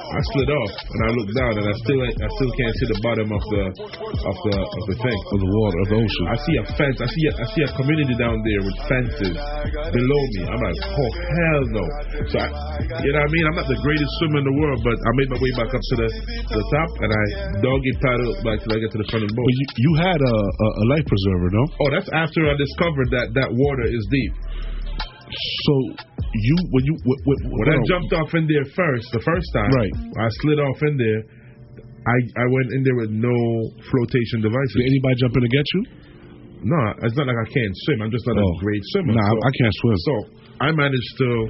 I 0.01 0.19
slid 0.33 0.49
off 0.49 0.71
and 0.81 0.99
I 1.05 1.09
looked 1.13 1.35
down 1.37 1.53
and 1.61 1.65
I 1.69 1.75
still 1.85 1.99
I 2.01 2.29
still 2.41 2.51
can't 2.57 2.75
see 2.81 2.87
the 2.89 2.99
bottom 3.05 3.27
of 3.29 3.43
the 3.53 3.63
of 3.69 4.35
the 4.49 4.55
of 4.65 4.83
the 4.89 4.97
thing 4.97 5.19
of 5.29 5.39
the 5.45 5.51
water 5.61 5.77
of 5.77 5.87
the 5.93 5.97
ocean. 6.01 6.23
I 6.25 6.37
see 6.41 6.55
a 6.57 6.63
fence. 6.73 6.97
I 7.05 7.09
see 7.09 7.25
a, 7.29 7.31
I 7.37 7.45
see 7.53 7.63
a 7.69 7.71
community 7.77 8.15
down 8.17 8.33
there 8.33 8.61
with 8.65 8.77
fences 8.89 9.35
below 9.93 10.21
me. 10.33 10.41
I'm 10.49 10.61
like, 10.61 10.79
oh 10.89 11.11
hell 11.39 11.63
no. 11.75 11.83
So 12.31 12.35
I, 12.39 12.47
you 13.03 13.11
know 13.11 13.19
what 13.21 13.29
I 13.29 13.35
mean? 13.35 13.45
I'm 13.51 13.57
not 13.59 13.67
the 13.71 13.79
greatest 13.83 14.11
swimmer 14.19 14.39
in 14.41 14.47
the 14.47 14.57
world, 14.59 14.79
but 14.83 14.95
I 14.95 15.09
made 15.19 15.29
my 15.31 15.39
way 15.39 15.51
back 15.59 15.71
up 15.75 15.83
to 15.83 15.95
the 15.99 16.07
the 16.55 16.63
top 16.71 16.89
and 17.03 17.11
I 17.11 17.23
doggy 17.59 17.93
paddled 18.03 18.37
back 18.47 18.57
till 18.63 18.71
I 18.75 18.79
get 18.81 18.91
to 18.95 18.99
the 19.01 19.09
front 19.11 19.23
of 19.25 19.29
the 19.31 19.35
boat. 19.35 19.45
But 19.47 19.57
you, 19.59 19.65
you 19.85 19.91
had 19.99 20.19
a, 20.21 20.35
a, 20.35 20.67
a 20.81 20.85
life 20.95 21.05
preserver, 21.07 21.49
no? 21.51 21.63
Oh, 21.81 21.89
that's 21.91 22.09
after 22.15 22.47
I 22.47 22.55
discovered 22.57 23.09
that 23.15 23.27
that 23.37 23.49
water 23.51 23.85
is 23.87 24.03
deep. 24.09 24.33
So 25.65 25.73
you 26.35 26.55
when 26.71 26.83
you 26.85 26.95
when, 27.03 27.17
when, 27.25 27.37
When 27.59 27.67
I 27.73 27.77
jumped 27.87 28.11
off 28.13 28.31
in 28.35 28.45
there 28.47 28.65
first, 28.75 29.05
the 29.11 29.23
first 29.25 29.47
time, 29.55 29.71
Right. 29.73 29.93
I 30.19 30.27
slid 30.43 30.59
off 30.59 30.79
in 30.85 30.95
there. 30.97 31.21
I 32.05 32.17
I 32.37 32.45
went 32.53 32.69
in 32.77 32.81
there 32.85 32.95
with 32.95 33.09
no 33.11 33.33
flotation 33.89 34.45
devices. 34.45 34.73
Did 34.77 34.87
anybody 34.93 35.15
jump 35.19 35.33
in 35.37 35.41
to 35.43 35.51
get 35.51 35.65
you? 35.73 35.81
No, 36.65 36.81
it's 37.05 37.13
not 37.17 37.27
like 37.29 37.37
I 37.37 37.49
can't 37.49 37.75
swim. 37.85 38.01
I'm 38.05 38.13
just 38.13 38.25
not 38.25 38.37
Oh. 38.37 38.45
a 38.45 38.57
great 38.61 38.81
swimmer. 38.93 39.13
Nah, 39.13 39.21
So- 39.21 39.41
I 39.45 39.51
can't 39.59 39.75
swim. 39.81 39.97
So 39.97 40.13
I 40.61 40.71
managed 40.71 41.17
to 41.17 41.47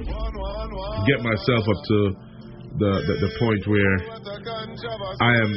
get 1.06 1.22
myself 1.22 1.64
up 1.68 1.80
to 1.88 1.98
the, 2.78 2.92
the, 3.06 3.14
the 3.22 3.30
point 3.38 3.66
where 3.66 3.96
I 5.20 5.32
am 5.42 5.50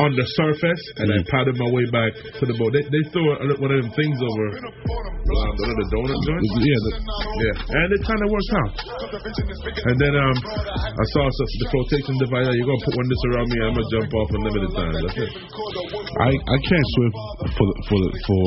on 0.00 0.10
the 0.16 0.26
surface 0.34 0.82
and 0.98 1.06
I 1.12 1.18
paddled 1.30 1.58
my 1.58 1.70
way 1.70 1.86
back 1.94 2.12
to 2.40 2.44
the 2.46 2.54
boat. 2.58 2.74
They, 2.74 2.84
they 2.88 3.02
throw 3.14 3.24
a, 3.38 3.54
one 3.58 3.70
of 3.70 3.78
them 3.84 3.92
things 3.94 4.18
over 4.18 4.44
um, 5.24 5.54
one 5.56 5.70
of 5.72 5.78
the 5.80 5.86
donut 5.88 6.18
joints. 6.24 6.50
Yeah, 6.60 6.80
the, 6.84 6.92
Yeah, 7.40 7.78
and 7.80 7.88
it 7.94 8.02
kind 8.04 8.20
of 8.22 8.28
worked 8.28 8.52
out. 8.60 8.72
And 9.88 9.96
then 9.96 10.14
um, 10.14 10.36
I 10.36 11.04
saw 11.16 11.22
some, 11.24 11.48
the 11.64 11.68
flotation 11.72 12.14
device. 12.20 12.48
You're 12.54 12.68
gonna 12.68 12.84
put 12.84 12.94
one 12.94 13.08
this 13.08 13.22
around 13.32 13.46
me. 13.48 13.56
I'm 13.64 13.74
gonna 13.74 13.92
jump 13.94 14.10
off 14.12 14.28
unlimited 14.36 14.70
time. 14.76 14.92
That's 14.94 15.18
it. 15.24 15.32
I 15.34 16.30
I 16.30 16.58
can't 16.60 16.88
swim 16.94 17.12
for 17.56 17.66
the, 17.66 17.76
for 17.88 17.98
the, 18.04 18.10
for 18.24 18.42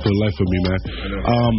for 0.00 0.08
the 0.08 0.20
life 0.24 0.38
of 0.38 0.46
me, 0.48 0.58
man. 0.64 0.80
Um, 1.28 1.54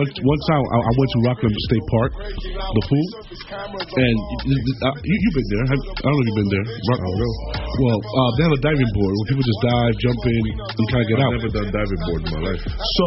one 0.00 0.08
one 0.10 0.40
time 0.48 0.62
I, 0.62 0.78
I 0.80 0.92
went 0.96 1.10
to 1.12 1.18
Rockland 1.28 1.54
State 1.68 1.86
Park, 1.92 2.10
the 2.16 2.82
pool, 2.88 3.06
and 3.52 4.16
uh, 4.16 4.96
you 5.04 5.14
you've 5.14 5.36
been 5.36 5.48
there. 5.52 5.64
Have- 5.68 5.86
I 5.92 6.08
don't 6.08 6.14
know 6.14 6.22
if 6.22 6.26
you've 6.26 6.40
been 6.42 6.52
there. 6.56 6.66
Rock, 6.88 7.00
Well, 7.04 7.98
uh, 8.12 8.30
they 8.36 8.42
have 8.44 8.56
a 8.56 8.62
diving 8.62 8.92
board 8.92 9.12
where 9.16 9.28
people 9.32 9.44
just 9.44 9.62
dive, 9.64 9.92
jump 10.04 10.20
in, 10.28 10.42
and 10.52 10.84
kind 10.92 11.02
of 11.02 11.08
get 11.08 11.16
I've 11.16 11.24
out. 11.24 11.32
never 11.40 11.50
done 11.52 11.68
diving 11.72 12.02
board 12.04 12.20
in 12.22 12.28
my 12.36 12.42
life. 12.52 12.62
So, 12.68 13.06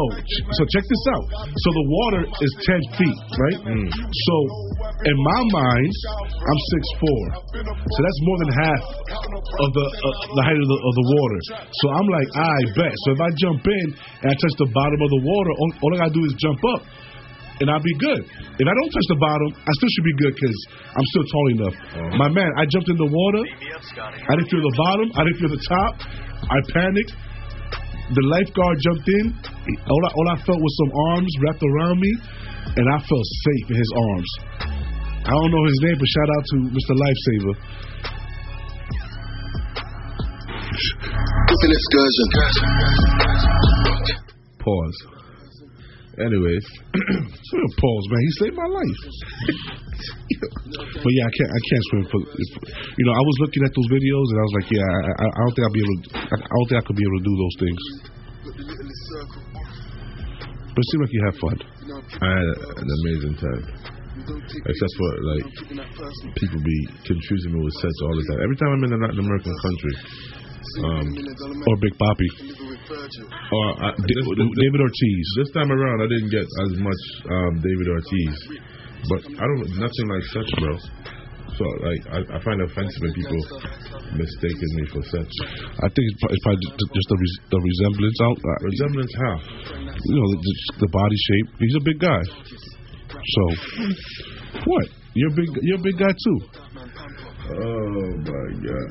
so 0.58 0.62
check 0.74 0.86
this 0.86 1.04
out. 1.14 1.26
So 1.54 1.70
the 1.70 1.86
water 1.86 2.22
is 2.42 2.52
ten 2.66 2.82
feet, 2.98 3.20
right? 3.38 3.60
Mm. 3.70 3.88
So, 3.94 4.36
in 5.06 5.18
my 5.22 5.42
mind, 5.54 5.92
I'm 6.34 6.60
six 6.74 6.82
four. 6.98 7.22
So 7.62 8.00
that's 8.02 8.22
more 8.26 8.38
than 8.42 8.52
half 8.58 8.82
of 9.62 9.70
the 9.72 9.86
uh, 9.86 10.16
the 10.36 10.44
height 10.44 10.60
of 10.60 10.68
the 10.68 10.80
of 10.82 10.94
the 10.98 11.06
water. 11.14 11.40
So 11.70 11.86
I'm 11.94 12.08
like, 12.10 12.30
I 12.36 12.56
bet. 12.76 12.94
So 13.06 13.08
if 13.14 13.20
I 13.22 13.30
jump 13.38 13.62
in 13.62 13.86
and 14.26 14.28
I 14.32 14.36
touch 14.36 14.56
the 14.58 14.70
bottom 14.74 15.00
of 15.00 15.10
the 15.14 15.22
water, 15.22 15.52
all, 15.54 15.70
all 15.86 15.92
I 15.96 15.98
gotta 16.06 16.16
do 16.16 16.26
is 16.26 16.34
jump 16.42 16.60
up. 16.76 16.82
And 17.60 17.72
I'll 17.72 17.84
be 17.84 17.96
good. 18.04 18.20
If 18.28 18.66
I 18.68 18.74
don't 18.76 18.92
touch 18.92 19.08
the 19.08 19.20
bottom, 19.20 19.50
I 19.56 19.72
still 19.80 19.92
should 19.96 20.08
be 20.12 20.18
good 20.20 20.34
because 20.36 20.58
I'm 20.92 21.08
still 21.16 21.26
tall 21.32 21.48
enough. 21.56 21.76
Uh-huh. 21.76 22.20
My 22.20 22.28
man, 22.28 22.52
I 22.60 22.68
jumped 22.68 22.92
in 22.92 23.00
the 23.00 23.08
water. 23.08 23.44
I 24.28 24.36
didn't 24.36 24.52
feel 24.52 24.60
the 24.60 24.76
bottom. 24.76 25.08
I 25.16 25.22
didn't 25.24 25.40
feel 25.40 25.54
the 25.56 25.64
top. 25.64 25.94
I 26.52 26.58
panicked. 26.76 27.16
The 28.12 28.24
lifeguard 28.28 28.78
jumped 28.84 29.08
in. 29.08 29.26
All 29.88 30.02
I, 30.04 30.10
all 30.14 30.28
I 30.36 30.38
felt 30.44 30.60
was 30.60 30.74
some 30.84 30.92
arms 31.16 31.32
wrapped 31.42 31.64
around 31.64 31.98
me, 32.04 32.12
and 32.76 32.86
I 32.92 32.98
felt 33.02 33.24
safe 33.24 33.66
in 33.72 33.78
his 33.80 33.92
arms. 33.98 34.32
I 35.26 35.32
don't 35.32 35.50
know 35.50 35.66
his 35.66 35.80
name, 35.90 35.98
but 35.98 36.08
shout 36.12 36.30
out 36.30 36.44
to 36.46 36.56
Mr. 36.76 36.94
Lifesaver. 36.94 37.56
It's 40.76 41.64
an 41.64 41.72
excursion. 41.72 42.28
Pause. 44.60 45.15
Anyways, 46.16 46.64
pause, 47.82 48.06
man. 48.08 48.22
He 48.24 48.32
saved 48.40 48.56
my 48.56 48.70
life. 48.72 49.02
but 51.04 51.12
yeah, 51.12 51.28
I 51.28 51.34
can't. 51.36 51.52
I 51.52 51.62
can't 51.68 51.86
swim 51.92 52.06
for. 52.08 52.20
You 52.96 53.04
know, 53.04 53.12
I 53.12 53.20
was 53.20 53.38
looking 53.44 53.64
at 53.68 53.72
those 53.76 53.90
videos 53.92 54.28
and 54.32 54.38
I 54.40 54.46
was 54.48 54.56
like, 54.56 54.70
yeah, 54.72 54.88
I, 54.88 55.00
I, 55.12 55.26
I 55.28 55.40
don't 55.44 55.54
think 55.60 55.66
I'll 55.68 55.76
be 55.76 55.84
able. 55.84 55.98
To, 56.00 56.10
I, 56.16 56.36
I 56.40 56.54
don't 56.56 56.68
think 56.72 56.80
I 56.80 56.86
could 56.88 56.96
be 56.96 57.04
able 57.04 57.20
to 57.20 57.28
do 57.28 57.36
those 57.36 57.56
things. 57.60 57.82
But 60.72 60.80
it 60.80 60.88
seemed 60.92 61.04
like 61.04 61.14
you 61.16 61.24
had 61.28 61.36
fun. 61.36 61.58
I 62.16 62.28
had 62.32 62.48
an 62.80 62.90
amazing 63.04 63.36
time. 63.36 63.64
Except 64.16 64.94
for 64.96 65.10
like 65.36 65.48
people 66.40 66.60
be 66.64 66.80
confusing 67.04 67.52
me 67.52 67.60
with 67.60 67.76
sets 67.84 68.00
all 68.08 68.16
the 68.16 68.24
time. 68.32 68.40
Every 68.40 68.56
time 68.56 68.72
I'm 68.72 68.84
in 68.88 68.94
a 68.96 69.00
Latin 69.04 69.20
American 69.20 69.52
country, 69.52 69.94
um, 70.84 71.08
or 71.68 71.76
Big 71.82 71.96
Papi, 71.98 72.30
or 73.52 73.68
Da- 73.80 73.98
this, 73.98 74.26
David 74.36 74.82
Ortiz. 74.82 75.26
This 75.38 75.50
time 75.54 75.72
around, 75.72 76.02
I 76.02 76.08
didn't 76.10 76.32
get 76.32 76.46
as 76.46 76.72
much 76.82 77.02
um, 77.30 77.54
David 77.62 77.88
Ortiz, 77.90 78.36
but 79.10 79.22
I 79.38 79.44
don't 79.46 79.64
nothing 79.80 80.08
like 80.10 80.26
such, 80.34 80.50
bro. 80.60 80.74
So 81.56 81.64
like 81.88 82.02
I, 82.12 82.20
I 82.36 82.38
find 82.44 82.60
it 82.60 82.68
offensive 82.68 83.00
when 83.00 83.14
people 83.16 83.42
mistaken 84.20 84.70
me 84.76 84.84
for 84.92 85.02
such. 85.08 85.34
I 85.80 85.88
think 85.88 86.04
it's 86.12 86.20
probably, 86.20 86.36
it's 86.36 86.44
probably 86.44 86.62
just 86.68 86.92
just 86.92 87.08
the, 87.08 87.18
res, 87.22 87.34
the 87.48 87.60
resemblance 87.64 88.20
out. 88.28 88.38
Uh, 88.44 88.60
Resemblance 88.66 89.14
how? 89.16 89.36
you 90.04 90.16
know, 90.20 90.28
the, 90.36 90.54
the 90.84 90.90
body 90.92 91.16
shape. 91.16 91.48
He's 91.60 91.76
a 91.80 91.84
big 91.86 92.00
guy. 92.00 92.22
So, 93.08 93.44
what? 94.68 94.86
You're 95.16 95.32
big. 95.32 95.48
You're 95.64 95.80
a 95.80 95.86
big 95.86 95.98
guy 95.98 96.12
too. 96.12 96.65
Oh 97.46 98.10
my 98.26 98.48
god. 98.58 98.90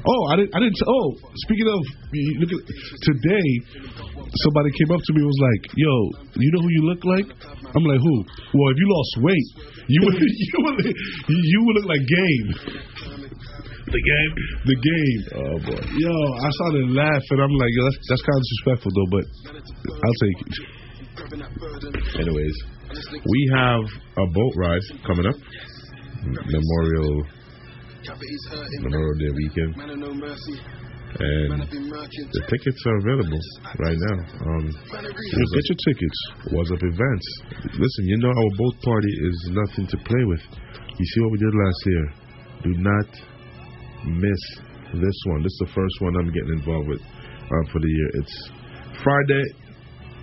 Oh, 0.00 0.22
I 0.32 0.36
didn't. 0.40 0.52
I 0.56 0.58
didn't. 0.64 0.80
Oh, 0.88 1.06
speaking 1.44 1.68
of, 1.68 1.80
look 2.40 2.50
at 2.56 2.62
today. 3.04 3.48
Somebody 4.30 4.70
came 4.78 4.90
up 4.94 5.02
to 5.04 5.12
me 5.12 5.20
and 5.20 5.28
was 5.28 5.42
like, 5.42 5.62
"Yo, 5.76 5.92
you 6.40 6.50
know 6.54 6.62
who 6.62 6.70
you 6.70 6.84
look 6.88 7.02
like?" 7.04 7.28
I'm 7.76 7.84
like, 7.84 8.00
"Who?" 8.00 8.14
Well, 8.56 8.68
if 8.72 8.78
you 8.80 8.86
lost 8.88 9.12
weight, 9.20 9.48
you 9.88 10.00
would. 10.06 10.16
You 10.16 10.58
would. 10.64 10.86
You 11.28 11.60
would 11.66 11.76
look 11.76 11.88
like 11.92 12.04
Game. 12.08 12.48
The 13.90 14.02
game. 14.06 14.32
The 14.64 14.78
game. 14.80 15.20
Oh 15.34 15.56
boy. 15.66 15.82
Yo, 15.98 16.14
I 16.14 16.48
started 16.62 16.88
laughing. 16.94 17.38
I'm 17.42 17.52
like, 17.58 17.72
yo, 17.74 17.84
that's 17.84 17.98
that's 18.08 18.22
kind 18.22 18.38
of 18.38 18.42
disrespectful 18.46 18.92
though, 18.96 19.10
but 19.10 19.24
I'll 19.98 20.18
take 20.24 20.38
it. 20.46 20.54
Anyways, 22.22 22.56
we 23.26 23.40
have 23.52 23.82
a 24.16 24.26
boat 24.30 24.54
ride 24.56 24.84
coming 25.06 25.26
up. 25.26 25.34
Memorial 26.22 27.26
Memorial 28.80 29.14
Day 29.18 29.30
weekend. 29.36 29.76
And 31.10 31.66
the 31.66 32.42
tickets 32.48 32.80
are 32.86 32.96
available 33.02 33.40
right 33.82 33.98
now. 33.98 34.18
Um, 34.46 34.64
get 34.70 35.64
your 35.68 35.80
tickets. 35.84 36.18
Wazzup 36.54 36.82
events? 36.86 37.26
Listen, 37.76 38.04
you 38.06 38.16
know 38.18 38.28
our 38.30 38.50
boat 38.56 38.76
party 38.82 39.10
is 39.10 39.50
nothing 39.50 39.86
to 39.88 39.96
play 40.06 40.24
with. 40.24 40.40
You 40.98 41.04
see 41.04 41.20
what 41.20 41.32
we 41.32 41.38
did 41.38 41.52
last 41.52 41.80
year. 41.86 42.04
Do 42.62 42.70
not 42.78 43.08
miss 44.06 44.42
this 44.94 45.18
one. 45.26 45.42
This 45.42 45.52
is 45.52 45.62
the 45.66 45.72
first 45.74 46.00
one 46.00 46.16
I'm 46.16 46.32
getting 46.32 46.54
involved 46.58 46.88
with 46.88 47.02
uh, 47.02 47.64
for 47.72 47.80
the 47.80 47.88
year. 47.90 48.10
It's 48.22 48.50
Friday 49.02 49.44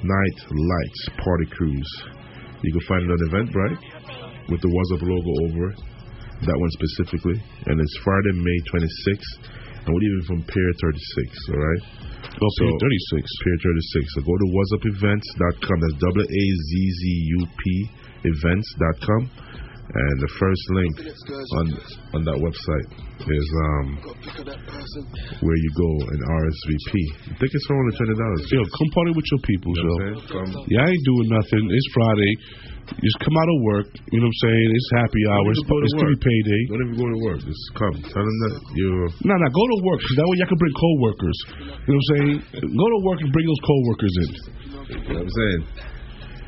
Night 0.04 0.38
Lights 0.50 1.10
Party 1.20 1.46
Cruise. 1.52 2.04
You 2.64 2.72
can 2.74 2.82
find 2.88 3.04
it 3.04 3.12
on 3.12 3.20
Eventbrite 3.30 4.50
with 4.50 4.62
the 4.62 4.70
Wazzup 4.72 5.02
logo 5.04 5.52
over 5.52 5.70
it. 5.72 5.80
That 6.46 6.58
one 6.58 6.72
specifically. 6.78 7.42
And 7.66 7.82
it's 7.82 7.98
Friday, 8.04 8.34
May 8.38 8.60
26th. 8.70 9.34
And 9.88 9.96
we're 9.96 10.04
even 10.04 10.24
from 10.28 10.42
Pier 10.44 10.72
36, 10.84 11.50
all 11.50 11.64
right? 11.64 11.84
Oh, 12.28 12.52
Pier 12.60 12.76
36. 12.76 13.24
Pier 13.24 13.58
36. 13.64 14.14
So 14.14 14.22
go 14.22 14.36
to 14.36 14.48
wazzupevents.com. 14.52 15.78
That's 15.82 15.98
W 15.98 16.28
A 16.28 16.44
Z 16.68 16.72
Z 16.92 17.02
U 17.40 17.42
P 17.48 17.64
events.com. 18.28 19.22
And 19.88 20.16
the 20.20 20.32
first 20.36 20.64
link 20.76 20.94
on 21.56 21.66
on 22.12 22.22
that 22.28 22.36
website 22.44 22.88
is 23.24 23.48
um 23.72 23.88
where 25.40 25.60
you 25.64 25.72
go 25.80 25.92
and 26.12 26.20
RSVP. 26.28 26.92
Tickets 27.40 27.66
are 27.72 27.78
only 27.80 27.96
twenty 27.96 28.16
dollars. 28.20 28.44
Yo, 28.52 28.68
come 28.68 28.90
party 28.92 29.12
with 29.16 29.28
your 29.32 29.42
people, 29.48 29.72
You 29.72 29.80
know 29.80 29.88
what 29.88 30.04
I'm 30.04 30.12
saying? 30.12 30.28
Come. 30.28 30.52
Yeah, 30.68 30.84
I 30.84 30.92
ain't 30.92 31.06
doing 31.08 31.28
nothing. 31.32 31.64
It's 31.72 31.90
Friday. 31.96 32.34
Just 33.00 33.20
come 33.24 33.36
out 33.40 33.48
of 33.48 33.60
work. 33.64 33.88
You 34.12 34.20
know 34.20 34.28
what 34.28 34.36
I'm 34.36 34.44
saying? 34.48 34.68
It's 34.76 34.90
happy 34.96 35.22
hour. 35.32 35.48
It's, 35.56 35.64
it's 35.64 35.96
gonna 35.96 36.16
be 36.16 36.24
payday. 36.24 36.62
Don't 36.68 36.84
even 36.88 36.98
go 37.00 37.08
to 37.08 37.20
work. 37.24 37.40
Just 37.48 37.64
come. 37.80 37.96
Tell 38.12 38.24
them 38.28 38.38
that 38.44 38.54
you're 38.76 39.08
No, 39.24 39.34
no, 39.40 39.48
go 39.56 39.64
to 39.72 39.78
work. 39.88 40.00
'cause 40.04 40.16
that 40.20 40.28
way 40.28 40.36
y'all 40.44 40.52
can 40.52 40.60
bring 40.60 40.76
coworkers. 40.76 41.38
You 41.88 41.96
know 41.96 41.96
what 41.96 41.96
I'm 41.96 42.08
saying? 42.12 42.36
Go 42.76 42.86
to 42.92 43.00
work 43.08 43.20
and 43.24 43.32
bring 43.32 43.48
those 43.48 43.64
coworkers 43.64 44.14
in. 44.20 44.30
You 44.36 45.16
know 45.16 45.16
what 45.16 45.24
I'm 45.24 45.32
saying? 45.32 45.62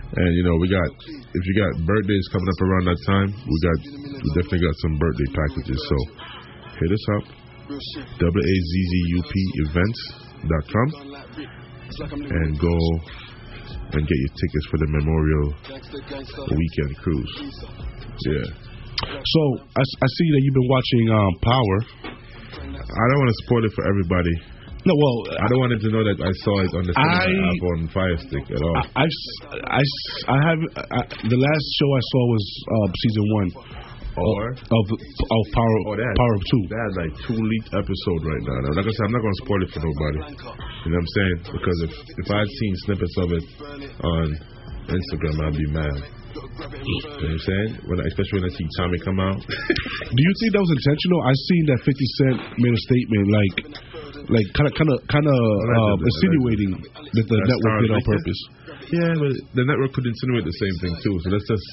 And 0.10 0.30
you 0.36 0.44
know, 0.44 0.58
we 0.58 0.68
got 0.70 0.90
if 0.90 1.44
you 1.46 1.54
got 1.54 1.86
birthdays 1.86 2.26
coming 2.34 2.50
up 2.50 2.62
around 2.66 2.86
that 2.90 3.00
time, 3.06 3.30
we 3.30 3.56
got 3.62 3.78
we 4.10 4.30
definitely 4.34 4.66
got 4.66 4.76
some 4.82 4.98
birthday 4.98 5.30
packages. 5.38 5.80
So 5.86 5.98
hit 6.82 6.92
us 6.92 7.06
up. 7.18 7.26
W 7.70 8.42
A 8.42 8.56
Z 8.58 8.72
Z 8.90 8.94
U 9.14 9.22
P 9.30 9.34
events.com 9.70 10.88
and 12.10 12.60
go 12.60 12.78
and 13.94 14.02
get 14.02 14.18
your 14.18 14.34
tickets 14.34 14.66
for 14.70 14.78
the 14.78 14.90
Memorial 14.90 15.54
Weekend 16.58 16.98
Cruise. 16.98 17.34
Yeah. 18.26 18.50
So 19.06 19.42
I, 19.78 19.82
I 19.82 20.08
see 20.18 20.28
that 20.34 20.42
you've 20.42 20.58
been 20.58 20.70
watching 20.70 21.06
um, 21.14 21.34
Power. 21.42 21.78
I 22.74 23.04
don't 23.14 23.20
want 23.22 23.30
to 23.30 23.40
spoil 23.46 23.66
it 23.66 23.74
for 23.74 23.86
everybody. 23.88 24.34
No, 24.88 24.94
well, 24.96 25.18
I 25.36 25.46
don't 25.52 25.60
want 25.60 25.72
them 25.76 25.84
to 25.84 25.92
know 25.92 26.04
that 26.08 26.18
I 26.24 26.32
saw 26.44 26.56
it 26.64 26.72
on 26.72 26.84
the 26.88 26.94
I- 26.96 27.28
app 27.28 27.62
on 27.76 27.80
Fire 27.92 28.18
Stick 28.24 28.46
at 28.48 28.62
all. 28.64 28.78
I, 28.96 29.04
I, 29.04 29.82
I 30.32 30.38
have 30.48 30.60
I, 30.80 31.02
the 31.28 31.36
last 31.40 31.66
show 31.76 31.90
I 31.92 32.04
saw 32.04 32.22
was 32.32 32.46
uh, 32.64 32.88
season 33.04 33.26
one 33.36 33.50
Or 34.16 34.42
of 34.56 34.86
of 34.96 35.44
Power 35.52 35.76
Oh, 35.88 35.96
that, 36.00 36.14
Power 36.16 36.34
of 36.40 36.44
Two. 36.48 36.64
That 36.72 36.82
has 36.88 36.94
like 36.96 37.14
two 37.28 37.40
leaked 37.40 37.72
episode 37.76 38.22
right 38.24 38.44
now. 38.48 38.58
Now, 38.68 38.72
Like 38.80 38.88
I 38.88 38.94
said, 38.96 39.06
I'm 39.08 39.16
not 39.20 39.24
going 39.24 39.36
to 39.36 39.42
spoil 39.44 39.62
it 39.68 39.72
for 39.76 39.82
nobody. 39.84 40.20
You 40.32 40.90
know 40.92 40.96
what 40.96 41.04
I'm 41.04 41.12
saying? 41.16 41.36
Because 41.60 41.78
if 41.88 41.92
if 42.00 42.28
I 42.32 42.38
had 42.40 42.52
seen 42.52 42.74
snippets 42.88 43.16
of 43.20 43.28
it 43.36 43.46
on 44.00 44.26
Instagram, 44.96 45.36
I'd 45.44 45.60
be 45.60 45.70
mad. 45.76 45.98
You 46.30 46.40
know 46.40 47.20
what 47.20 47.36
I'm 47.36 47.42
saying? 47.42 47.70
When 47.90 47.98
I, 48.00 48.04
especially 48.16 48.36
when 48.42 48.48
I 48.48 48.54
see 48.54 48.68
Tommy 48.80 49.00
come 49.04 49.20
out. 49.20 49.40
Do 50.16 50.20
you 50.24 50.34
think 50.40 50.50
that 50.56 50.62
was 50.64 50.72
intentional? 50.78 51.20
I 51.26 51.34
seen 51.36 51.64
that 51.74 51.80
50 51.84 52.16
Cent 52.16 52.38
made 52.64 52.74
a 52.74 52.82
statement 52.86 53.24
like, 53.34 53.56
like 54.30 54.46
kind 54.54 54.68
of, 54.70 54.74
kind 54.78 54.90
of, 54.94 54.98
kind 55.10 55.26
of 55.28 55.38
uh, 55.38 55.96
insinuating 56.06 56.72
that 57.18 57.26
the 57.26 57.38
That's 57.38 57.50
network 57.50 57.76
did 57.82 57.92
on 57.98 58.02
purpose. 58.06 58.40
Yeah, 58.94 59.12
but 59.18 59.34
the 59.58 59.66
network 59.66 59.92
could 59.98 60.06
insinuate 60.06 60.46
the 60.46 60.58
same 60.62 60.76
thing 60.86 60.94
too. 61.02 61.16
So 61.26 61.28
let's 61.34 61.46
just 61.50 61.68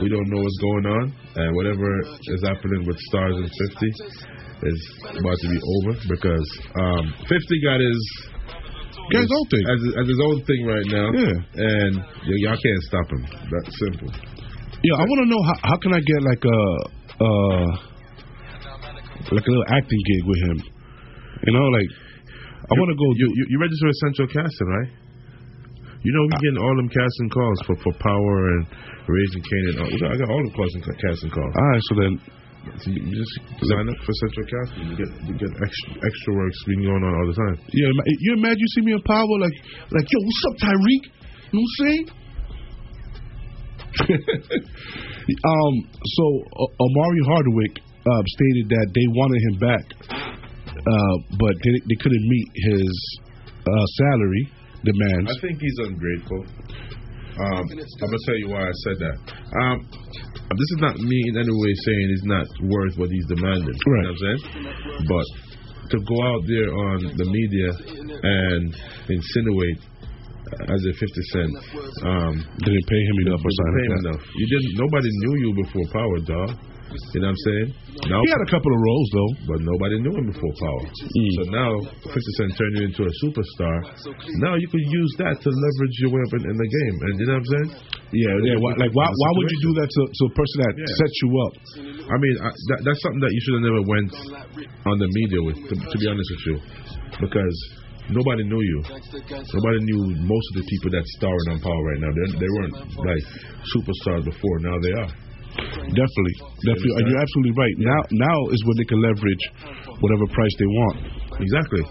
we 0.00 0.08
don't 0.08 0.28
know 0.32 0.40
what's 0.40 0.60
going 0.60 0.86
on, 0.88 1.04
and 1.36 1.48
whatever 1.56 1.88
is 2.32 2.40
happening 2.44 2.84
with 2.88 2.96
Starz 3.12 3.36
and 3.40 3.48
Fifty 3.48 3.90
is 4.72 4.78
about 5.20 5.36
to 5.38 5.48
be 5.52 5.60
over 5.60 5.92
because 6.08 6.46
um, 6.80 7.04
Fifty 7.28 7.56
got 7.64 7.80
his 7.80 8.00
Got 9.08 9.24
his 9.24 9.32
own 9.32 9.46
thing. 9.48 9.64
as, 9.64 9.80
as 10.04 10.06
his 10.08 10.20
own 10.20 10.36
thing 10.44 10.60
right 10.68 10.88
now. 10.92 11.08
Yeah. 11.16 11.32
and 11.64 11.92
y- 12.28 12.40
y'all 12.44 12.60
can't 12.60 12.82
stop 12.84 13.06
him. 13.08 13.22
That's 13.48 13.72
simple. 13.88 14.10
Yeah, 14.84 14.96
I 15.00 15.04
want 15.08 15.20
to 15.24 15.28
know 15.32 15.42
how 15.48 15.56
how 15.72 15.76
can 15.80 15.92
I 15.96 16.00
get 16.04 16.20
like 16.24 16.44
a 16.44 16.60
uh 17.24 17.68
like 19.32 19.46
a 19.46 19.50
little 19.50 19.68
acting 19.72 20.02
gig 20.08 20.24
with 20.28 20.40
him? 20.48 20.58
You 21.46 21.52
know, 21.54 21.66
like 21.70 21.90
I 22.68 22.72
want 22.74 22.90
to 22.90 22.98
go. 22.98 23.06
You, 23.14 23.26
you 23.34 23.44
you 23.54 23.58
register 23.60 23.86
with 23.86 24.00
Central 24.02 24.28
Casting, 24.28 24.68
right? 24.68 24.90
You 25.98 26.10
know 26.14 26.22
we 26.30 26.34
getting 26.38 26.62
all 26.62 26.76
them 26.78 26.90
casting 26.90 27.30
calls 27.30 27.58
for 27.66 27.74
for 27.82 27.92
Power 27.98 28.34
and 28.54 28.62
Raising 29.08 29.42
and 29.42 29.78
all. 29.82 29.88
I 29.88 30.16
got 30.20 30.30
all 30.30 30.42
the 30.44 30.54
calls 30.54 30.74
and 30.74 30.84
casting 30.84 31.32
calls. 31.32 31.52
All 31.54 31.68
right, 31.74 31.84
so 31.90 31.94
then 31.98 32.12
So 32.76 32.90
you 32.92 33.00
you 33.02 33.14
just 33.16 33.34
sign 33.64 33.88
up 33.88 33.98
for 34.04 34.12
Central 34.28 34.46
Casting. 34.46 34.84
You 34.92 34.96
get 35.00 35.10
you 35.26 35.34
get 35.40 35.50
extra 35.58 35.88
extra 35.98 36.30
works 36.36 36.58
being 36.68 36.82
going 36.84 37.02
on 37.02 37.12
all 37.14 37.26
the 37.26 37.38
time. 37.38 37.56
Yeah, 37.72 37.88
you 38.04 38.30
imagine 38.36 38.60
you 38.60 38.70
see 38.76 38.84
me 38.84 38.92
in 38.92 39.02
power 39.02 39.36
like 39.40 39.56
like 39.90 40.06
yo, 40.06 40.18
what's 40.22 40.44
up, 40.46 40.56
Tariq? 40.68 41.02
You 41.50 41.56
know 41.56 41.64
what 41.64 41.72
I'm 41.72 41.78
saying? 41.82 42.06
um, 45.50 45.74
so 46.04 46.24
uh, 46.52 46.84
Omari 46.84 47.22
Hardwick 47.26 47.74
uh, 47.80 48.22
stated 48.38 48.68
that 48.68 48.86
they 48.94 49.06
wanted 49.16 49.40
him 49.48 49.56
back, 49.58 49.84
uh, 50.88 51.14
but 51.36 51.54
they, 51.64 51.74
they 51.84 51.98
couldn't 52.00 52.24
meet 52.28 52.48
his 52.72 52.92
uh, 53.68 53.86
salary 54.00 54.44
demands. 54.84 55.28
I 55.28 55.36
think 55.40 55.60
he's 55.60 55.78
ungrateful. 55.84 56.40
Um, 57.38 57.62
I'm 57.70 58.10
gonna 58.10 58.26
tell 58.26 58.38
you 58.42 58.48
why 58.50 58.62
I 58.66 58.74
said 58.82 58.96
that. 58.98 59.16
Um, 59.62 59.76
this 60.50 60.70
is 60.74 60.80
not 60.80 60.98
me 60.98 61.18
in 61.28 61.38
any 61.38 61.54
way 61.54 61.72
saying 61.86 62.06
he's 62.10 62.26
not 62.26 62.46
worth 62.66 62.94
what 62.98 63.10
he's 63.10 63.26
demanding. 63.30 63.76
You 63.78 63.92
know 63.94 64.00
what 64.00 64.10
I'm 64.10 64.20
saying? 64.26 64.40
But 65.06 65.26
to 65.92 65.96
go 66.02 66.16
out 66.24 66.42
there 66.50 66.70
on 66.72 66.98
the 67.14 67.26
media 67.30 67.68
and 68.26 68.74
insinuate 69.06 69.80
uh, 70.50 70.74
as 70.74 70.80
a 70.82 70.92
50 70.98 71.32
Cent 71.32 71.52
um, 72.02 72.34
didn't 72.58 72.86
pay 72.90 73.02
him 73.06 73.16
enough 73.28 73.40
or 73.40 73.52
didn't 73.52 73.60
something 73.60 73.76
pay 73.78 73.86
him 73.86 73.92
like 73.92 74.02
that. 74.02 74.08
enough. 74.18 74.24
You 74.34 74.46
didn't. 74.50 74.72
Nobody 74.82 75.10
knew 75.12 75.34
you 75.46 75.50
before 75.62 75.86
Power, 75.94 76.18
dog. 76.26 76.50
You 76.88 77.20
know 77.20 77.28
what 77.28 77.36
I'm 77.36 77.44
saying? 77.44 77.68
Now, 78.08 78.20
He 78.24 78.28
had 78.32 78.40
a 78.40 78.50
couple 78.50 78.72
of 78.72 78.80
roles 78.80 79.08
though, 79.12 79.32
but 79.52 79.58
nobody 79.60 79.96
knew 80.00 80.14
him 80.16 80.26
before 80.32 80.52
Power. 80.56 80.84
Mm. 80.88 81.32
So 81.36 81.42
now, 81.52 81.70
50 82.08 82.16
Cent 82.40 82.50
turned 82.56 82.74
you 82.80 82.84
into 82.88 83.02
a 83.04 83.12
superstar. 83.20 83.76
Now 84.40 84.56
you 84.56 84.68
can 84.72 84.80
use 84.80 85.12
that 85.20 85.36
to 85.36 85.48
leverage 85.52 85.96
your 86.00 86.10
way 86.16 86.22
up 86.24 86.32
in, 86.40 86.42
in 86.48 86.56
the 86.56 86.70
game. 86.72 86.96
And 87.04 87.12
you 87.20 87.26
know 87.28 87.36
what 87.36 87.44
I'm 87.44 87.52
saying? 87.52 87.68
Yeah, 88.16 88.34
yeah. 88.40 88.56
Why, 88.56 88.72
like, 88.80 88.92
why, 88.96 89.04
why 89.04 89.30
would 89.36 89.48
you 89.52 89.60
do 89.68 89.72
that 89.84 89.88
to, 89.92 90.02
to 90.08 90.22
a 90.24 90.32
person 90.32 90.56
that 90.64 90.72
Yeah. 90.80 90.96
sets 90.96 91.16
you 91.20 91.30
up? 91.44 91.52
I 92.08 92.16
mean, 92.16 92.36
I, 92.40 92.48
that, 92.72 92.78
that's 92.88 93.00
something 93.04 93.20
that 93.20 93.32
you 93.36 93.40
should 93.44 93.56
have 93.60 93.66
never 93.68 93.82
went 93.84 94.10
on 94.88 94.96
the 94.96 95.08
media 95.12 95.40
with, 95.44 95.58
to, 95.68 95.74
to 95.76 95.96
be 96.00 96.06
honest 96.08 96.28
with 96.32 96.44
you, 96.48 96.56
because 97.20 97.56
nobody 98.08 98.48
knew 98.48 98.62
you. 98.64 98.78
Nobody 99.28 99.78
knew 99.84 100.02
most 100.24 100.46
of 100.50 100.54
the 100.56 100.66
people 100.72 100.88
that's 100.88 101.10
starring 101.20 101.48
on 101.52 101.58
Power 101.60 101.82
right 101.92 102.00
now. 102.00 102.12
They, 102.16 102.26
they 102.40 102.50
weren't 102.56 102.76
like 102.96 103.24
superstars 103.76 104.24
before. 104.24 104.56
Now 104.64 104.76
they 104.80 104.94
are. 105.04 105.12
Definitely, 105.58 106.36
definitely. 106.62 106.94
And 107.00 107.04
you're 107.10 107.22
absolutely 107.22 107.54
right. 107.58 107.76
Now, 107.82 108.00
now 108.12 108.38
is 108.54 108.60
when 108.66 108.76
they 108.78 108.86
can 108.88 109.00
leverage 109.02 109.44
whatever 110.00 110.26
price 110.30 110.54
they 110.58 110.68
want. 110.68 110.96
Exactly. 111.42 111.82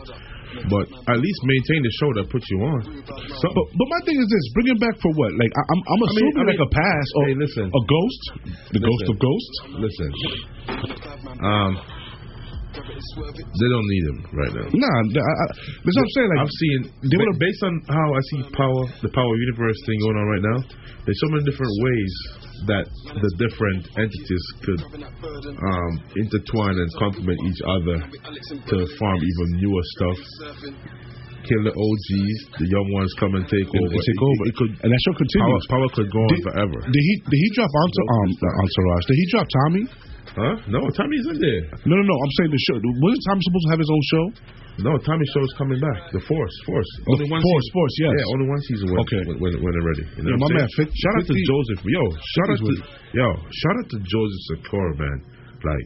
But 0.71 0.89
at 0.89 1.19
least 1.21 1.39
maintain 1.43 1.83
the 1.85 1.93
show 2.01 2.09
that 2.17 2.25
puts 2.33 2.47
you 2.49 2.57
on. 2.65 2.81
So, 3.05 3.45
But, 3.53 3.65
but 3.77 3.87
my 3.93 4.01
thing 4.09 4.17
is 4.17 4.25
this: 4.25 4.43
bring 4.57 4.67
him 4.73 4.79
back 4.81 4.95
for 5.03 5.11
what? 5.13 5.29
Like 5.37 5.51
I, 5.53 5.61
I'm, 5.69 5.81
I'm 5.85 5.85
I 5.85 5.93
mean- 5.93 6.07
assuming 6.07 6.37
I 6.37 6.45
like 6.49 6.61
mean- 6.63 6.71
a 6.71 6.73
pass 6.73 7.07
or 7.13 7.21
Hey, 7.27 7.35
listen. 7.37 7.65
a 7.69 7.81
ghost, 7.85 8.21
the 8.73 8.81
ghost 8.81 9.05
of 9.11 9.15
ghosts. 9.21 9.55
listen, 9.77 10.09
um, 11.43 11.71
they 12.87 13.69
don't 13.69 13.87
need 13.87 14.03
him 14.07 14.17
right 14.31 14.53
now. 14.55 14.65
Nah, 14.71 14.95
I, 14.95 15.33
I, 15.43 15.45
that's 15.83 15.95
what 15.95 16.05
I'm 16.07 16.13
saying. 16.15 16.29
Like 16.31 16.41
I've 16.47 16.55
seen 16.63 16.79
they 17.11 17.17
ba- 17.19 17.39
based 17.39 17.61
on 17.67 17.73
how 17.91 18.07
I 18.15 18.21
see 18.31 18.39
power, 18.55 18.81
the 19.03 19.11
power 19.11 19.33
universe 19.51 19.77
thing 19.85 19.97
going 19.99 20.17
on 20.17 20.27
right 20.31 20.45
now. 20.55 20.59
There's 21.03 21.19
so 21.23 21.29
many 21.31 21.43
different 21.47 21.73
ways 21.83 22.13
that 22.67 22.85
the 23.15 23.31
different 23.39 23.83
entities 23.95 24.43
could 24.63 24.81
um, 24.91 25.91
intertwine 26.19 26.75
and 26.75 26.89
complement 26.99 27.39
each 27.47 27.61
other 27.63 27.97
to 28.03 28.75
farm 28.99 29.19
even 29.19 29.47
newer 29.63 29.83
stuff. 29.95 30.19
Kill 31.47 31.63
the 31.63 31.71
OGs, 31.71 32.37
the 32.59 32.67
young 32.67 32.87
ones 32.91 33.07
come 33.23 33.31
and 33.39 33.47
take 33.47 33.63
over. 33.71 33.87
and 33.87 34.03
take 34.03 34.19
It- 34.19 34.27
over, 34.27 34.41
It, 34.51 34.55
could 34.59 34.71
and 34.83 34.89
that 34.91 34.99
show 35.07 35.15
power, 35.15 35.23
continues. 35.23 35.63
power 35.71 35.87
could 35.95 36.09
go 36.11 36.19
on 36.19 36.31
Did- 36.35 36.43
forever. 36.43 36.77
Did 36.91 37.03
he 37.07 37.13
did 37.23 37.39
he 37.39 37.47
drop 37.55 37.71
Entourage? 37.71 38.35
Um, 38.35 38.59
Entourage. 38.67 39.05
Did 39.07 39.15
he 39.15 39.25
drop 39.31 39.47
Tommy? 39.47 39.83
Huh? 40.37 40.53
No, 40.69 40.79
Tommy's 40.93 41.25
in 41.33 41.37
there. 41.41 41.61
No, 41.89 41.93
no, 41.97 42.03
no. 42.05 42.15
I'm 42.21 42.33
saying 42.37 42.51
the 42.53 42.61
show. 42.61 42.77
Wasn't 42.77 43.23
Tommy 43.25 43.41
supposed 43.41 43.65
to 43.65 43.71
have 43.73 43.81
his 43.81 43.89
own 43.89 44.03
show? 44.13 44.25
No, 44.85 44.93
Tommy 45.01 45.25
is 45.25 45.53
coming 45.57 45.81
back. 45.81 46.13
The 46.13 46.21
Force, 46.21 46.55
Force. 46.69 46.91
Oh, 47.09 47.17
the 47.17 47.25
Force, 47.25 47.41
season. 47.41 47.73
Force, 47.73 47.95
yes. 47.97 48.13
Yeah, 48.13 48.33
only 48.37 48.45
one 48.45 48.61
season 48.69 48.85
when, 48.93 48.99
Okay. 49.01 49.21
when, 49.25 49.37
when, 49.41 49.51
when 49.57 49.71
they're 49.73 49.89
ready. 49.89 50.05
You 50.13 50.21
Yeah, 50.29 50.37
my 50.37 50.49
man, 50.53 50.69
50 50.69 50.93
shout 50.93 51.15
out 51.17 51.25
to 51.25 51.33
Joseph. 51.33 51.81
Yo, 51.81 52.03
shout 52.13 52.49
out 52.53 52.61
to 52.61 52.73
yo, 53.17 53.27
shout 53.49 53.75
out 53.81 53.87
to 53.89 53.97
Joseph 54.05 54.41
Sikora, 54.53 54.93
man. 55.01 55.17
Like, 55.65 55.85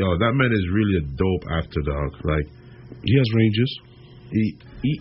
yo, 0.00 0.08
that 0.16 0.32
man 0.32 0.48
is 0.56 0.64
really 0.72 0.96
a 0.96 1.06
dope 1.12 1.44
actor, 1.52 1.82
dog. 1.84 2.10
Like, 2.24 2.48
he 3.04 3.12
has 3.20 3.28
ranges. 3.36 3.70
He 4.32 4.44
he 4.80 4.92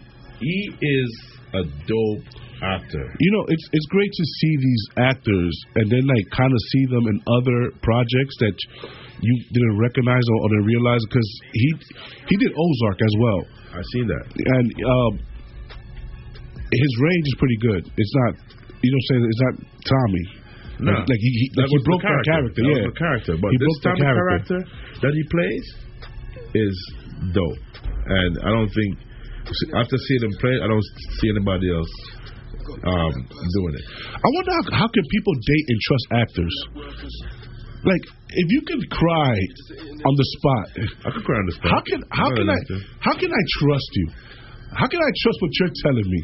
he 0.43 0.57
is 0.83 1.11
a 1.55 1.63
dope 1.87 2.27
actor. 2.61 3.05
You 3.19 3.31
know, 3.33 3.43
it's 3.49 3.65
it's 3.73 3.87
great 3.89 4.11
to 4.11 4.25
see 4.39 4.53
these 4.57 4.83
actors 4.97 5.53
and 5.75 5.89
then 5.89 6.05
like 6.05 6.25
kind 6.31 6.51
of 6.53 6.59
see 6.71 6.85
them 6.93 7.05
in 7.09 7.17
other 7.25 7.59
projects 7.81 8.35
that 8.39 8.57
you 9.21 9.33
didn't 9.53 9.77
recognize 9.77 10.23
or, 10.29 10.37
or 10.45 10.49
didn't 10.49 10.69
realize 10.69 11.01
because 11.09 11.29
he 11.53 11.69
he 12.29 12.35
did 12.37 12.53
Ozark 12.53 12.99
as 13.01 13.15
well. 13.19 13.41
I 13.73 13.81
seen 13.93 14.07
that. 14.07 14.25
And 14.35 14.67
um, 14.83 15.13
his 16.71 16.91
range 17.01 17.25
is 17.27 17.35
pretty 17.39 17.59
good. 17.61 17.83
It's 17.97 18.15
not, 18.23 18.33
you 18.83 18.91
know, 18.91 19.01
saying 19.09 19.21
it's 19.25 19.43
not 19.43 19.55
Tommy. 19.87 20.25
Nah. 20.81 20.91
like, 20.91 21.13
like 21.13 21.21
he, 21.21 21.29
he, 21.29 21.45
like 21.55 21.69
he 21.69 21.75
was 21.77 21.83
the 21.83 21.89
broke 21.89 22.01
that 22.01 22.25
character. 22.25 22.61
That 22.61 22.67
yeah, 22.67 22.81
was 22.81 22.89
the 22.89 22.99
character. 22.99 23.33
But 23.37 23.49
he 23.53 23.57
this 23.57 23.67
broke 23.69 23.79
the 23.79 23.87
Tommy 23.89 24.01
character. 24.01 24.59
character 24.59 24.59
that 25.05 25.13
he 25.13 25.23
plays 25.29 25.65
is 26.57 26.75
dope, 27.31 27.63
and 28.05 28.31
I 28.41 28.49
don't 28.49 28.71
think 28.73 28.91
after 29.77 29.95
seeing 30.09 30.23
him 30.25 30.33
play, 30.39 30.57
I 30.57 30.67
don't 30.67 30.87
see 31.21 31.29
anybody 31.29 31.69
else 31.69 31.91
um, 32.69 33.13
doing 33.27 33.73
it. 33.75 33.85
I 34.15 34.27
wonder 34.33 34.51
how, 34.51 34.85
how 34.85 34.87
can 34.89 35.03
people 35.09 35.33
date 35.35 35.65
and 35.69 35.79
trust 35.87 36.05
actors? 36.11 36.55
Like, 37.83 38.03
if 38.29 38.47
you 38.49 38.61
can 38.61 38.81
cry 38.93 39.35
on 40.05 40.13
the 40.13 40.27
spot, 40.37 40.65
I 41.05 41.09
can 41.11 41.23
cry 41.25 41.37
on 41.37 41.45
the 41.49 41.55
spot. 41.57 41.71
How 41.71 41.81
can 41.81 41.99
how 42.13 42.29
can 42.35 42.47
I 42.49 42.59
how 43.01 43.15
can 43.17 43.31
I 43.33 43.43
trust 43.57 43.89
you? 43.93 44.07
How 44.71 44.87
can 44.87 45.01
I 45.01 45.11
trust 45.25 45.37
what 45.41 45.51
you're 45.59 45.75
telling 45.83 46.07
me? 46.07 46.21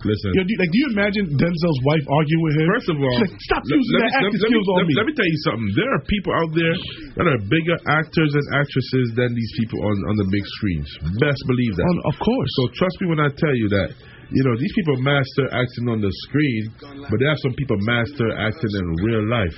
Listen. 0.00 0.30
Yo, 0.32 0.42
do, 0.44 0.52
like, 0.56 0.72
do 0.72 0.78
you 0.80 0.88
imagine 0.96 1.24
Denzel's 1.36 1.80
wife 1.84 2.04
arguing 2.08 2.42
with 2.44 2.54
him? 2.56 2.66
First 2.72 2.88
of 2.88 2.96
all, 2.96 3.16
like, 3.20 3.34
stop 3.44 3.62
let- 3.68 3.76
using 3.76 3.96
that 4.00 4.08
me- 4.08 4.18
acting 4.20 4.40
let 4.40 4.50
me- 4.50 4.56
on 4.60 4.76
let 4.80 4.86
me. 4.88 4.94
Let 5.00 5.06
me 5.10 5.14
tell 5.16 5.28
you 5.28 5.40
something. 5.44 5.70
There 5.76 5.90
are 5.92 6.02
people 6.08 6.32
out 6.40 6.50
there 6.56 6.74
that 7.20 7.26
are 7.28 7.38
bigger 7.52 7.76
actors 7.88 8.30
and 8.32 8.46
actresses 8.56 9.06
than 9.16 9.30
these 9.36 9.52
people 9.60 9.78
on, 9.84 9.96
on 10.08 10.14
the 10.16 10.28
big 10.32 10.44
screens. 10.60 10.88
Best 11.20 11.40
believe 11.46 11.74
that. 11.76 11.86
of 12.08 12.16
course. 12.16 12.50
So 12.56 12.62
trust 12.80 12.96
me 13.04 13.12
when 13.12 13.20
I 13.20 13.28
tell 13.34 13.54
you 13.56 13.68
that. 13.76 13.90
You 14.30 14.46
know, 14.46 14.54
these 14.62 14.70
people 14.78 14.94
master 15.02 15.50
acting 15.50 15.90
on 15.90 15.98
the 15.98 16.12
screen, 16.30 16.70
but 17.10 17.18
there 17.18 17.34
are 17.34 17.40
some 17.42 17.50
people 17.58 17.74
master 17.82 18.30
acting 18.38 18.70
in 18.78 18.84
real 19.02 19.26
life. 19.26 19.56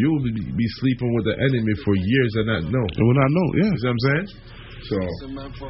You 0.00 0.08
will 0.08 0.24
be, 0.24 0.32
be 0.32 0.68
sleeping 0.80 1.12
with 1.12 1.28
the 1.28 1.36
enemy 1.36 1.74
for 1.84 1.92
years 1.92 2.32
and 2.40 2.46
not 2.48 2.62
know. 2.72 2.86
And 2.96 3.02
will 3.04 3.20
not 3.20 3.28
know, 3.28 3.48
yeah. 3.60 3.68
You 3.68 3.76
see 3.76 3.84
what 3.84 3.92
I'm 3.92 4.04
saying? 4.08 4.26
So, 4.90 4.96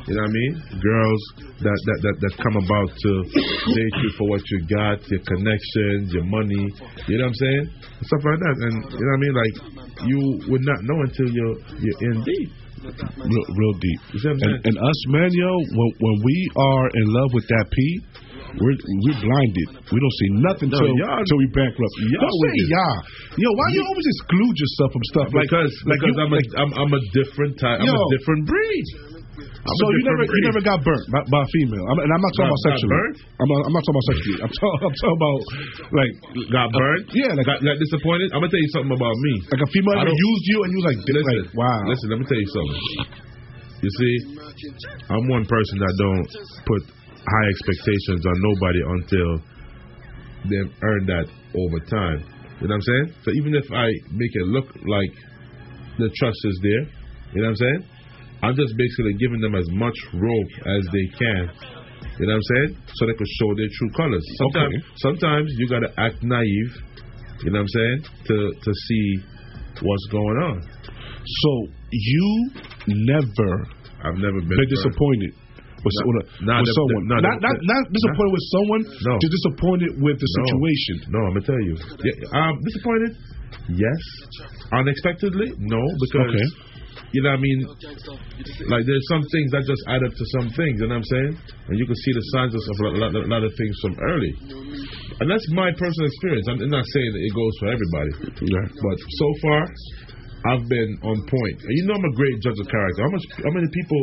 you 0.07 0.15
know 0.15 0.23
what 0.23 0.31
I 0.31 0.39
mean? 0.39 0.53
Girls 0.83 1.23
that, 1.63 1.79
that, 1.87 1.99
that, 2.03 2.17
that 2.19 2.33
come 2.43 2.57
about 2.59 2.91
to 2.91 3.11
date 3.31 3.97
you 4.03 4.11
for 4.19 4.27
what 4.29 4.43
you 4.51 4.59
got, 4.67 4.99
your 5.07 5.23
connections, 5.23 6.11
your 6.13 6.27
money, 6.27 6.67
you 7.07 7.19
know 7.19 7.31
what 7.31 7.35
I'm 7.35 7.39
saying? 7.39 7.65
Stuff 8.03 8.23
like 8.27 8.41
that. 8.43 8.57
And, 8.59 8.75
you 8.91 8.99
know 8.99 9.15
what 9.15 9.19
I 9.19 9.23
mean? 9.23 9.35
Like, 9.39 9.55
you 10.11 10.21
would 10.51 10.65
not 10.67 10.79
know 10.83 10.99
until 11.07 11.29
you're, 11.31 11.57
you're 11.79 12.01
in 12.11 12.25
deep. 12.27 12.51
real, 12.85 13.47
real 13.57 13.75
deep. 13.81 14.01
You 14.13 14.19
see 14.21 14.29
what 14.29 14.43
I'm 14.43 14.51
And, 14.51 14.67
and 14.67 14.77
us 14.77 15.01
men, 15.09 15.31
yo, 15.33 15.53
when 15.73 15.91
when 16.05 16.17
we 16.21 16.37
are 16.57 16.87
in 16.93 17.07
love 17.09 17.31
with 17.33 17.47
that 17.49 17.67
P, 17.71 17.77
we're 18.61 18.79
we're 18.79 19.19
blinded. 19.23 19.69
We 19.91 19.99
don't 19.99 20.17
see 20.21 20.31
nothing 20.47 20.69
No, 20.71 20.79
till 20.79 20.95
y'all- 21.01 21.25
till 21.27 21.39
we 21.43 21.49
bankrupt. 21.55 21.95
y'all 22.11 22.23
Don't 22.23 22.39
say 22.45 22.53
y'all. 22.71 22.99
Yo, 23.41 23.49
why 23.51 23.67
you 23.75 23.83
always 23.87 24.07
exclude 24.19 24.55
yourself 24.59 24.89
from 24.95 25.05
stuff 25.11 25.29
like 25.35 25.47
because 25.51 25.73
like 25.91 25.99
because 26.03 26.15
you- 26.15 26.23
I'm, 26.25 26.33
a, 26.33 26.39
like- 26.39 26.55
I'm 26.61 26.71
I'm 26.79 26.93
a 26.95 27.03
different 27.17 27.53
type. 27.59 27.79
I'm 27.83 27.91
a 27.91 28.09
different 28.15 28.43
breed. 28.47 28.87
I'm 29.65 29.77
so 29.81 29.85
you 29.97 30.05
never 30.05 30.23
you 30.29 30.43
never 30.45 30.61
got 30.63 30.79
burnt 30.85 31.05
by, 31.09 31.25
by 31.33 31.41
a 31.41 31.49
female. 31.57 31.85
I'm, 31.89 31.97
and 31.99 32.11
I'm 32.13 32.21
not 32.23 32.33
talking 32.37 32.53
Got- 32.53 32.55
about 32.55 32.69
sexually. 32.69 32.93
burnt? 32.95 33.17
I'm 33.41 33.49
not, 33.49 33.61
I'm 33.65 33.73
not 33.75 33.83
talking 33.83 33.97
about 33.97 34.09
sexually. 34.13 34.39
I'm, 34.45 34.53
talking 34.55 34.81
I'm 34.85 34.95
talking 35.01 35.19
about 35.19 35.39
like 35.97 36.13
got 36.53 36.67
burned. 36.71 37.05
yeah, 37.17 37.33
like 37.33 37.47
got, 37.49 37.59
got 37.65 37.77
disappointed. 37.81 38.29
I'm 38.37 38.45
gonna 38.45 38.53
tell 38.53 38.61
you 38.61 38.73
something 38.77 38.93
about 38.95 39.17
me. 39.25 39.33
like 39.51 39.63
a 39.65 39.71
female 39.73 39.97
ever 40.05 40.13
used 40.15 40.45
you 40.53 40.59
and 40.63 40.71
you 40.71 40.79
was 40.85 40.87
like, 40.93 41.01
Listen, 41.09 41.25
like 41.33 41.49
wow. 41.57 41.79
Listen, 41.89 42.07
let 42.13 42.19
me 42.23 42.27
tell 42.29 42.41
you 42.45 42.51
something. 42.53 42.81
You 43.85 43.91
see, 44.01 44.15
I'm 45.11 45.25
one 45.29 45.45
person 45.45 45.77
that 45.81 45.93
don't 45.99 46.29
put 46.69 46.81
high 47.27 47.49
expectations 47.49 48.23
on 48.27 48.37
nobody 48.41 48.81
until 48.85 49.31
they've 50.45 50.73
earned 50.83 51.09
that 51.09 51.27
over 51.57 51.81
time. 51.89 52.21
You 52.61 52.69
know 52.69 52.77
what 52.77 52.85
I'm 52.85 52.87
saying? 52.87 53.07
So 53.25 53.29
even 53.33 53.55
if 53.55 53.67
I 53.73 53.87
make 54.13 54.33
it 54.35 54.47
look 54.47 54.69
like 54.85 55.15
the 55.99 56.11
trust 56.17 56.39
is 56.45 56.59
there, 56.63 56.85
you 57.33 57.43
know 57.43 57.51
what 57.51 57.57
I'm 57.57 57.57
saying? 57.57 57.83
I'm 58.43 58.57
just 58.57 58.77
basically 58.77 59.15
giving 59.19 59.41
them 59.41 59.55
as 59.55 59.67
much 59.73 59.97
rope 60.13 60.53
as 60.69 60.83
they 60.93 61.07
can. 61.17 61.49
You 62.21 62.29
know 62.29 62.37
what 62.37 62.45
I'm 62.45 62.49
saying? 62.55 62.71
So 62.95 63.07
they 63.07 63.17
could 63.17 63.33
show 63.41 63.51
their 63.57 63.73
true 63.73 63.91
colors. 63.97 64.25
Sometimes, 64.39 64.77
sometimes 64.97 65.49
you 65.59 65.69
gotta 65.69 65.91
act 65.99 66.23
naive. 66.23 66.73
You 67.43 67.51
know 67.51 67.65
what 67.65 67.67
I'm 67.67 67.75
saying? 67.75 67.99
To 68.29 68.37
to 68.53 68.71
see 68.87 69.07
what's 69.83 70.07
going 70.13 70.39
on. 70.45 70.63
So 71.25 71.51
you 71.91 72.51
never 72.87 73.67
I've 74.05 74.21
never 74.21 74.41
been 74.41 74.61
been 74.61 74.69
disappointed 74.69 75.33
with, 75.85 75.95
Nah, 75.95 76.09
with, 76.09 76.27
nah, 76.49 76.59
with 76.65 76.73
someone. 76.75 77.03
not, 77.13 77.21
not, 77.45 77.57
not 77.61 77.83
disappointed 77.93 78.33
with 78.33 78.47
someone, 78.57 78.83
No. 79.05 79.13
just 79.21 79.35
disappointed 79.39 79.91
with 80.01 80.17
the 80.19 80.29
situation. 80.41 80.97
No, 81.13 81.19
I'm 81.29 81.35
gonna 81.37 81.45
tell 81.47 81.61
you. 81.61 81.75
Yeah, 82.03 82.39
um, 82.41 82.53
disappointed? 82.65 83.13
Yes. 83.77 84.01
Unexpectedly? 84.73 85.53
No, 85.61 85.81
because 86.01 86.33
Okay. 86.35 86.49
you 87.13 87.23
know 87.23 87.31
what 87.31 87.39
I 87.39 87.47
mean. 87.47 87.59
Like 88.73 88.85
there's 88.89 89.07
some 89.09 89.23
things 89.33 89.49
that 89.53 89.63
just 89.69 89.83
add 89.89 90.03
up 90.03 90.13
to 90.13 90.25
some 90.41 90.49
things. 90.57 90.81
You 90.81 90.89
know 90.89 90.99
what 90.99 91.05
I'm 91.07 91.11
saying? 91.15 91.33
And 91.69 91.75
you 91.79 91.87
can 91.87 91.97
see 91.97 92.13
the 92.13 92.25
signs 92.35 92.53
of 92.55 92.61
a 92.65 92.89
lot, 92.99 93.15
a 93.15 93.25
lot 93.29 93.43
of 93.45 93.53
things 93.57 93.75
from 93.81 93.95
early. 94.01 94.33
And 95.21 95.31
that's 95.31 95.47
my 95.53 95.71
personal 95.73 96.07
experience. 96.11 96.47
I'm 96.49 96.59
not 96.69 96.85
saying 96.93 97.11
that 97.15 97.23
it 97.23 97.33
goes 97.35 97.55
for 97.61 97.69
everybody, 97.71 98.13
but 98.83 98.97
so 98.99 99.29
far 99.43 99.61
I've 100.45 100.67
been 100.69 100.91
on 101.09 101.17
point. 101.25 101.57
And 101.65 101.73
you 101.79 101.83
know 101.89 101.95
I'm 101.95 102.05
a 102.05 102.15
great 102.19 102.37
judge 102.43 102.59
of 102.61 102.69
character. 102.69 103.01
How 103.01 103.11
much? 103.15 103.25
How 103.45 103.53
many 103.55 103.69
people? 103.73 104.01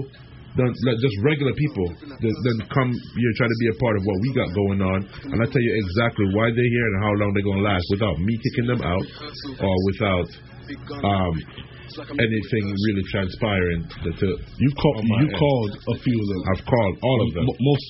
Like 0.52 1.00
just 1.00 1.16
regular 1.24 1.56
people 1.56 1.88
that 2.12 2.36
then 2.44 2.58
come 2.68 2.92
here 2.92 3.32
try 3.40 3.48
to 3.48 3.60
be 3.64 3.68
a 3.72 3.78
part 3.80 3.96
of 3.96 4.04
what 4.04 4.18
we 4.20 4.30
got 4.36 4.50
going 4.52 4.82
on, 4.84 5.00
and 5.32 5.38
I 5.40 5.46
tell 5.48 5.64
you 5.64 5.74
exactly 5.80 6.28
why 6.36 6.52
they're 6.52 6.74
here 6.76 6.88
and 6.92 6.98
how 7.08 7.14
long 7.24 7.32
they're 7.32 7.48
gonna 7.48 7.64
last 7.64 7.88
without 7.96 8.20
me 8.20 8.36
kicking 8.36 8.68
them 8.68 8.82
out 8.84 9.06
or 9.64 9.74
without 9.88 10.28
um, 11.08 11.34
anything 12.20 12.64
really 12.68 13.06
transpiring. 13.16 13.80
To, 14.04 14.10
to 14.12 14.28
You 14.60 14.70
my 14.76 15.24
you 15.24 15.28
end. 15.32 15.40
called 15.40 15.72
a 15.88 15.96
few 16.04 16.18
of 16.20 16.28
them. 16.28 16.42
I've 16.52 16.64
called 16.68 16.96
all 17.00 17.20
of 17.28 17.30
them. 17.32 17.46
M- 17.48 17.60
most, 17.64 17.88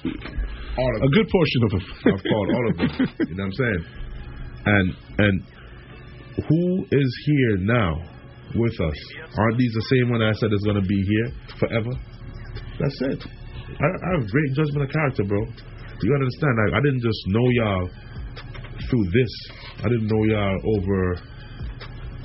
All 0.78 0.91
of 0.95 1.01
a 1.01 1.09
good 1.18 1.28
portion 1.34 1.62
of 1.66 1.70
them. 1.74 1.84
I've 2.14 2.24
called 2.30 2.49
all 2.53 2.66
of 2.70 2.76
them. 2.78 2.89
You 3.26 3.36
know 3.41 3.49
what 3.49 3.57
I'm 3.57 3.57
saying? 3.57 3.82
And 4.70 4.88
and 5.18 5.36
who 6.45 6.86
is 6.93 7.09
here 7.26 7.57
now 7.57 8.05
with 8.53 8.78
us? 8.80 8.97
Aren't 9.38 9.57
these 9.57 9.74
the 9.74 9.86
same 9.97 10.12
one 10.14 10.22
I 10.22 10.34
said 10.34 10.53
is 10.53 10.62
gonna 10.62 10.86
be 10.86 11.01
here 11.09 11.34
forever? 11.57 11.89
That's 12.82 13.00
it. 13.14 13.20
I, 13.78 13.88
I 13.88 14.08
have 14.18 14.26
great 14.28 14.52
judgment 14.58 14.90
of 14.90 14.92
character, 14.92 15.24
bro. 15.24 15.40
You 15.40 16.06
gotta 16.10 16.26
understand. 16.26 16.54
Like, 16.66 16.74
I 16.76 16.82
didn't 16.82 17.04
just 17.06 17.22
know 17.30 17.46
y'all 17.54 17.86
through 18.90 19.06
this. 19.14 19.34
I 19.86 19.88
didn't 19.88 20.10
know 20.10 20.22
y'all 20.26 20.58
over. 20.78 21.22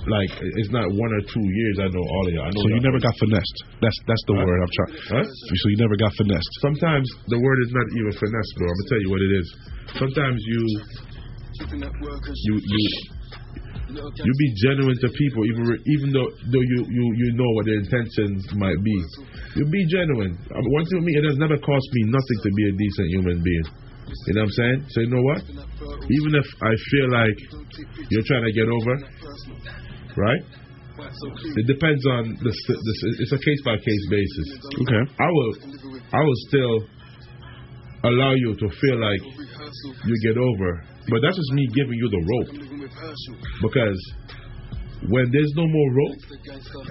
Like 0.07 0.31
it's 0.63 0.71
not 0.71 0.87
one 0.87 1.11
or 1.19 1.23
two 1.27 1.43
years. 1.43 1.83
I 1.83 1.91
know 1.91 1.99
all 1.99 2.25
of 2.27 2.33
y'all. 2.33 2.47
I 2.47 2.51
know 2.55 2.63
So 2.63 2.71
you 2.71 2.79
never 2.79 3.03
got 3.03 3.11
finessed. 3.19 3.57
That's 3.83 3.99
that's 4.07 4.25
the 4.31 4.39
Huh? 4.39 4.47
word 4.47 4.59
I'm 4.63 4.73
trying. 4.79 4.93
Huh? 5.19 5.27
So 5.27 5.65
you 5.67 5.79
never 5.83 5.97
got 5.99 6.15
finessed. 6.15 6.53
Sometimes 6.63 7.11
the 7.27 7.41
word 7.43 7.59
is 7.67 7.71
not 7.75 7.87
even 7.91 8.13
finesse, 8.15 8.51
bro. 8.55 8.67
I'm 8.71 8.79
gonna 8.79 8.91
tell 8.91 9.03
you 9.03 9.11
what 9.11 9.23
it 9.27 9.33
is. 9.35 9.47
Sometimes 9.99 10.39
you 10.47 10.61
you 12.47 12.55
you 12.55 12.83
you 13.99 14.33
be 14.39 14.49
genuine 14.63 14.99
to 15.03 15.09
people, 15.11 15.43
even 15.47 15.63
even 15.91 16.09
though 16.15 16.31
though 16.55 16.63
you 16.63 16.79
you 16.87 17.05
you 17.19 17.29
know 17.35 17.51
what 17.59 17.67
their 17.67 17.83
intentions 17.83 18.47
might 18.55 18.79
be. 18.87 18.97
You 19.57 19.65
be 19.73 19.83
genuine. 19.89 20.37
I 20.53 20.61
mean, 20.61 20.73
one 20.73 20.85
thing 20.85 21.01
with 21.01 21.09
me, 21.09 21.17
it 21.17 21.25
has 21.25 21.39
never 21.41 21.57
cost 21.57 21.87
me 21.97 22.13
nothing 22.13 22.39
to 22.45 22.51
be 22.53 22.63
a 22.69 22.73
decent 22.77 23.09
human 23.09 23.41
being. 23.41 23.67
You 24.29 24.35
know 24.35 24.45
what 24.45 24.53
I'm 24.53 24.53
saying? 24.53 24.79
So 24.93 25.01
you 25.01 25.11
know 25.11 25.25
what? 25.25 25.41
Even 26.07 26.33
if 26.37 26.47
I 26.61 26.73
feel 26.93 27.09
like 27.11 27.37
you're 28.13 28.27
trying 28.29 28.45
to 28.45 28.53
get 28.53 28.69
over, 28.69 28.95
right? 30.17 30.43
It 31.57 31.67
depends 31.67 32.05
on 32.07 32.37
the, 32.41 32.53
the 32.53 32.95
it's 33.21 33.33
a 33.33 33.41
case 33.41 33.61
by 33.65 33.77
case 33.77 34.05
basis. 34.09 34.49
Okay. 34.81 35.03
I 35.21 35.29
will 35.29 35.53
I 36.13 36.21
will 36.21 36.41
still 36.49 36.77
allow 38.05 38.33
you 38.35 38.55
to 38.57 38.67
feel 38.69 39.01
like 39.01 39.23
you 40.05 40.15
get 40.23 40.39
over, 40.39 40.85
but 41.09 41.21
that's 41.21 41.37
just 41.37 41.53
me 41.53 41.67
giving 41.75 41.97
you 41.97 42.09
the 42.09 42.23
rope. 42.29 42.53
Because 43.63 44.01
when 45.09 45.31
there's 45.33 45.53
no 45.57 45.67
more 45.67 45.89
rope, 45.93 46.21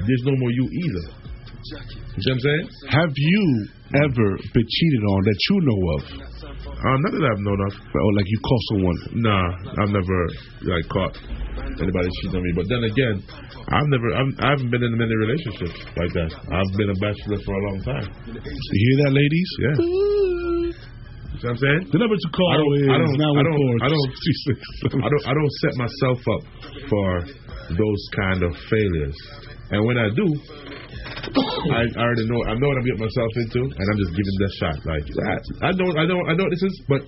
there's 0.06 0.24
no 0.26 0.36
more 0.38 0.52
you 0.52 0.66
either. 0.70 1.26
You 1.66 2.22
see 2.22 2.30
what 2.30 2.38
I'm 2.38 2.40
saying? 2.46 2.66
Have 2.94 3.14
you 3.16 3.44
ever 4.06 4.28
been 4.54 4.68
cheated 4.70 5.04
on 5.10 5.20
that 5.26 5.38
you 5.50 5.58
know 5.66 5.82
of? 5.98 6.02
Um, 6.66 6.98
not 7.02 7.12
that 7.18 7.26
I've 7.26 7.42
known 7.42 7.62
of. 7.66 7.74
Or 7.74 8.12
like 8.14 8.30
you 8.30 8.40
caught 8.46 8.64
someone? 8.70 8.98
Nah, 9.26 9.46
I've 9.82 9.90
never 9.90 10.18
like 10.62 10.86
caught 10.94 11.18
anybody 11.82 12.10
cheating 12.22 12.38
on 12.38 12.44
me. 12.46 12.52
But 12.54 12.70
then 12.70 12.86
again, 12.86 13.18
I've 13.74 13.90
never, 13.90 14.14
I'm, 14.14 14.30
I 14.46 14.54
haven't 14.54 14.70
been 14.70 14.86
in 14.86 14.94
many 14.94 15.16
relationships 15.18 15.74
like 15.98 16.14
that. 16.14 16.30
I've 16.38 16.72
been 16.78 16.94
a 16.94 16.98
bachelor 17.02 17.42
for 17.42 17.54
a 17.58 17.62
long 17.66 17.80
time. 17.82 18.08
You 18.30 18.82
hear 18.86 18.98
that, 19.10 19.14
ladies? 19.18 19.50
Yeah. 19.58 19.76
You 19.82 21.42
see 21.42 21.48
what 21.50 21.58
I'm 21.58 21.58
saying? 21.58 21.82
The 21.90 21.98
number 21.98 22.14
to 22.14 22.30
call 22.30 22.50
I 22.54 22.58
don't, 22.62 22.74
is 22.78 22.86
I 22.86 22.98
don't, 23.02 23.14
I 23.18 23.42
don't, 23.42 23.58
914 23.58 23.82
I 23.82 23.90
don't, 23.90 24.10
I 25.02 25.10
don't, 25.10 25.26
I 25.26 25.34
don't 25.34 25.54
set 25.66 25.74
myself 25.82 26.20
up 26.30 26.44
for 26.94 27.10
those 27.74 28.02
kind 28.14 28.40
of 28.46 28.54
failures. 28.70 29.18
And 29.74 29.82
when 29.82 29.98
I 29.98 30.14
do, 30.14 30.28
I, 31.06 31.86
I 31.86 32.02
already 32.02 32.26
know, 32.30 32.42
I 32.46 32.54
know 32.58 32.68
what 32.70 32.78
I'm 32.78 32.86
getting 32.86 33.02
myself 33.06 33.32
into, 33.38 33.60
and 33.68 33.86
I'm 33.86 33.98
just 34.00 34.14
giving 34.16 34.38
that 34.42 34.54
shot. 34.62 34.78
Like 34.86 35.06
I, 35.06 35.08
I 35.68 35.72
know, 35.74 35.90
I 35.98 36.06
know, 36.06 36.20
I 36.30 36.34
know 36.38 36.44
what 36.46 36.54
this 36.54 36.64
is, 36.66 36.76
but 36.88 37.02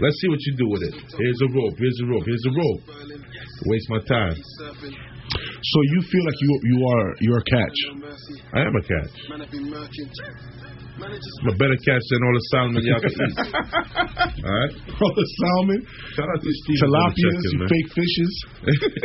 let's 0.00 0.16
see 0.20 0.28
what 0.28 0.40
you 0.40 0.52
do 0.56 0.68
with 0.68 0.82
it. 0.88 0.94
Here's 0.96 1.40
a 1.44 1.48
rope. 1.52 1.74
Here's 1.78 2.00
a 2.02 2.06
rope. 2.08 2.24
Here's 2.26 2.44
a 2.48 2.52
rope. 2.56 2.82
Waste 3.66 3.88
my 3.90 4.00
time. 4.08 4.34
So 4.38 5.78
you 5.92 6.00
feel 6.08 6.24
like 6.24 6.38
you 6.40 6.60
you 6.64 6.86
are 6.88 7.14
you're 7.20 7.38
a 7.38 7.44
catch? 7.44 7.78
I 8.54 8.60
am 8.64 8.74
a 8.74 8.80
catch. 8.82 9.14
I'm 10.98 11.46
a 11.46 11.54
better 11.56 11.76
catch 11.86 12.02
than 12.10 12.20
all 12.26 12.34
the 12.34 12.42
salmon 12.50 12.82
y'all 12.82 12.98
can 12.98 13.12
eat. 13.12 13.38
All 14.42 14.50
right. 14.50 14.74
All 14.98 15.14
the 15.14 15.26
salmon, 15.38 15.78
Shout 16.16 16.26
out 16.26 16.42
to 16.42 16.50
Steve. 16.50 16.82
tilapias, 16.82 17.38
you 17.54 17.62
fake 17.70 17.90
fishes. 17.94 18.32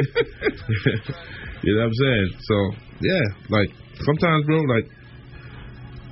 you 1.64 1.76
know 1.76 1.82
what 1.82 1.86
I'm 1.86 1.93
saying? 1.93 2.30
So 2.39 2.72
yeah, 3.01 3.22
like 3.49 3.70
sometimes, 4.01 4.45
bro, 4.45 4.57
like 4.65 4.87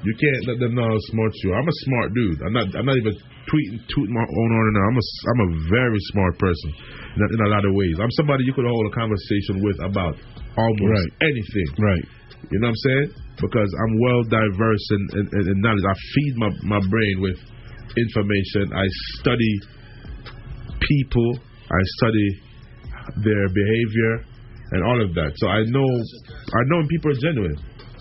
you 0.06 0.14
can't 0.18 0.44
let 0.50 0.58
them 0.62 0.74
know 0.78 0.86
how 0.86 1.00
smart 1.14 1.32
you 1.44 1.54
are. 1.54 1.60
I'm 1.62 1.68
a 1.70 1.78
smart 1.86 2.10
dude. 2.14 2.40
I'm 2.46 2.54
not. 2.54 2.68
I'm 2.78 2.86
not 2.86 2.98
even 2.98 3.14
tweeting, 3.14 3.78
tooting 3.90 4.14
my 4.14 4.26
own 4.26 4.50
horn. 4.54 4.74
now. 4.74 4.86
I'm 4.90 4.98
a. 4.98 5.06
I'm 5.30 5.42
a 5.46 5.50
very 5.70 6.02
smart 6.14 6.34
person 6.42 6.70
in 7.18 7.20
a, 7.22 7.28
in 7.34 7.40
a 7.46 7.50
lot 7.54 7.64
of 7.66 7.74
ways. 7.78 7.96
I'm 8.02 8.12
somebody 8.18 8.44
you 8.46 8.54
could 8.54 8.66
hold 8.66 8.86
a 8.90 8.94
conversation 8.98 9.62
with 9.62 9.78
about 9.86 10.18
almost 10.58 10.90
Right. 10.90 11.30
anything. 11.30 11.70
Right. 11.78 12.06
You 12.50 12.60
know 12.60 12.74
what 12.74 12.78
I'm 12.78 12.84
saying? 12.90 13.08
Because 13.38 13.70
I'm 13.78 13.94
well 14.02 14.22
diverse 14.26 14.86
in, 14.92 15.02
in, 15.22 15.26
in, 15.40 15.44
in 15.54 15.58
knowledge. 15.62 15.86
I 15.86 15.94
feed 15.94 16.34
my, 16.38 16.50
my 16.78 16.82
brain 16.90 17.22
with 17.22 17.38
information. 17.98 18.74
I 18.74 18.86
study 19.22 19.54
people. 20.82 21.40
I 21.70 21.82
study 22.02 22.28
their 23.24 23.46
behavior 23.50 24.14
and 24.72 24.84
all 24.84 25.00
of 25.06 25.14
that. 25.16 25.32
So 25.38 25.48
I 25.48 25.64
know 25.70 25.86
I 25.86 26.62
know 26.68 26.78
when 26.82 26.88
people 26.88 27.12
are 27.12 27.22
genuine. 27.22 27.58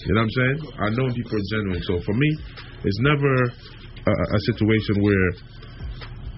You 0.07 0.15
know 0.15 0.21
what 0.21 0.29
I'm 0.29 0.37
saying? 0.37 0.59
I 0.81 0.89
know 0.97 1.05
people 1.13 1.37
are 1.37 1.47
genuine. 1.53 1.83
So 1.85 1.95
for 2.01 2.15
me, 2.15 2.29
it's 2.85 3.01
never 3.05 3.33
a, 4.07 4.13
a 4.13 4.41
situation 4.49 4.95
where 5.05 5.29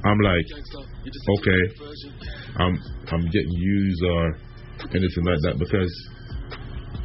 I'm 0.05 0.19
like, 0.19 0.47
okay, 1.39 1.63
I'm 2.59 2.75
I'm 3.13 3.25
getting 3.31 3.55
used 3.55 4.03
or 4.03 4.23
anything 4.91 5.25
like 5.25 5.41
that 5.47 5.55
because 5.59 5.93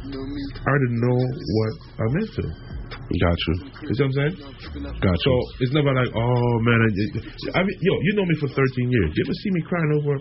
I 0.08 0.70
already 0.70 0.90
know 0.98 1.18
what 1.18 1.72
I'm 2.02 2.14
into. 2.18 2.44
Got 3.08 3.38
you. 3.40 3.54
You 3.88 3.94
see 3.96 4.04
what 4.04 4.12
I'm 4.12 4.16
saying? 4.20 4.34
Got 5.00 5.16
So 5.24 5.32
it's 5.64 5.72
never 5.72 5.92
like, 5.96 6.12
oh 6.12 6.52
man, 6.60 6.76
I, 6.76 6.88
I 7.56 7.62
mean, 7.64 7.76
yo, 7.80 7.92
you 8.04 8.12
know 8.16 8.26
me 8.28 8.36
for 8.36 8.48
13 8.52 8.60
years. 8.92 9.10
You 9.16 9.24
ever 9.24 9.36
see 9.40 9.50
me 9.52 9.62
crying 9.64 9.92
over 9.96 10.12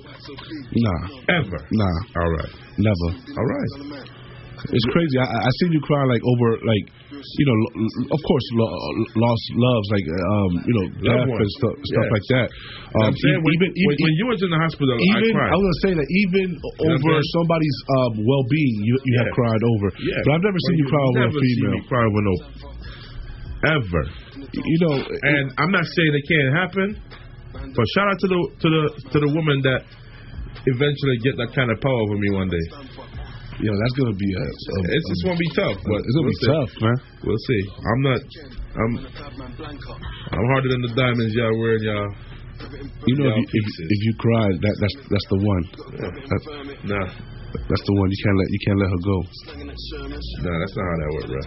Nah. 0.72 1.02
ever? 1.36 1.60
Nah. 1.72 1.98
All 2.16 2.32
right. 2.32 2.52
Never. 2.80 3.08
All 3.12 3.48
right. 3.48 4.27
It's 4.58 4.88
crazy. 4.90 5.16
I, 5.22 5.28
I 5.30 5.38
I 5.46 5.50
seen 5.62 5.70
you 5.78 5.82
cry 5.86 6.02
like 6.10 6.24
over 6.26 6.48
like 6.66 6.86
you 7.14 7.46
know 7.46 7.58
of 8.10 8.22
course 8.26 8.46
lo, 8.58 8.68
lost 9.22 9.46
loves 9.54 9.88
like 9.94 10.08
um 10.10 10.52
you 10.66 10.74
know 10.74 10.86
death 11.06 11.30
and 11.30 11.52
stuff 11.62 11.76
stuff 11.78 12.08
Yeah. 12.10 12.16
like 12.18 12.26
that. 12.34 12.48
You 12.50 12.98
Um, 12.98 13.06
I'm 13.08 13.18
saying? 13.22 13.40
when, 13.46 13.54
even, 13.54 13.70
when, 13.70 13.94
even, 13.94 14.02
when 14.02 14.14
you 14.18 14.26
was 14.34 14.40
in 14.42 14.50
the 14.50 14.62
hospital, 14.66 14.92
I 14.98 15.02
even 15.14 15.30
cried. 15.38 15.52
I 15.52 15.56
was 15.56 15.66
gonna 15.68 15.84
say 15.86 15.94
that 16.02 16.08
even 16.10 16.48
know 16.58 16.94
over 16.98 17.12
somebody's 17.38 17.78
um, 18.02 18.12
well 18.26 18.46
being, 18.50 18.76
you 18.82 18.94
you 18.98 19.14
have 19.22 19.30
cried 19.38 19.62
over. 19.62 19.88
Yeah. 20.02 20.22
But 20.26 20.30
I've 20.42 20.46
never 20.50 20.60
seen 20.66 20.76
But 20.76 20.82
you 20.82 20.88
cry 20.90 21.04
over 21.06 21.18
a 21.18 21.26
never 21.30 21.38
seen 21.38 21.58
female. 21.62 21.84
cry 21.92 22.04
over 22.10 22.22
no 22.26 22.36
ever. 23.78 24.04
You 24.54 24.80
know, 24.90 24.96
And 25.02 25.44
I'm 25.58 25.72
not 25.74 25.86
saying 25.98 26.12
it 26.14 26.26
can't 26.30 26.52
happen, 26.56 26.88
but 27.54 27.86
shout 27.94 28.08
out 28.10 28.20
to 28.26 28.28
the 28.30 28.40
to 28.62 28.68
the 28.74 28.84
to 29.14 29.18
the 29.22 29.30
woman 29.34 29.62
that 29.66 29.82
eventually 30.66 31.18
get 31.24 31.38
that 31.38 31.54
kind 31.56 31.70
of 31.72 31.80
power 31.82 32.00
over 32.10 32.16
me 32.18 32.30
one 32.34 32.50
day. 32.50 32.66
Yo, 33.58 33.74
that's 33.74 33.96
gonna 33.98 34.14
be 34.14 34.30
a. 34.38 34.44
a 34.46 34.78
It's 34.86 35.08
just 35.10 35.24
gonna 35.26 35.42
be 35.42 35.52
tough, 35.58 35.78
but 35.82 35.98
it's 36.06 36.14
gonna 36.14 36.30
we'll 36.30 36.38
be 36.38 36.46
see. 36.46 36.54
tough, 36.54 36.72
man. 36.78 36.98
We'll 37.26 37.44
see. 37.50 37.62
I'm 37.74 38.02
not. 38.06 38.22
I'm. 38.78 38.92
I'm 40.30 40.46
harder 40.54 40.70
than 40.70 40.82
the 40.86 40.94
diamonds 40.94 41.34
y'all 41.34 41.58
wearing, 41.58 41.82
y'all. 41.82 42.10
You 43.10 43.16
know, 43.18 43.34
y'all 43.34 43.42
if 43.42 43.50
you, 43.54 43.62
if, 43.66 43.66
if 43.90 44.00
you 44.06 44.14
cry, 44.22 44.46
that 44.62 44.76
that's 44.78 44.96
that's 45.10 45.28
the 45.34 45.40
one. 45.42 45.64
That, 45.98 46.14
Nah, 46.86 47.08
that's 47.66 47.82
the 47.82 47.94
one. 47.98 48.08
You 48.14 48.20
can't 48.22 48.38
let 48.38 48.48
you 48.54 48.62
can't 48.62 48.78
let 48.78 48.90
her 48.94 49.02
go. 49.02 49.18
nah, 50.46 50.56
that's 50.62 50.76
not 50.78 50.86
how 50.86 50.98
that 51.02 51.10
works, 51.18 51.30
bro. 51.34 51.42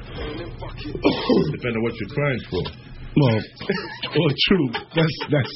Depending 1.54 1.78
on 1.78 1.82
what 1.86 1.94
you're 1.94 2.10
crying 2.10 2.42
for. 2.50 2.62
Well, 3.10 3.38
well, 3.38 4.32
true. 4.50 4.66
That's 4.98 5.14
that's 5.30 5.54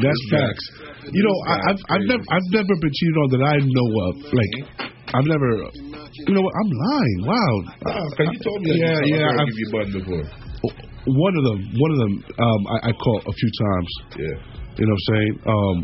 that's 0.00 0.22
facts. 0.32 0.64
You 1.12 1.22
know, 1.28 1.36
I, 1.48 1.54
I've 1.68 1.80
I've 1.92 2.06
never 2.08 2.24
I've 2.32 2.48
never 2.56 2.72
been 2.72 2.92
cheated 2.96 3.16
on 3.20 3.28
that 3.36 3.42
I 3.44 3.56
know 3.60 3.88
of. 4.08 4.14
Like, 4.32 4.93
I've 5.12 5.26
never. 5.28 5.48
You 6.24 6.32
know 6.32 6.40
what? 6.40 6.54
I'm 6.56 6.70
lying. 6.72 7.20
Wow. 7.28 7.54
Cause 8.16 8.28
you 8.32 8.38
told 8.40 8.58
me 8.62 8.68
that 8.72 8.78
Yeah, 8.80 8.98
you 9.04 9.16
yeah. 9.20 9.28
I've 9.28 9.40
I've- 9.44 9.50
give 9.50 9.58
you 9.60 9.68
button 9.74 9.92
before. 10.00 10.24
One 11.04 11.34
of 11.36 11.44
them, 11.44 11.58
one 11.76 11.90
of 11.92 11.98
them, 12.00 12.14
um, 12.40 12.60
I, 12.72 12.88
I 12.88 12.92
caught 12.96 13.22
a 13.28 13.34
few 13.36 13.50
times. 13.60 13.90
Yeah. 14.16 14.36
You 14.80 14.84
know 14.88 14.96
what 14.96 15.04
I'm 15.04 15.08
saying? 15.12 15.32
Um, 15.44 15.76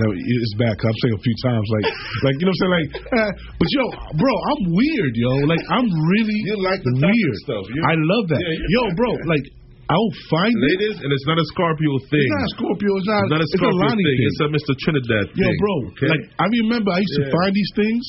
now 0.00 0.08
it's 0.08 0.54
bad 0.56 0.72
'cause 0.80 0.88
I'm 0.88 0.98
saying 1.04 1.14
a 1.18 1.22
few 1.28 1.36
times, 1.44 1.66
like, 1.76 1.86
like 2.24 2.36
you 2.40 2.46
know 2.48 2.54
what 2.56 2.62
I'm 2.62 2.62
saying, 2.64 2.74
like. 2.80 2.90
eh, 3.20 3.30
but 3.60 3.68
yo, 3.76 3.84
bro, 4.16 4.32
I'm 4.54 4.62
weird, 4.72 5.12
yo. 5.18 5.32
Like 5.44 5.60
I'm 5.68 5.84
really 5.84 6.38
You 6.48 6.56
like 6.64 6.80
the 6.80 6.94
weird. 7.04 7.36
stuff. 7.44 7.64
You- 7.68 7.84
I 7.84 7.94
love 8.00 8.24
that. 8.32 8.40
Yeah, 8.40 8.54
yo, 8.56 8.80
you're 8.88 8.94
bro, 8.96 9.10
like 9.28 9.44
I'll 9.90 10.14
find 10.30 10.54
it. 10.54 10.62
Ladies, 10.70 11.02
and 11.02 11.10
it's 11.10 11.26
not 11.26 11.34
a 11.34 11.46
Scorpio 11.50 11.90
thing. 12.14 12.22
It's 12.22 12.36
not 12.38 12.46
a 12.46 12.54
Scorpio. 12.54 12.90
It's 12.94 13.10
not. 13.10 13.20
It's 13.26 13.34
not 13.34 13.42
a 13.42 13.48
it's 13.50 13.58
a 13.58 13.70
thing. 13.90 14.06
thing. 14.06 14.18
It's 14.22 14.40
a 14.40 14.48
Mr. 14.54 14.72
Trinidad 14.78 15.26
Yo, 15.34 15.42
thing. 15.42 15.50
Yo, 15.50 15.58
bro, 15.58 15.74
okay? 15.90 16.10
like 16.14 16.24
I 16.38 16.46
remember 16.62 16.94
I 16.94 17.02
used 17.02 17.16
to 17.18 17.26
find 17.26 17.50
these 17.50 17.72
things, 17.74 18.02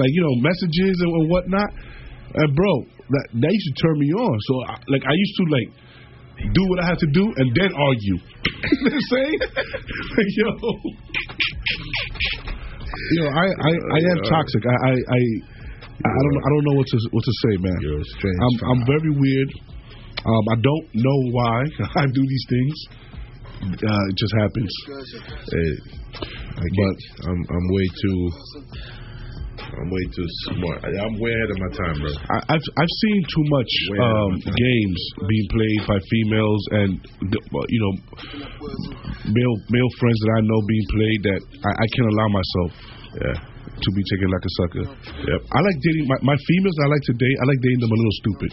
like 0.00 0.08
you 0.16 0.22
know, 0.24 0.34
messages 0.40 0.96
and, 1.04 1.28
whatnot. 1.28 1.68
And 2.40 2.48
bro, 2.56 2.72
that 2.88 3.26
that 3.36 3.52
used 3.52 3.68
to 3.68 3.76
turn 3.84 3.96
me 4.00 4.08
on. 4.16 4.36
So 4.48 4.52
I, 4.64 4.74
like 4.88 5.04
I 5.04 5.12
used 5.12 5.36
to 5.36 5.44
like 5.52 5.68
do 6.56 6.62
what 6.72 6.80
I 6.80 6.86
had 6.88 6.98
to 7.04 7.08
do 7.12 7.24
and 7.28 7.48
then 7.52 7.68
argue. 7.68 8.16
you 8.72 8.80
know 8.80 8.96
what 8.96 8.96
I'm 8.96 9.08
saying? 9.12 9.38
like, 10.16 10.30
yo, 10.40 10.48
yo, 13.12 13.24
I 13.28 13.44
I, 13.44 13.72
I 13.76 13.98
am 14.08 14.18
toxic. 14.24 14.62
I 14.64 14.76
I. 14.88 14.92
I 14.96 15.20
I 15.96 16.08
don't. 16.12 16.38
I 16.38 16.48
don't 16.52 16.64
know 16.68 16.76
what 16.76 16.86
to 16.92 16.96
what 17.08 17.24
to 17.24 17.34
say, 17.40 17.56
man. 17.56 17.78
You're 17.80 18.04
strange 18.04 18.36
I'm 18.36 18.56
I'm 18.68 18.82
very 18.84 19.12
weird. 19.16 19.48
Um, 20.26 20.44
I 20.50 20.56
don't 20.58 20.86
know 20.94 21.18
why 21.30 21.62
I 22.02 22.04
do 22.06 22.22
these 22.22 22.46
things. 22.50 22.76
Uh, 23.62 24.04
it 24.10 24.16
just 24.16 24.34
happens. 24.36 24.72
Hey, 25.54 25.70
I 26.58 26.66
get, 26.66 26.96
I'm 27.30 27.40
I'm 27.48 27.66
way 27.70 27.86
too 28.02 28.20
I'm 29.56 29.90
way 29.90 30.04
too 30.12 30.28
smart. 30.50 30.84
I, 30.84 30.88
I'm 30.92 31.16
way 31.18 31.32
ahead 31.32 31.50
of 31.50 31.58
my 31.58 31.72
time, 31.72 31.96
bro. 32.02 32.10
I, 32.10 32.36
I've 32.52 32.66
I've 32.76 32.94
seen 33.06 33.18
too 33.22 33.44
much 33.48 33.70
Way 33.90 33.98
ahead 34.02 34.12
of 34.12 34.32
um, 34.34 34.54
games 34.54 35.00
being 35.30 35.48
played 35.50 35.80
by 35.88 35.98
females 36.10 36.62
and 36.70 36.90
you 37.32 37.80
know 37.80 37.94
male 39.30 39.56
male 39.70 39.90
friends 39.98 40.18
that 40.26 40.32
I 40.36 40.40
know 40.42 40.60
being 40.68 40.88
played 40.90 41.20
that 41.30 41.40
I, 41.64 41.70
I 41.70 41.86
can't 41.96 42.10
allow 42.12 42.28
myself 42.28 42.70
yeah. 43.16 43.55
To 43.66 43.88
be 43.92 44.02
taken 44.08 44.28
like 44.30 44.44
a 44.44 44.52
sucker. 44.62 44.84
Yep. 44.86 45.40
I 45.52 45.58
like 45.60 45.78
dating 45.82 46.06
my, 46.06 46.18
my 46.22 46.38
females 46.38 46.76
I 46.80 46.88
like 46.88 47.04
to 47.10 47.14
date. 47.18 47.36
I 47.38 47.44
like 47.50 47.60
dating 47.60 47.80
them 47.82 47.92
a 47.92 47.98
little 47.98 48.16
stupid, 48.22 48.50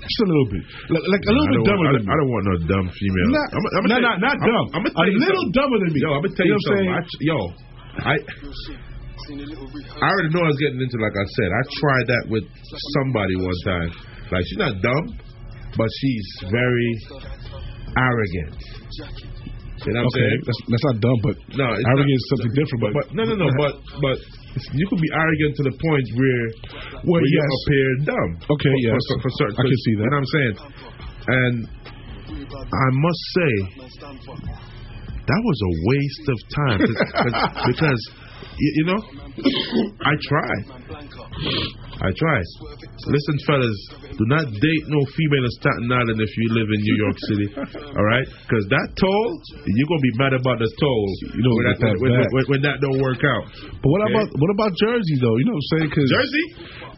just 0.00 0.20
a 0.24 0.28
little 0.28 0.48
bit, 0.48 0.62
like, 0.90 1.04
like 1.04 1.24
a 1.28 1.32
little 1.32 1.50
bit 1.52 1.62
dumber 1.68 1.86
want, 1.86 1.94
than 2.00 2.04
I, 2.08 2.12
I 2.12 2.16
don't 2.16 2.30
want 2.32 2.44
no 2.44 2.56
dumb 2.66 2.86
female. 2.90 3.28
Not, 3.32 3.48
I'm, 3.52 3.64
I'm 3.64 3.86
not, 3.88 4.00
not, 4.02 4.16
not 4.18 4.36
dumb. 4.40 4.66
I'm, 4.74 4.84
a 4.88 5.04
little 5.12 5.46
dumber 5.52 5.78
than 5.84 5.90
me. 5.92 6.00
Yo, 6.02 6.08
I'm 6.16 6.22
gonna 6.24 6.36
tell 6.36 6.46
you, 6.48 6.56
know 6.56 6.62
what 6.62 6.80
I'm 6.80 6.82
something. 6.82 6.92
I, 6.92 7.20
yo, 7.20 7.38
I. 8.02 8.14
I 9.22 10.06
already 10.10 10.34
know 10.34 10.42
I 10.42 10.50
was 10.50 10.58
getting 10.58 10.82
into. 10.82 10.98
Like 10.98 11.14
I 11.14 11.26
said, 11.38 11.48
I 11.54 11.62
tried 11.78 12.06
that 12.10 12.24
with 12.26 12.44
somebody 12.98 13.36
one 13.38 13.54
time. 13.62 13.90
Like 14.34 14.42
she's 14.50 14.58
not 14.58 14.74
dumb, 14.82 15.04
but 15.78 15.88
she's 16.00 16.26
very 16.50 16.90
arrogant. 17.96 18.58
You 19.82 19.92
know 19.92 20.02
what 20.02 20.06
I'm 20.06 20.14
okay, 20.14 20.26
saying? 20.30 20.40
that's, 20.46 20.60
that's 20.70 20.86
not 20.86 20.96
dumb, 21.02 21.18
but 21.26 21.34
No, 21.58 21.66
it's 21.74 21.82
arrogance 21.90 22.06
not- 22.06 22.22
is 22.22 22.30
something 22.32 22.52
different. 22.54 22.80
But, 22.86 22.92
But 22.94 23.06
no, 23.18 23.22
no, 23.26 23.34
no. 23.34 23.48
But 23.58 23.72
but 23.98 24.16
you 24.78 24.84
can 24.86 24.98
be 25.02 25.10
arrogant 25.10 25.52
to 25.58 25.62
the 25.66 25.74
point 25.74 26.06
where 26.14 26.44
Well, 27.02 27.18
where 27.18 27.24
you 27.26 27.40
yes. 27.42 27.50
appear 27.66 27.86
dumb. 28.14 28.30
Okay, 28.46 28.70
for, 28.70 28.84
yes. 28.86 29.00
For, 29.10 29.16
for 29.26 29.32
certain, 29.42 29.56
I 29.58 29.64
can 29.66 29.78
see 29.82 29.94
that. 29.98 30.04
You 30.06 30.10
know 30.10 30.16
what 30.16 30.22
I'm 30.22 30.32
saying? 30.38 30.54
And 31.22 31.54
I 32.52 32.88
must 33.02 33.22
say 33.36 33.52
that 35.22 35.40
was 35.42 35.58
a 35.62 35.72
waste 35.90 36.26
of 36.30 36.38
time 36.62 36.78
'cause- 36.82 37.66
because 37.74 38.00
you, 38.58 38.70
you 38.76 38.84
know 38.86 39.00
I 40.02 40.12
tried. 40.22 40.64
I 42.02 42.10
tried. 42.18 42.46
Listen, 43.06 43.36
fellas, 43.46 43.78
do 44.18 44.24
not 44.26 44.50
date 44.50 44.84
no 44.90 45.00
female 45.14 45.46
in 45.46 45.52
Staten 45.54 45.86
Island 45.86 46.18
if 46.18 46.32
you 46.34 46.46
live 46.50 46.66
in 46.66 46.80
New 46.82 46.96
York 46.98 47.18
City. 47.30 47.46
All 47.94 48.06
right? 48.10 48.26
Because 48.26 48.66
that 48.74 48.86
toll, 48.98 49.30
you're 49.70 49.86
gonna 49.86 50.06
be 50.10 50.14
mad 50.18 50.34
about 50.34 50.58
the 50.58 50.66
toll. 50.82 51.06
You 51.38 51.42
know, 51.46 51.54
when 51.54 51.64
that, 51.70 51.78
that 51.78 51.94
when, 52.02 52.10
when, 52.18 52.44
when 52.50 52.62
that 52.66 52.82
don't 52.82 52.98
work 52.98 53.22
out. 53.22 53.46
But 53.78 53.86
what 53.86 54.02
Okay? 54.02 54.18
about 54.18 54.28
what 54.34 54.50
about 54.50 54.72
Jersey 54.82 55.16
though? 55.22 55.36
You 55.38 55.46
know 55.46 55.54
what 55.54 55.62
I'm 55.62 55.72
saying? 55.78 55.90
Cause 55.94 56.08
Jersey? 56.10 56.46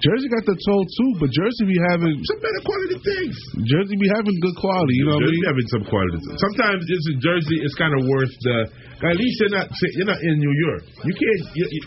Jersey 0.01 0.29
got 0.33 0.45
the 0.49 0.57
toll 0.65 0.83
too, 0.89 1.11
but 1.21 1.29
Jersey 1.37 1.65
be 1.69 1.79
having 1.93 2.17
some 2.25 2.41
better 2.41 2.63
quality 2.65 2.99
things. 3.05 3.37
Jersey 3.61 4.01
be 4.01 4.09
having 4.09 4.37
good 4.41 4.57
quality. 4.57 5.05
You 5.05 5.05
know 5.05 5.21
what 5.21 5.29
I 5.29 5.37
mean? 5.37 5.45
having 5.53 5.69
some 5.69 5.85
quality. 5.85 6.17
Sometimes 6.41 6.81
it's 6.89 7.07
in 7.13 7.19
Jersey. 7.21 7.57
It's 7.61 7.77
kind 7.77 7.93
of 7.93 8.09
worth 8.09 8.33
the. 8.41 8.57
At 9.05 9.21
least 9.21 9.37
you're 9.37 9.53
not 9.53 9.69
you're 9.69 10.09
not 10.09 10.21
in 10.25 10.41
New 10.41 10.55
York. 10.65 10.83
You 11.05 11.13
can't. 11.13 11.43
You, 11.61 11.65
you, 11.69 11.83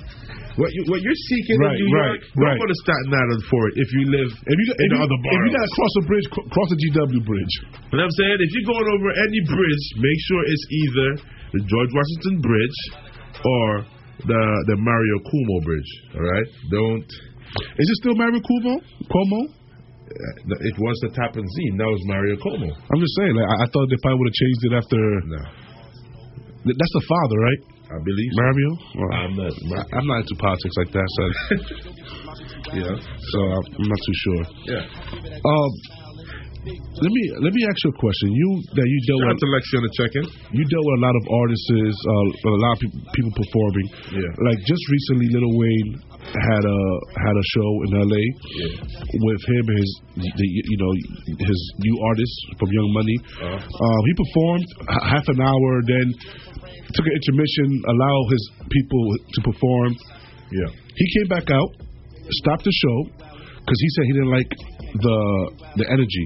what, 0.57 0.69
you, 0.73 0.81
what 0.89 0.99
you're 1.05 1.21
seeking 1.29 1.57
Right, 1.61 1.77
in 1.77 1.85
New 1.85 1.91
right, 1.93 2.17
York, 2.17 2.33
don't 2.33 2.49
right. 2.49 2.59
go 2.59 2.67
to 2.67 2.77
Staten 2.81 3.13
Island 3.13 3.41
for 3.47 3.61
it. 3.69 3.73
If 3.77 3.89
you 3.93 4.01
live 4.09 4.29
If 4.33 4.57
you 4.57 4.67
in 4.73 4.89
if 4.89 4.97
you, 4.97 5.03
other 5.05 5.17
if 5.21 5.39
you 5.45 5.51
gotta 5.53 5.71
cross 5.77 5.93
a 6.01 6.03
bridge, 6.09 6.27
cross 6.33 6.67
the 6.73 6.79
GW 6.81 7.21
bridge. 7.23 7.53
You 7.61 7.97
know 7.97 8.03
what 8.03 8.09
I'm 8.09 8.15
saying? 8.17 8.37
If 8.41 8.49
you're 8.57 8.69
going 8.73 8.87
over 8.89 9.09
any 9.13 9.41
bridge, 9.45 9.83
make 10.01 10.19
sure 10.27 10.39
it's 10.49 10.65
either 10.67 11.07
the 11.55 11.61
George 11.63 11.91
Washington 11.93 12.35
Bridge 12.41 12.79
or 13.45 13.67
the 14.25 14.41
the 14.73 14.77
Mario 14.81 15.15
Cuomo 15.29 15.57
Bridge. 15.61 15.91
All 16.17 16.25
right, 16.25 16.47
don't. 16.73 17.07
Is 17.77 17.87
it 17.87 17.97
still 18.01 18.17
Mario 18.17 18.41
Cuomo? 18.41 18.81
Cuomo? 19.07 19.41
Uh, 19.47 20.67
It 20.67 20.75
was 20.81 20.95
the 21.05 21.11
Tappan 21.13 21.45
Zee. 21.45 21.69
That 21.77 21.85
was 21.85 22.01
Mario 22.09 22.35
Cuomo. 22.41 22.69
I'm 22.73 22.99
just 22.99 23.13
saying. 23.21 23.33
Like, 23.37 23.45
I, 23.45 23.55
I 23.61 23.67
thought 23.69 23.85
they 23.93 23.99
probably 24.01 24.19
would 24.25 24.29
have 24.33 24.39
changed 24.41 24.61
it 24.67 24.73
after. 24.73 24.99
No. 25.31 25.41
That's 26.67 26.93
the 26.99 27.05
father, 27.07 27.37
right? 27.45 27.61
I 27.87 27.97
believe 28.03 28.31
so. 28.35 28.41
Mario. 28.41 28.69
Well, 28.95 29.11
I'm 29.15 29.35
not. 29.35 29.53
I'm 29.95 30.07
not 30.07 30.19
into 30.19 30.35
politics 30.35 30.75
like 30.77 30.91
that, 30.91 31.07
son. 31.17 31.31
Yeah. 32.67 32.83
so 32.83 33.39
I'm 33.39 33.63
I'm 33.79 33.87
not 33.87 34.01
too 34.05 34.17
sure. 34.23 34.43
Yeah. 34.65 34.83
Um, 35.39 35.71
let 36.67 37.11
me 37.13 37.23
let 37.43 37.53
me 37.53 37.61
ask 37.67 37.77
you 37.85 37.91
a 37.93 37.99
question. 38.01 38.27
You 38.33 38.49
that 38.75 38.87
you 38.87 38.97
dealt 39.07 39.21
Shout 39.23 39.39
with 39.39 39.53
Lexi 39.55 39.73
on 39.79 39.83
the 39.87 39.93
check-in. 39.97 40.25
you 40.57 40.63
dealt 40.67 40.85
with 40.87 40.97
a 40.97 41.03
lot 41.07 41.15
of 41.15 41.23
artists, 41.29 41.67
uh, 41.71 42.49
a 42.49 42.61
lot 42.61 42.73
of 42.75 42.79
people, 42.83 42.99
people 43.13 43.33
performing. 43.37 43.87
Yeah. 44.17 44.45
Like 44.47 44.59
just 44.65 44.83
recently, 44.89 45.27
Lil 45.31 45.49
Wayne 45.55 45.89
had 46.27 46.63
a 46.65 46.79
had 47.23 47.35
a 47.37 47.45
show 47.55 47.69
in 47.87 47.89
L.A. 48.03 48.23
Yeah. 48.59 49.21
with 49.21 49.41
him 49.47 49.63
and 49.71 49.77
his 49.79 49.91
the, 50.17 50.47
you 50.47 50.77
know 50.81 50.91
his 51.39 51.59
new 51.79 51.95
artist 52.09 52.35
from 52.59 52.69
Young 52.73 52.89
Money. 52.91 53.17
Uh-huh. 53.39 53.57
Um, 53.61 54.01
he 54.07 54.13
performed 54.17 54.67
h- 54.91 55.05
half 55.13 55.25
an 55.31 55.39
hour, 55.39 55.69
then 55.87 56.07
took 56.97 57.05
an 57.05 57.15
intermission, 57.15 57.67
allow 57.87 58.17
his 58.31 58.43
people 58.67 59.03
to 59.21 59.39
perform. 59.53 59.91
Yeah. 60.51 60.69
He 60.95 61.05
came 61.19 61.27
back 61.29 61.47
out, 61.51 61.69
stopped 62.43 62.63
the 62.63 62.71
show 62.73 62.97
because 63.61 63.79
he 63.83 63.89
said 63.95 64.03
he 64.07 64.13
didn't 64.13 64.33
like 64.33 64.51
the 64.97 65.17
the 65.83 65.85
energy 65.91 66.25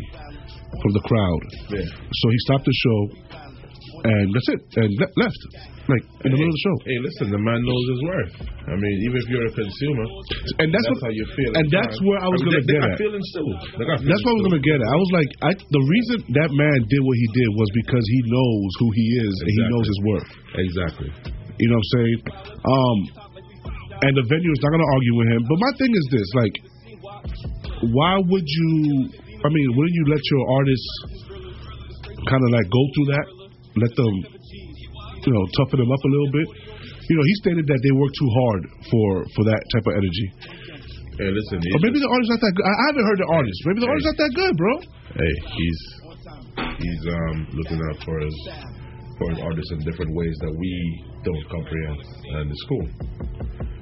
from 0.80 0.91
the 0.95 1.03
crowd. 1.03 1.41
Yeah. 1.76 1.88
So 1.89 2.26
he 2.32 2.39
stopped 2.47 2.65
the 2.65 2.76
show, 2.80 2.99
and 4.07 4.26
that's 4.32 4.49
it, 4.55 4.61
and 4.80 4.89
le- 4.95 5.15
left 5.19 5.41
like 5.89 6.05
in 6.24 6.30
the 6.32 6.38
middle 6.38 6.47
of 6.47 6.55
the 6.55 6.63
show. 6.63 6.76
Hey, 6.88 6.97
listen, 7.03 7.26
the 7.34 7.41
man 7.41 7.59
knows 7.65 7.84
his 7.91 8.01
worth. 8.05 8.34
I 8.69 8.76
mean, 8.78 8.95
even 9.09 9.17
if 9.17 9.26
you're 9.28 9.49
a 9.49 9.55
consumer, 9.57 10.05
And 10.61 10.69
that's, 10.72 10.88
what, 10.88 11.09
how 11.09 11.11
you 11.11 11.26
feel. 11.36 11.51
And 11.57 11.65
that's 11.74 11.97
where 12.05 12.22
I 12.22 12.30
was 12.32 12.39
mean, 12.45 12.53
gonna 12.53 12.63
they, 12.63 12.78
get 12.78 12.86
got 12.86 12.93
at. 12.95 13.01
feelings 13.01 13.28
too. 13.36 13.49
They 13.82 13.86
got 13.89 13.97
That's 13.99 14.22
what 14.24 14.32
I 14.32 14.38
was 14.39 14.45
gonna 14.47 14.63
get 14.63 14.78
at. 14.80 14.88
I 14.88 14.99
was 15.01 15.11
like, 15.11 15.32
I, 15.41 15.51
the 15.57 15.84
reason 15.84 16.17
that 16.38 16.49
man 16.53 16.78
did 16.88 17.01
what 17.03 17.17
he 17.17 17.28
did 17.36 17.49
was 17.57 17.67
because 17.84 18.05
he 18.07 18.19
knows 18.30 18.69
who 18.80 18.88
he 18.95 19.05
is 19.26 19.34
and 19.41 19.49
he 19.51 19.61
knows 19.74 19.86
his 19.89 19.99
worth. 20.05 20.30
Exactly. 20.55 21.09
You 21.59 21.67
know 21.74 21.78
what 21.82 21.84
I'm 21.84 21.93
saying? 21.97 22.19
Um, 22.61 22.97
and 24.05 24.13
the 24.17 24.26
venue 24.30 24.51
is 24.53 24.61
not 24.63 24.72
gonna 24.72 24.91
argue 24.95 25.15
with 25.17 25.28
him. 25.34 25.41
But 25.49 25.57
my 25.59 25.72
thing 25.82 25.91
is 25.91 26.05
this: 26.13 26.28
like, 26.39 26.55
why 27.91 28.15
would 28.22 28.47
you? 28.47 28.74
I 29.42 29.50
mean, 29.50 29.68
wouldn't 29.74 29.96
you 29.98 30.06
let 30.14 30.24
your 30.30 30.44
artists 30.54 30.92
kind 32.30 32.44
of 32.46 32.50
like 32.54 32.68
go 32.70 32.84
through 32.94 33.08
that? 33.18 33.26
Let 33.82 33.94
them, 33.96 34.14
you 35.26 35.32
know, 35.34 35.44
toughen 35.58 35.80
them 35.82 35.92
up 35.92 36.04
a 36.04 36.12
little 36.12 36.32
bit. 36.32 36.48
You 37.10 37.16
know, 37.18 37.26
he 37.26 37.36
stated 37.42 37.66
that 37.66 37.80
they 37.82 37.94
work 37.96 38.14
too 38.14 38.32
hard 38.32 38.62
for 38.92 39.08
for 39.36 39.44
that 39.50 39.62
type 39.74 39.86
of 39.89 39.94
energy. 39.98 40.28
Hey, 41.18 41.30
listen. 41.34 41.58
Or 41.60 41.80
maybe 41.82 42.00
the 42.00 42.08
artist's 42.08 42.32
not 42.38 42.42
that 42.46 42.54
good. 42.56 42.66
I 42.66 42.72
I 42.72 42.84
haven't 42.94 43.06
heard 43.06 43.20
the 43.20 43.30
artist. 43.34 43.58
Maybe 43.66 43.80
the 43.82 43.89
artist's 43.89 44.10
not 44.14 44.20
that 44.22 44.34
good, 44.38 44.54
bro. 44.58 44.74
Hey, 45.18 45.34
he's 45.58 45.80
he's 46.80 47.02
um 47.10 47.38
looking 47.58 47.80
out 47.89 47.98
for 48.06 48.16
his 48.22 48.36
artists 49.30 49.72
in 49.78 49.80
different 49.86 50.11
ways 50.17 50.36
that 50.41 50.53
we 50.57 50.72
don't 51.22 51.45
comprehend, 51.53 51.99
uh, 52.01 52.38
and 52.41 52.45
it's 52.49 52.65
cool. 52.65 52.86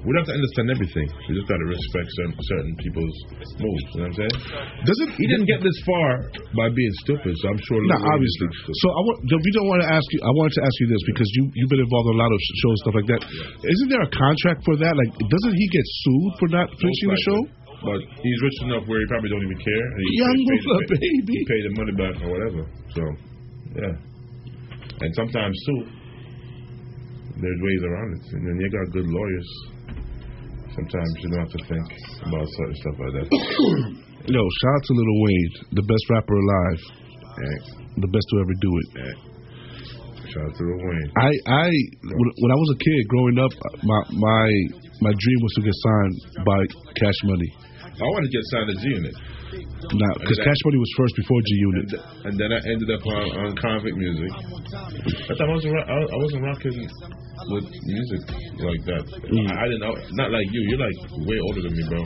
We 0.00 0.16
don't 0.16 0.24
have 0.24 0.32
to 0.32 0.36
understand 0.40 0.68
everything. 0.72 1.06
We 1.28 1.36
just 1.36 1.44
got 1.44 1.60
to 1.60 1.68
respect 1.68 2.08
certain, 2.16 2.36
certain 2.40 2.72
people's 2.80 3.16
moves. 3.60 3.84
You 3.92 4.00
know 4.00 4.08
what 4.08 4.16
I'm 4.16 4.20
saying? 4.24 4.36
Doesn't 4.88 5.10
he 5.20 5.24
didn't 5.28 5.44
get 5.44 5.60
this 5.60 5.76
far 5.84 6.24
by 6.56 6.72
being 6.72 6.94
stupid? 7.04 7.36
So 7.36 7.44
I'm 7.52 7.60
sure. 7.68 7.76
No, 7.84 8.00
obviously. 8.00 8.48
is 8.48 8.64
not 8.64 8.64
stupid. 8.64 8.80
So 8.80 8.86
I 8.96 9.00
want. 9.04 9.16
We 9.28 9.52
don't 9.52 9.68
want 9.68 9.80
to 9.84 9.90
ask 9.92 10.06
you, 10.16 10.20
I 10.24 10.32
wanted 10.32 10.56
to 10.56 10.62
ask 10.64 10.74
you 10.80 10.88
this 10.88 11.02
because 11.04 11.28
you 11.36 11.42
you've 11.52 11.68
been 11.68 11.84
involved 11.84 12.08
in 12.12 12.14
a 12.16 12.20
lot 12.20 12.32
of 12.32 12.40
shows 12.64 12.72
and 12.72 12.80
stuff 12.80 12.96
like 12.96 13.08
that. 13.12 13.20
not 13.28 13.88
there 13.92 14.00
a 14.00 14.12
contract 14.12 14.64
for 14.64 14.76
that? 14.80 14.92
Like, 14.96 15.12
doesn't 15.20 15.54
he 15.56 15.66
get 15.68 15.84
sued 15.84 16.32
for 16.40 16.48
not 16.48 16.68
finishing 16.80 17.08
the 17.12 17.20
show? 17.20 17.40
But 17.84 18.00
he's 18.24 18.40
rich 18.40 18.58
enough 18.68 18.84
where 18.88 19.00
he 19.00 19.06
probably 19.08 19.32
don't 19.32 19.44
even 19.44 19.60
care. 19.60 19.84
And 19.84 20.00
he 20.00 20.08
Young 20.16 20.36
he 20.36 20.44
paid, 20.48 20.64
paid- 20.64 21.00
baby. 21.00 21.32
He 21.32 21.44
paid 21.44 21.62
the 21.64 21.72
money 21.76 21.94
back 21.96 22.14
or 22.24 22.28
whatever. 22.28 22.60
So, 22.96 23.02
yeah. 23.76 24.09
And 25.00 25.14
sometimes 25.14 25.56
too, 25.64 25.80
there's 27.40 27.60
ways 27.64 27.82
around 27.88 28.10
it. 28.20 28.24
And 28.36 28.42
then 28.44 28.56
you 28.60 28.68
got 28.68 28.92
good 28.92 29.08
lawyers. 29.08 29.48
Sometimes 30.76 31.12
you 31.18 31.28
don't 31.32 31.40
have 31.40 31.54
to 31.56 31.62
think 31.66 31.86
about 32.28 32.46
certain 32.46 32.76
stuff 32.76 32.96
like 33.00 33.12
that. 33.16 33.26
Yo, 34.28 34.42
shout 34.60 34.74
out 34.76 34.84
to 34.84 34.92
Lil 34.92 35.16
Wayne, 35.24 35.52
the 35.72 35.82
best 35.82 36.04
rapper 36.12 36.36
alive, 36.36 36.80
the 37.96 38.10
best 38.12 38.26
to 38.30 38.34
ever 38.44 38.54
do 38.60 38.70
it. 38.76 38.88
Shout 40.30 40.44
out 40.44 40.54
to 40.54 40.62
Lil 40.62 40.78
Wayne. 40.84 41.10
I 41.16 41.30
I 41.48 41.68
when, 42.04 42.28
when 42.44 42.50
I 42.52 42.58
was 42.60 42.76
a 42.76 42.78
kid 42.84 43.00
growing 43.08 43.38
up, 43.40 43.52
my 43.82 44.00
my 44.14 44.46
my 45.00 45.12
dream 45.16 45.40
was 45.40 45.52
to 45.56 45.62
get 45.64 45.74
signed 45.74 46.44
by 46.44 46.60
Cash 47.00 47.20
Money. 47.24 47.50
I 47.82 48.06
want 48.14 48.24
to 48.28 48.32
get 48.32 48.44
signed 48.52 48.68
to 48.68 48.76
G 48.78 48.84
Unit. 48.94 49.16
Nah, 49.50 50.14
because 50.20 50.38
Cash 50.38 50.60
Money 50.64 50.78
was 50.78 50.92
first 50.96 51.14
before 51.16 51.40
G 51.42 51.50
Unit. 51.54 51.88
And 52.24 52.34
then 52.38 52.50
I 52.52 52.60
ended 52.70 52.90
up 52.90 53.02
on, 53.06 53.24
on 53.42 53.56
Konvict 53.56 53.96
music. 53.96 54.30
But 55.26 55.40
I 55.40 55.46
wasn't 55.50 55.74
I, 55.74 55.98
I 55.98 56.18
wasn't 56.22 56.42
rocking 56.44 56.88
with 57.48 57.66
music 57.66 58.22
like 58.60 58.82
that. 58.86 59.04
Mm. 59.26 59.50
I, 59.50 59.54
I 59.56 59.64
didn't 59.66 59.80
know, 59.80 59.94
not 60.12 60.30
like 60.30 60.46
you. 60.52 60.60
You're 60.68 60.78
like 60.78 60.98
way 61.26 61.38
older 61.40 61.62
than 61.62 61.72
me, 61.74 61.84
bro. 61.88 62.02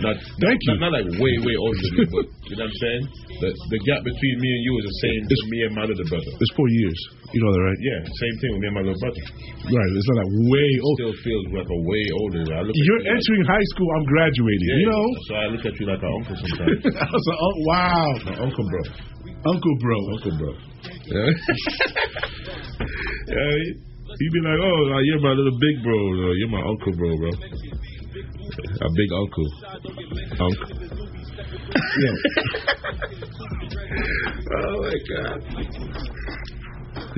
Not 0.00 0.16
Thank 0.40 0.58
you. 0.64 0.72
Not, 0.80 0.88
not 0.88 0.92
like 0.96 1.08
way 1.20 1.34
way 1.44 1.56
older 1.60 1.76
than 1.76 1.92
me, 2.00 2.04
but 2.08 2.24
you 2.48 2.54
know 2.56 2.64
what 2.64 2.72
I'm 2.72 2.80
saying. 2.80 3.02
The 3.40 3.50
the 3.72 3.80
gap 3.84 4.00
between 4.04 4.36
me 4.40 4.48
and 4.48 4.62
you 4.64 4.72
is 4.80 4.84
the 4.88 4.96
same 5.04 5.20
as 5.28 5.40
me 5.52 5.58
and 5.68 5.72
my 5.76 5.84
little 5.84 6.08
brother. 6.08 6.32
It's 6.40 6.52
four 6.56 6.68
years. 6.72 6.98
You 7.30 7.40
know 7.44 7.52
that, 7.54 7.62
right? 7.62 7.80
Yeah, 7.84 7.98
same 8.10 8.34
thing 8.42 8.50
with 8.56 8.60
me 8.64 8.68
and 8.72 8.76
my 8.80 8.84
little 8.84 9.00
brother. 9.00 9.22
Right. 9.70 9.90
It's 9.94 10.08
not 10.10 10.18
like 10.24 10.32
way 10.50 10.68
old. 10.82 10.96
Still 10.98 11.16
feels 11.22 11.44
like 11.54 11.68
a 11.70 11.80
way 11.86 12.04
older. 12.20 12.42
I 12.48 12.60
look 12.64 12.74
You're 12.74 12.84
you 12.84 12.96
like- 13.06 13.14
entering 13.14 13.44
high 13.46 13.66
school. 13.76 13.88
I'm 14.00 14.06
graduating. 14.08 14.66
Yeah, 14.66 14.80
you 14.82 14.88
know. 14.90 15.06
So 15.28 15.32
I 15.36 15.46
look 15.52 15.64
at 15.68 15.74
you 15.78 15.86
like 15.86 16.02
an 16.02 16.12
uncle 16.16 16.36
sometimes. 16.42 16.80
I 16.90 17.06
was 17.12 17.24
like, 17.30 17.40
oh 17.40 17.54
wow, 17.68 18.08
My 18.24 18.36
uncle, 18.48 18.66
bro. 18.66 18.82
Uncle 19.40 19.74
Bro. 19.80 19.96
Uncle, 20.16 20.34
bro. 20.36 20.52
Yeah. 21.10 21.16
yeah 23.28 23.52
He'd 24.20 24.32
be 24.34 24.40
like, 24.42 24.58
oh, 24.58 24.98
you're 25.06 25.20
my 25.22 25.30
little 25.32 25.56
big 25.60 25.76
bro. 25.84 25.94
You're 26.34 26.50
my 26.50 26.60
uncle, 26.66 26.92
bro, 26.98 27.14
bro. 27.16 27.30
A 28.50 28.88
big 28.96 29.10
uncle. 29.12 29.48
Uncle. 30.40 30.68
Yeah. 32.00 32.16
oh 34.56 34.74
my 34.82 34.96
God. 35.06 35.38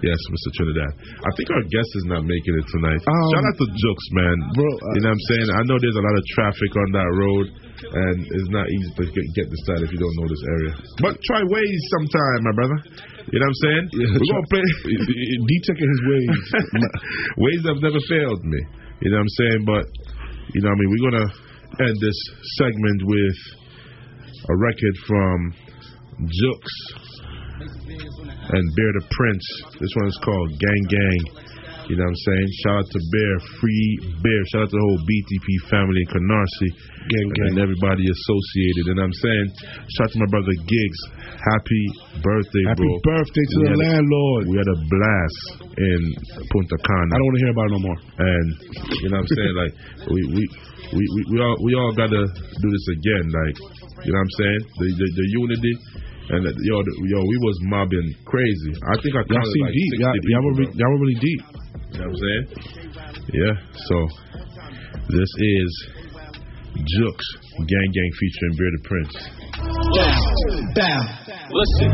Yes, 0.02 0.18
Mr. 0.18 0.50
Trinidad. 0.58 0.92
I 0.98 1.30
think 1.38 1.48
our 1.48 1.64
guest 1.70 1.90
is 1.94 2.06
not 2.10 2.26
making 2.26 2.54
it 2.58 2.66
tonight. 2.74 3.00
Um, 3.06 3.28
Shout 3.32 3.44
out 3.46 3.56
to 3.56 3.66
Jooks, 3.70 4.08
man. 4.18 4.36
Bro, 4.52 4.68
you 4.98 5.00
know 5.00 5.14
what 5.14 5.16
I'm 5.16 5.26
saying? 5.30 5.46
I 5.46 5.62
know 5.64 5.76
there's 5.78 5.96
a 5.96 6.04
lot 6.04 6.16
of 6.18 6.24
traffic 6.34 6.72
on 6.74 6.88
that 6.92 7.08
road, 7.08 7.46
and 7.86 8.16
it's 8.26 8.50
not 8.50 8.66
easy 8.68 8.90
to 8.98 9.04
get, 9.14 9.24
get 9.38 9.46
this 9.46 9.62
side 9.64 9.80
if 9.86 9.90
you 9.94 10.00
don't 10.02 10.16
know 10.18 10.26
this 10.26 10.44
area. 10.58 10.72
But 11.00 11.14
try 11.22 11.40
Waze 11.46 11.84
sometime, 11.96 12.40
my 12.44 12.54
brother. 12.58 12.78
You 13.30 13.38
know 13.38 13.46
what 13.46 13.54
I'm 13.54 13.62
saying? 13.62 13.84
We're 13.94 14.26
going 14.26 14.42
to 14.42 14.50
play. 14.50 14.66
Detecting 15.54 15.90
his 15.94 16.02
ways. 16.10 16.36
Waze 17.46 17.64
have 17.70 17.80
never 17.80 18.02
failed 18.10 18.42
me. 18.42 18.60
You 19.06 19.10
know 19.14 19.22
what 19.22 19.30
I'm 19.30 19.36
saying? 19.38 19.60
But, 19.62 19.84
you 20.54 20.60
know 20.60 20.68
what 20.68 20.76
I 20.76 20.80
mean? 20.80 20.90
We're 20.90 21.10
going 21.10 21.28
to 21.28 21.30
end 21.84 21.96
this 22.00 22.18
segment 22.58 23.02
with 23.04 23.36
a 24.48 24.56
record 24.56 24.96
from 25.06 25.54
Jooks 26.28 26.74
and 27.60 28.64
Bear 28.76 28.92
the 29.00 29.06
Prince. 29.10 29.46
This 29.80 29.90
one 29.96 30.08
is 30.08 30.18
called 30.22 30.50
Gang 30.58 30.84
Gang. 30.88 31.20
You 31.90 31.96
know 31.98 32.06
what 32.06 32.14
I'm 32.14 32.22
saying? 32.26 32.46
Shout 32.62 32.76
out 32.78 32.88
to 32.94 33.00
Bear, 33.10 33.32
Free 33.58 33.86
Bear. 34.22 34.40
Shout 34.54 34.62
out 34.64 34.70
to 34.70 34.76
the 34.78 34.84
whole 34.86 35.00
BTP 35.02 35.46
family 35.68 35.98
in 35.98 36.08
Canarsie. 36.14 36.72
Gang, 37.10 37.28
And 37.50 37.58
everybody 37.58 38.06
associated. 38.06 38.84
And 38.94 38.98
I'm 39.02 39.12
saying, 39.18 39.46
shout 39.98 40.06
out 40.06 40.12
to 40.14 40.18
my 40.22 40.30
brother 40.30 40.54
Giggs. 40.62 41.00
Happy 41.42 41.84
birthday, 42.22 42.64
Happy 42.70 42.86
bro. 42.86 43.02
birthday 43.02 43.44
to 43.50 43.54
We 43.58 43.62
the 43.62 43.68
had 43.68 43.74
a- 43.74 43.82
landlord. 43.82 44.42
we 44.46 44.54
had 44.62 44.70
a 44.70 44.78
blast 44.86 45.40
in 45.74 46.00
Punta 46.54 46.78
Cana. 46.86 47.10
I 47.10 47.16
don't 47.18 47.26
want 47.26 47.36
to 47.36 47.42
hear 47.42 47.52
about 47.52 47.66
it 47.66 47.74
no 47.74 47.82
more. 47.82 47.98
And 48.22 48.46
you 49.02 49.08
know 49.10 49.18
what 49.18 49.26
I'm 49.26 49.32
saying? 49.34 49.54
Like 49.58 49.72
we 50.06 50.20
we 50.38 50.42
we, 50.94 51.02
we, 51.02 51.20
we 51.34 51.36
all 51.42 51.56
we 51.66 51.72
all 51.74 51.92
gotta 51.98 52.22
do 52.30 52.68
this 52.70 52.86
again. 52.94 53.24
Like 53.26 53.56
you 54.06 54.10
know 54.14 54.22
what 54.22 54.30
I'm 54.30 54.34
saying? 54.38 54.60
The 54.78 54.86
the, 55.02 55.06
the 55.18 55.26
unity 55.42 55.74
and 56.30 56.40
yo 56.46 56.76
the, 56.78 56.92
yo 57.10 57.18
we 57.26 57.36
was 57.42 57.56
mobbing 57.66 58.08
crazy. 58.22 58.72
I 58.86 58.94
think 59.02 59.18
I 59.18 59.26
Y'all 59.26 59.42
seem 59.42 59.66
like 59.66 59.74
deep. 59.74 59.90
60 59.98 60.06
Y'all, 60.06 60.14
y'all, 60.30 60.44
were, 60.46 60.56
re- 60.62 60.74
y'all 60.78 60.92
were 60.94 61.02
really 61.02 61.18
deep. 61.18 61.42
Bro. 61.72 61.80
You 61.92 61.98
know 61.98 62.06
what 62.06 62.12
I'm 62.12 62.16
saying? 62.20 62.44
Yeah. 63.32 63.54
So 63.88 63.96
this 65.08 65.30
is 65.38 65.70
Jooks 66.76 67.26
Gang 67.58 67.90
Gang 67.92 68.10
featuring 68.18 68.54
Bear 68.56 68.70
the 68.72 68.82
Prince. 68.84 69.14
Down, 69.92 70.18
down. 70.74 71.04
Listen, 71.52 71.92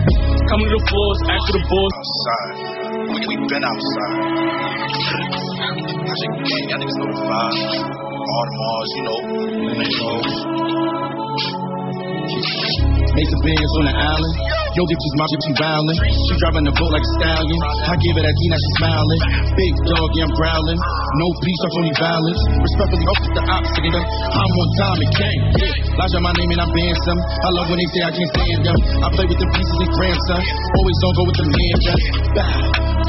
come 0.48 0.62
to 0.62 0.70
the 0.70 0.82
floors, 0.86 1.18
after 1.26 1.52
the 1.58 1.64
boys. 1.66 1.94
Outside. 1.98 2.54
We, 3.10 3.26
we 3.26 3.42
been 3.50 3.64
outside. 3.66 4.14
I 4.88 6.14
should 6.14 6.34
gang, 6.46 6.70
y'all 6.70 6.78
niggas 6.78 6.94
know 6.94 7.10
the 7.10 7.18
vibe. 7.26 7.98
Audemars, 8.38 8.90
you 8.94 9.02
know. 9.02 9.18
Metros. 9.82 10.30
Mason 13.18 13.40
Benz 13.42 13.72
on 13.78 13.84
the 13.84 13.94
island. 13.98 14.57
Yo, 14.78 14.86
is 14.86 15.14
my 15.18 15.26
bitch, 15.26 15.42
she 15.42 15.52
violent. 15.58 15.98
She 16.06 16.34
driving 16.38 16.62
the 16.62 16.70
boat 16.70 16.92
like 16.94 17.02
a 17.02 17.10
stallion. 17.18 17.58
I 17.82 17.98
give 17.98 18.14
it 18.14 18.22
a 18.22 18.30
D, 18.30 18.40
now 18.46 18.60
she 18.62 18.70
smiling. 18.78 19.20
Big 19.58 19.74
dog, 19.90 20.06
yeah, 20.14 20.22
I'm 20.22 20.32
growling. 20.38 20.78
No 21.18 21.26
peace, 21.42 21.60
off 21.66 21.74
only 21.82 21.94
violence. 21.98 22.40
Respectfully, 22.62 23.06
off 23.10 23.18
with 23.26 23.34
the 23.34 23.44
ops, 23.58 23.74
nigga. 23.74 24.02
I'm 24.06 24.52
on 24.54 24.68
time, 24.78 24.98
it 25.02 25.10
gang. 25.18 25.40
Yeah. 25.58 25.98
Lodge 25.98 26.14
on 26.14 26.22
my 26.22 26.30
name 26.30 26.50
and 26.54 26.62
I 26.62 26.66
band 26.70 26.98
some. 27.10 27.18
I 27.18 27.48
love 27.58 27.66
when 27.74 27.78
they 27.82 27.88
say 27.90 28.00
I 28.06 28.12
can't 28.14 28.30
stand 28.38 28.60
them. 28.70 28.78
I 29.02 29.06
play 29.18 29.26
with 29.26 29.40
the 29.42 29.48
pieces 29.50 29.78
and 29.82 29.90
grandson. 29.98 30.42
Always 30.46 30.96
don't 31.02 31.14
go 31.18 31.22
with 31.26 31.38
the 31.42 31.46
handguns. 31.50 32.04
Bow, 32.38 32.58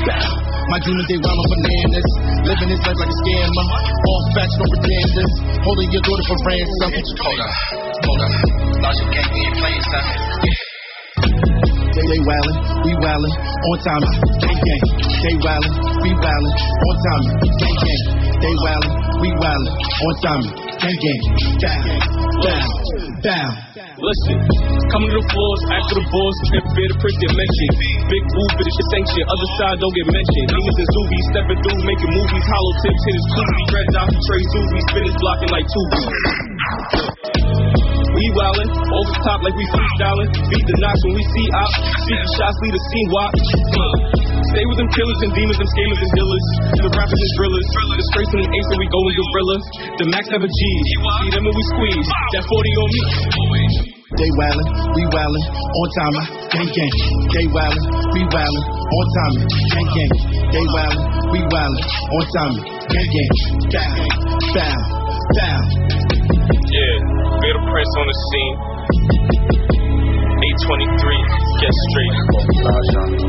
bow. 0.10 0.30
My 0.74 0.80
demons, 0.82 1.06
they 1.06 1.22
wild 1.22 1.38
on 1.38 1.48
bananas. 1.54 2.10
Living 2.50 2.70
this 2.74 2.82
life 2.82 2.98
like 2.98 3.14
a 3.14 3.18
scammer. 3.22 3.66
All 4.10 4.22
facts, 4.34 4.58
no 4.58 4.66
pretenders. 4.74 5.34
Holding 5.62 5.90
your 5.94 6.02
daughter 6.02 6.26
for 6.34 6.38
ransom. 6.50 6.90
Hold 6.98 7.42
up, 7.46 7.54
hold 8.10 8.22
up. 8.26 8.32
Logic 8.90 9.06
we 9.06 9.22
ain't 9.22 9.58
playing, 9.62 9.86
son. 9.94 10.69
They, 12.00 12.08
they 12.16 12.22
wildin', 12.24 12.56
we 12.88 12.92
wildin', 13.04 13.36
on 13.44 13.78
time, 13.84 14.08
gang 14.40 14.56
gang. 14.56 14.84
They 15.04 15.36
wildin', 15.44 15.76
we 16.00 16.12
wildin', 16.16 16.56
on 16.80 16.96
time, 17.04 17.24
gang 17.60 17.76
gang. 17.76 18.04
They 18.40 18.56
wildin', 18.56 18.96
we 19.20 19.30
wildin', 19.36 19.76
on 19.76 20.16
time, 20.24 20.44
gang 20.80 20.96
gang. 20.96 21.20
Down, 21.60 21.84
down, 23.20 23.52
down. 23.76 23.92
Listen, 24.00 24.40
come 24.96 25.04
to 25.04 25.12
the 25.12 25.26
floors, 25.28 25.62
after 25.76 26.00
the 26.00 26.06
boys, 26.08 26.38
if 26.56 26.64
bear 26.72 26.88
the 26.88 26.96
prince 27.04 27.20
get 27.20 27.36
mentioned. 27.36 27.76
Big 28.08 28.24
move, 28.32 28.52
but 28.56 28.64
it's 28.64 28.80
sanction. 28.96 29.24
Other 29.28 29.50
side 29.60 29.76
don't 29.84 29.92
get 29.92 30.08
mentioned. 30.08 30.48
Demons 30.56 30.80
and 30.80 30.90
zoobies 30.96 31.26
stepping 31.36 31.60
through, 31.68 31.84
making 31.84 32.12
movies. 32.16 32.46
Hollow 32.48 32.74
tips 32.80 33.04
hit 33.12 33.16
his 33.20 33.28
koozie. 33.28 33.76
Red 33.76 33.88
dot 33.92 34.08
Trey 34.08 34.44
Zoobies, 34.56 34.86
spinach 34.88 35.18
blocking 35.20 35.52
like 35.52 35.68
two 35.68 35.84
We 38.30 38.38
wildin', 38.38 38.70
off 38.70 39.08
the 39.10 39.20
top 39.26 39.42
like 39.42 39.58
we 39.58 39.66
freestyling. 39.74 40.30
Beat 40.30 40.66
the 40.70 40.78
knocks 40.86 41.02
when 41.02 41.18
we 41.18 41.26
see 41.34 41.46
op. 41.50 41.72
Speaking 41.82 42.30
shots, 42.38 42.58
lead 42.62 42.78
a 42.78 42.82
scene 42.94 43.10
watch. 43.10 43.42
Stay 44.54 44.64
with 44.70 44.78
them 44.78 44.90
killers 44.94 45.20
and 45.26 45.34
demons, 45.34 45.58
them 45.58 45.66
scammers 45.66 45.98
and 45.98 46.12
dealers. 46.14 46.46
The 46.78 46.90
rappers 46.94 47.22
and 47.26 47.34
drillers. 47.42 47.68
The 47.74 48.06
straights 48.14 48.34
and 48.38 48.42
the 48.46 48.50
ace 48.54 48.70
and 48.70 48.80
we 48.86 48.88
go 48.94 49.02
in 49.02 49.14
gorilla. 49.18 49.58
The 49.98 50.06
max 50.14 50.24
never 50.30 50.46
G's. 50.46 50.86
See 50.94 51.30
them 51.34 51.42
when 51.42 51.56
we 51.58 51.64
squeeze. 51.74 52.06
That 52.38 52.46
40 52.46 52.54
on 52.54 52.90
me. 52.94 53.02
They 54.14 54.30
wildin', 54.38 54.70
we 54.94 55.04
wildin', 55.10 55.46
on 55.50 55.90
time, 55.98 56.18
gang 56.54 56.70
gang. 56.70 56.94
They 57.34 57.46
wildin', 57.50 57.86
we 58.14 58.22
wildin', 58.30 58.66
on 58.94 59.06
time, 59.18 59.36
gang 59.74 59.90
gang. 59.90 60.14
They 60.54 60.66
wildin', 60.70 61.06
we 61.34 61.40
wildin', 61.50 61.86
on 62.14 62.26
time, 62.38 62.56
gang 62.94 63.10
gang. 63.10 63.34
Down, 63.74 63.98
down, 64.54 64.82
down. 65.34 66.19
Yeah, 67.40 67.56
the 67.56 67.64
prince 67.72 67.94
on 67.96 68.04
the 68.04 68.18
scene. 68.28 68.56
823, 70.44 70.92
get 71.64 71.72
straight. 71.88 72.16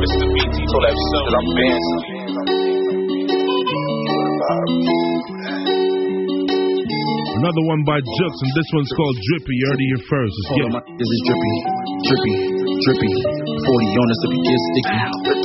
Mr. 0.03 0.27
BT, 0.35 0.57
Told 0.67 0.83
that 0.83 0.95
shit 0.99 1.23
that 1.31 1.35
I'm 1.39 1.47
dancing. 1.55 2.03
Another 7.39 7.65
one 7.71 7.87
by 7.87 8.03
Jooks, 8.03 8.41
and 8.43 8.51
this 8.59 8.69
one's 8.75 8.91
called 8.99 9.17
Drippy. 9.31 9.55
You 9.55 9.65
heard 9.71 9.79
it 9.79 9.87
here 9.95 10.03
first. 10.11 10.35
Let's 10.35 10.51
get 10.59 10.75
it. 10.75 10.91
This 10.99 11.07
is 11.07 11.21
drippy, 11.31 11.55
drippy, 12.11 12.35
drippy. 12.83 13.39
40 13.61 14.01
on 14.01 14.09
us 14.11 14.21
if 14.25 14.31
it 14.31 14.43
gets 14.47 14.65
sticky. 14.71 14.97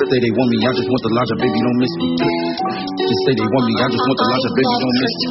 Say 0.06 0.20
they 0.22 0.34
want 0.36 0.50
me, 0.54 0.58
I 0.64 0.72
just 0.76 0.90
want 0.90 1.02
the 1.04 1.12
larger 1.16 1.38
baby, 1.42 1.60
don't 1.60 1.80
miss 1.82 1.94
me. 2.00 2.08
Just 2.16 3.22
say 3.26 3.34
they 3.36 3.48
want 3.50 3.66
me, 3.66 3.74
I 3.76 3.88
just 3.92 4.06
want 4.06 4.18
the 4.20 4.28
larger 4.32 4.52
baby, 4.56 4.76
don't 4.76 4.98
miss 5.02 5.14
me. 5.16 5.28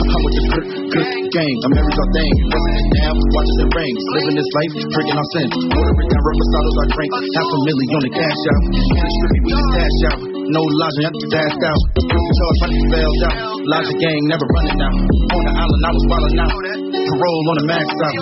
I'm 0.00 0.20
with 0.20 0.34
the 0.34 0.42
good, 0.50 0.64
good 0.90 1.08
game. 1.30 1.58
I'm 1.60 1.72
every 1.78 1.94
all 1.94 2.10
thing. 2.10 2.32
It 2.50 2.88
down, 2.98 3.14
watching 3.14 3.58
it 3.60 3.70
rain. 3.76 3.94
Living 4.10 4.36
this 4.40 4.50
life, 4.50 4.72
drinking 4.90 5.16
our 5.20 5.28
sin. 5.36 5.48
It 5.50 6.08
down, 6.10 6.22
reposados 6.26 6.76
I 6.80 6.84
drink. 6.90 7.10
Half 7.14 7.48
a 7.50 7.58
million 7.62 7.90
on 7.94 8.02
the 8.02 8.12
cash 8.18 8.42
out. 8.50 8.62
We 8.70 9.50
just 9.54 9.70
cash 9.76 9.98
out. 10.10 10.20
No 10.50 10.62
logic, 10.66 11.04
I 11.06 11.10
just 11.14 11.30
dashed 11.30 11.62
out. 11.62 11.80
Guilty 11.94 12.32
charge, 12.34 12.58
just 12.74 12.88
bailed 12.90 13.22
out. 13.30 13.36
Logic 13.70 13.96
gang, 14.02 14.22
never 14.26 14.46
running 14.50 14.80
out. 14.82 14.96
On 14.98 15.42
the 15.46 15.52
island, 15.54 15.82
I 15.86 15.90
was 15.94 16.04
wildin' 16.10 16.42
out. 16.42 16.56
Parole 16.90 17.46
on 17.50 17.56
the 17.62 17.66
max 17.70 17.86
out. 17.86 18.16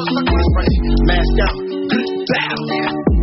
Masked 1.09 1.41
out. 1.49 1.57
Bow. 2.29 3.18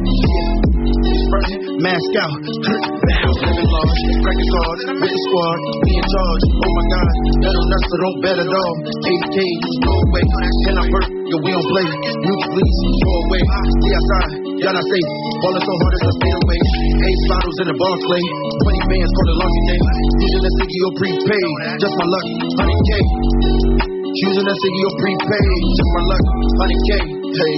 Mask 1.75 2.15
out. 2.23 2.39
Bow. 2.39 2.95
Living 3.35 3.67
large, 3.67 4.01
cracking 4.23 4.51
hard, 4.55 4.79
with 4.95 5.11
the 5.11 5.19
squad, 5.27 5.59
we 5.83 5.91
in 5.91 6.05
charge. 6.07 6.43
Oh 6.55 6.71
my 6.71 6.85
god, 6.87 7.07
us, 7.51 7.83
so 7.83 7.95
don't 7.99 8.17
bet 8.23 8.37
at 8.39 8.47
all. 8.47 8.75
80K, 9.03 9.37
no 9.83 9.95
way. 10.15 10.23
Can 10.23 10.75
I 10.79 10.85
hurt? 10.87 11.07
Yo, 11.27 11.35
we 11.43 11.51
don't 11.51 11.67
play. 11.67 11.87
Music 11.91 12.49
please, 12.55 12.75
go 13.03 13.11
away. 13.27 13.41
Stay 13.43 13.91
outside, 13.91 14.31
y'all 14.55 14.71
not 14.71 14.85
safe. 14.87 15.09
Ballin' 15.43 15.63
so 15.67 15.73
hard, 15.75 15.93
it's 15.99 16.07
a 16.07 16.13
stay 16.15 16.31
away. 16.31 16.59
Eight 16.95 17.21
bottles 17.27 17.57
in 17.59 17.67
the 17.67 17.75
bar 17.75 17.95
play. 18.07 18.23
20 18.23 18.91
bands 18.95 19.11
called 19.11 19.31
a 19.31 19.35
lucky 19.35 19.61
day. 19.67 19.79
Using 20.15 20.43
the 20.47 20.53
city 20.55 20.77
or 20.79 20.91
prepaid. 20.95 21.51
Just 21.75 21.95
my 21.99 22.07
luck, 22.07 22.27
100K. 22.55 22.91
Choosing 24.15 24.47
a 24.47 24.55
city 24.63 24.79
or 24.79 24.93
prepaid. 24.95 25.59
Just 25.75 25.91
my 25.91 26.03
luck, 26.07 26.23
100K. 26.55 26.91
Hey, 27.35 27.55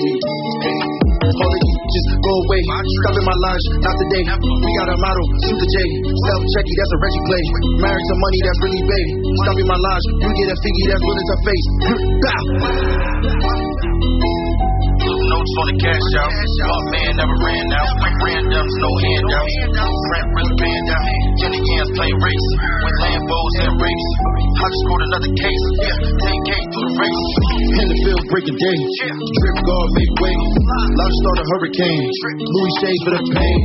hey. 0.65 0.96
All 1.27 1.51
you 1.59 1.75
just 1.91 2.07
go 2.23 2.33
away. 2.39 2.61
Stop 2.63 3.15
in 3.19 3.25
my 3.27 3.37
lodge, 3.43 3.65
not 3.83 3.95
today. 3.99 4.23
We 4.23 4.69
got 4.79 4.87
a 4.87 4.97
model, 4.97 5.25
the 5.43 5.67
J. 5.67 5.77
Self 6.07 6.41
checky, 6.55 6.73
that's 6.79 6.93
a 6.95 6.99
Reggie 7.03 7.23
play. 7.27 7.43
Married 7.83 8.05
to 8.07 8.15
money, 8.15 8.39
that's 8.47 8.59
really 8.63 8.83
big. 8.87 9.05
Stop 9.43 9.57
in 9.59 9.67
my 9.67 9.75
lodge, 9.75 10.05
you 10.23 10.29
get 10.39 10.47
a 10.47 10.57
figgy 10.63 10.83
that's 10.87 11.03
willing 11.03 11.27
to 11.27 11.37
face. 11.43 11.67
Bow. 12.23 13.66
Notes 15.47 15.63
on 15.63 15.67
the 15.71 15.77
cash 15.79 16.09
out. 16.19 16.27
One 16.27 16.87
man 16.91 17.11
never 17.23 17.35
ran 17.39 17.67
out. 17.71 17.91
Randoms, 18.19 18.73
no 18.83 18.91
handouts. 18.99 19.55
Rent 20.11 20.27
really 20.35 20.55
banned 20.59 20.89
out. 20.91 21.07
Jenny 21.39 21.61
Yams 21.63 21.91
play 21.95 22.11
race 22.11 22.47
with 22.83 22.95
Lambos 23.07 23.53
and 23.63 23.71
rapes. 23.79 24.09
I 24.43 24.65
just 24.67 24.81
scored 24.83 25.03
another 25.07 25.31
case. 25.39 25.65
Yeah, 25.87 26.03
10K 26.03 26.51
through 26.51 26.87
the 26.91 26.95
race. 26.99 27.23
In 27.79 27.85
the 27.87 27.97
field, 28.03 28.23
breaking 28.27 28.59
day. 28.59 28.77
Drip 29.07 29.57
guard, 29.63 29.89
make 29.95 30.13
way. 30.19 30.35
Launch 30.35 31.15
start 31.15 31.37
a 31.39 31.45
hurricane. 31.47 32.03
Louis 32.43 32.73
shades 32.83 33.01
for 33.07 33.13
the 33.15 33.23
pain. 33.31 33.59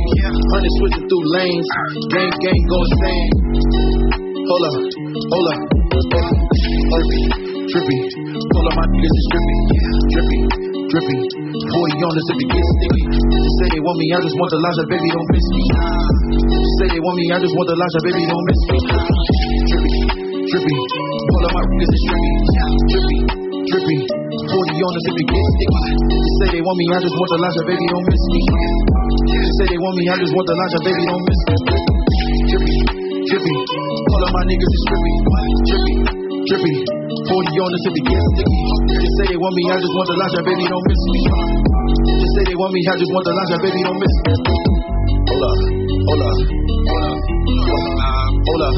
Honey 0.55 0.71
switching 0.79 1.03
through 1.03 1.25
lanes. 1.35 1.67
Gang, 2.15 2.31
gang, 2.31 2.61
go 2.71 2.77
insane. 2.79 3.27
Hold 4.39 4.63
up, 4.71 4.75
hold 5.19 5.47
up. 5.51 5.59
Trippy, 7.73 7.99
All 8.55 8.67
of 8.69 8.73
my 8.75 8.85
niggas 8.85 9.17
is 9.17 9.27
drippy, 9.33 9.57
drippy, 10.13 10.72
drippy. 10.93 11.17
40 11.25 12.05
on 12.05 12.13
us 12.13 12.27
if 12.29 12.37
it 12.37 12.49
gets 12.53 12.69
sticky. 12.77 13.03
Say 13.57 13.67
they 13.73 13.81
want 13.81 13.97
me, 13.97 14.05
I 14.13 14.19
just 14.21 14.37
want 14.37 14.49
the 14.53 14.57
Elijah, 14.61 14.85
baby, 14.93 15.09
don't 15.09 15.29
miss 15.33 15.47
me. 15.49 15.63
Say 16.77 16.87
they 16.93 17.01
want 17.01 17.15
me, 17.17 17.25
I 17.33 17.37
just 17.41 17.53
want 17.57 17.65
the 17.65 17.73
Elijah, 17.73 18.01
baby, 18.05 18.23
don't 18.29 18.45
miss 18.45 18.61
me. 18.69 18.77
Drippy, 19.73 19.97
drippy. 20.53 20.75
All 21.33 21.43
of 21.49 21.51
my 21.57 21.63
niggas 21.65 21.93
is 21.97 22.03
drippy, 22.05 22.31
drippy, 22.93 23.17
drippy. 23.73 23.97
40 24.53 24.85
on 24.85 24.93
us 24.93 25.05
if 25.09 25.15
it 25.17 25.27
gets 25.33 25.49
sticky. 25.57 25.81
Say 26.37 26.47
they 26.53 26.61
want 26.61 26.77
me, 26.77 26.85
I 26.93 26.99
just 27.01 27.15
want 27.17 27.29
the 27.33 27.37
Elijah, 27.41 27.63
baby, 27.73 27.85
don't 27.89 28.05
miss 28.05 28.23
me. 28.29 28.41
Say 29.57 29.65
they 29.73 29.79
want 29.81 29.95
me, 29.97 30.03
I 30.13 30.15
just 30.21 30.33
want 30.37 30.45
the 30.45 30.53
Elijah, 30.53 30.81
baby, 30.85 31.03
don't 31.09 31.23
miss 31.25 31.41
me. 31.41 31.55
Drippy, 32.53 32.77
drippy. 33.33 33.55
All 34.13 34.21
of 34.21 34.29
my 34.29 34.43
niggas 34.45 34.71
is 34.77 34.83
drippy, 34.93 35.13
drippy, 35.73 36.22
drippy. 36.49 36.75
40 37.23 37.63
on 37.63 37.71
us 37.71 37.83
if 37.87 37.93
it 37.93 38.05
gets 38.09 38.27
sticky. 38.35 38.61
They 38.93 39.09
say 39.17 39.25
they 39.31 39.39
want 39.39 39.53
me, 39.55 39.63
I 39.71 39.77
just 39.79 39.93
want 39.95 40.07
the 40.09 40.15
Elijah, 40.17 40.43
baby, 40.43 40.65
don't 40.67 40.85
miss 40.87 41.01
me. 41.13 41.21
They 42.03 42.29
say 42.35 42.43
they 42.47 42.57
want 42.57 42.71
me, 42.73 42.81
I 42.83 42.95
just 42.99 43.11
want 43.13 43.23
the 43.23 43.31
Elijah, 43.33 43.59
baby, 43.63 43.79
don't 43.83 43.99
miss 44.01 44.15
me. 44.23 44.33
Hold 45.23 45.43
up, 45.43 45.59
hold 46.03 46.23
up, 46.23 46.37
hold 46.83 47.03
up, 47.03 48.75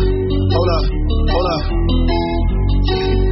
hold 0.53 0.70
up, 0.70 0.84
hold 1.34 1.49
up. 1.49 2.34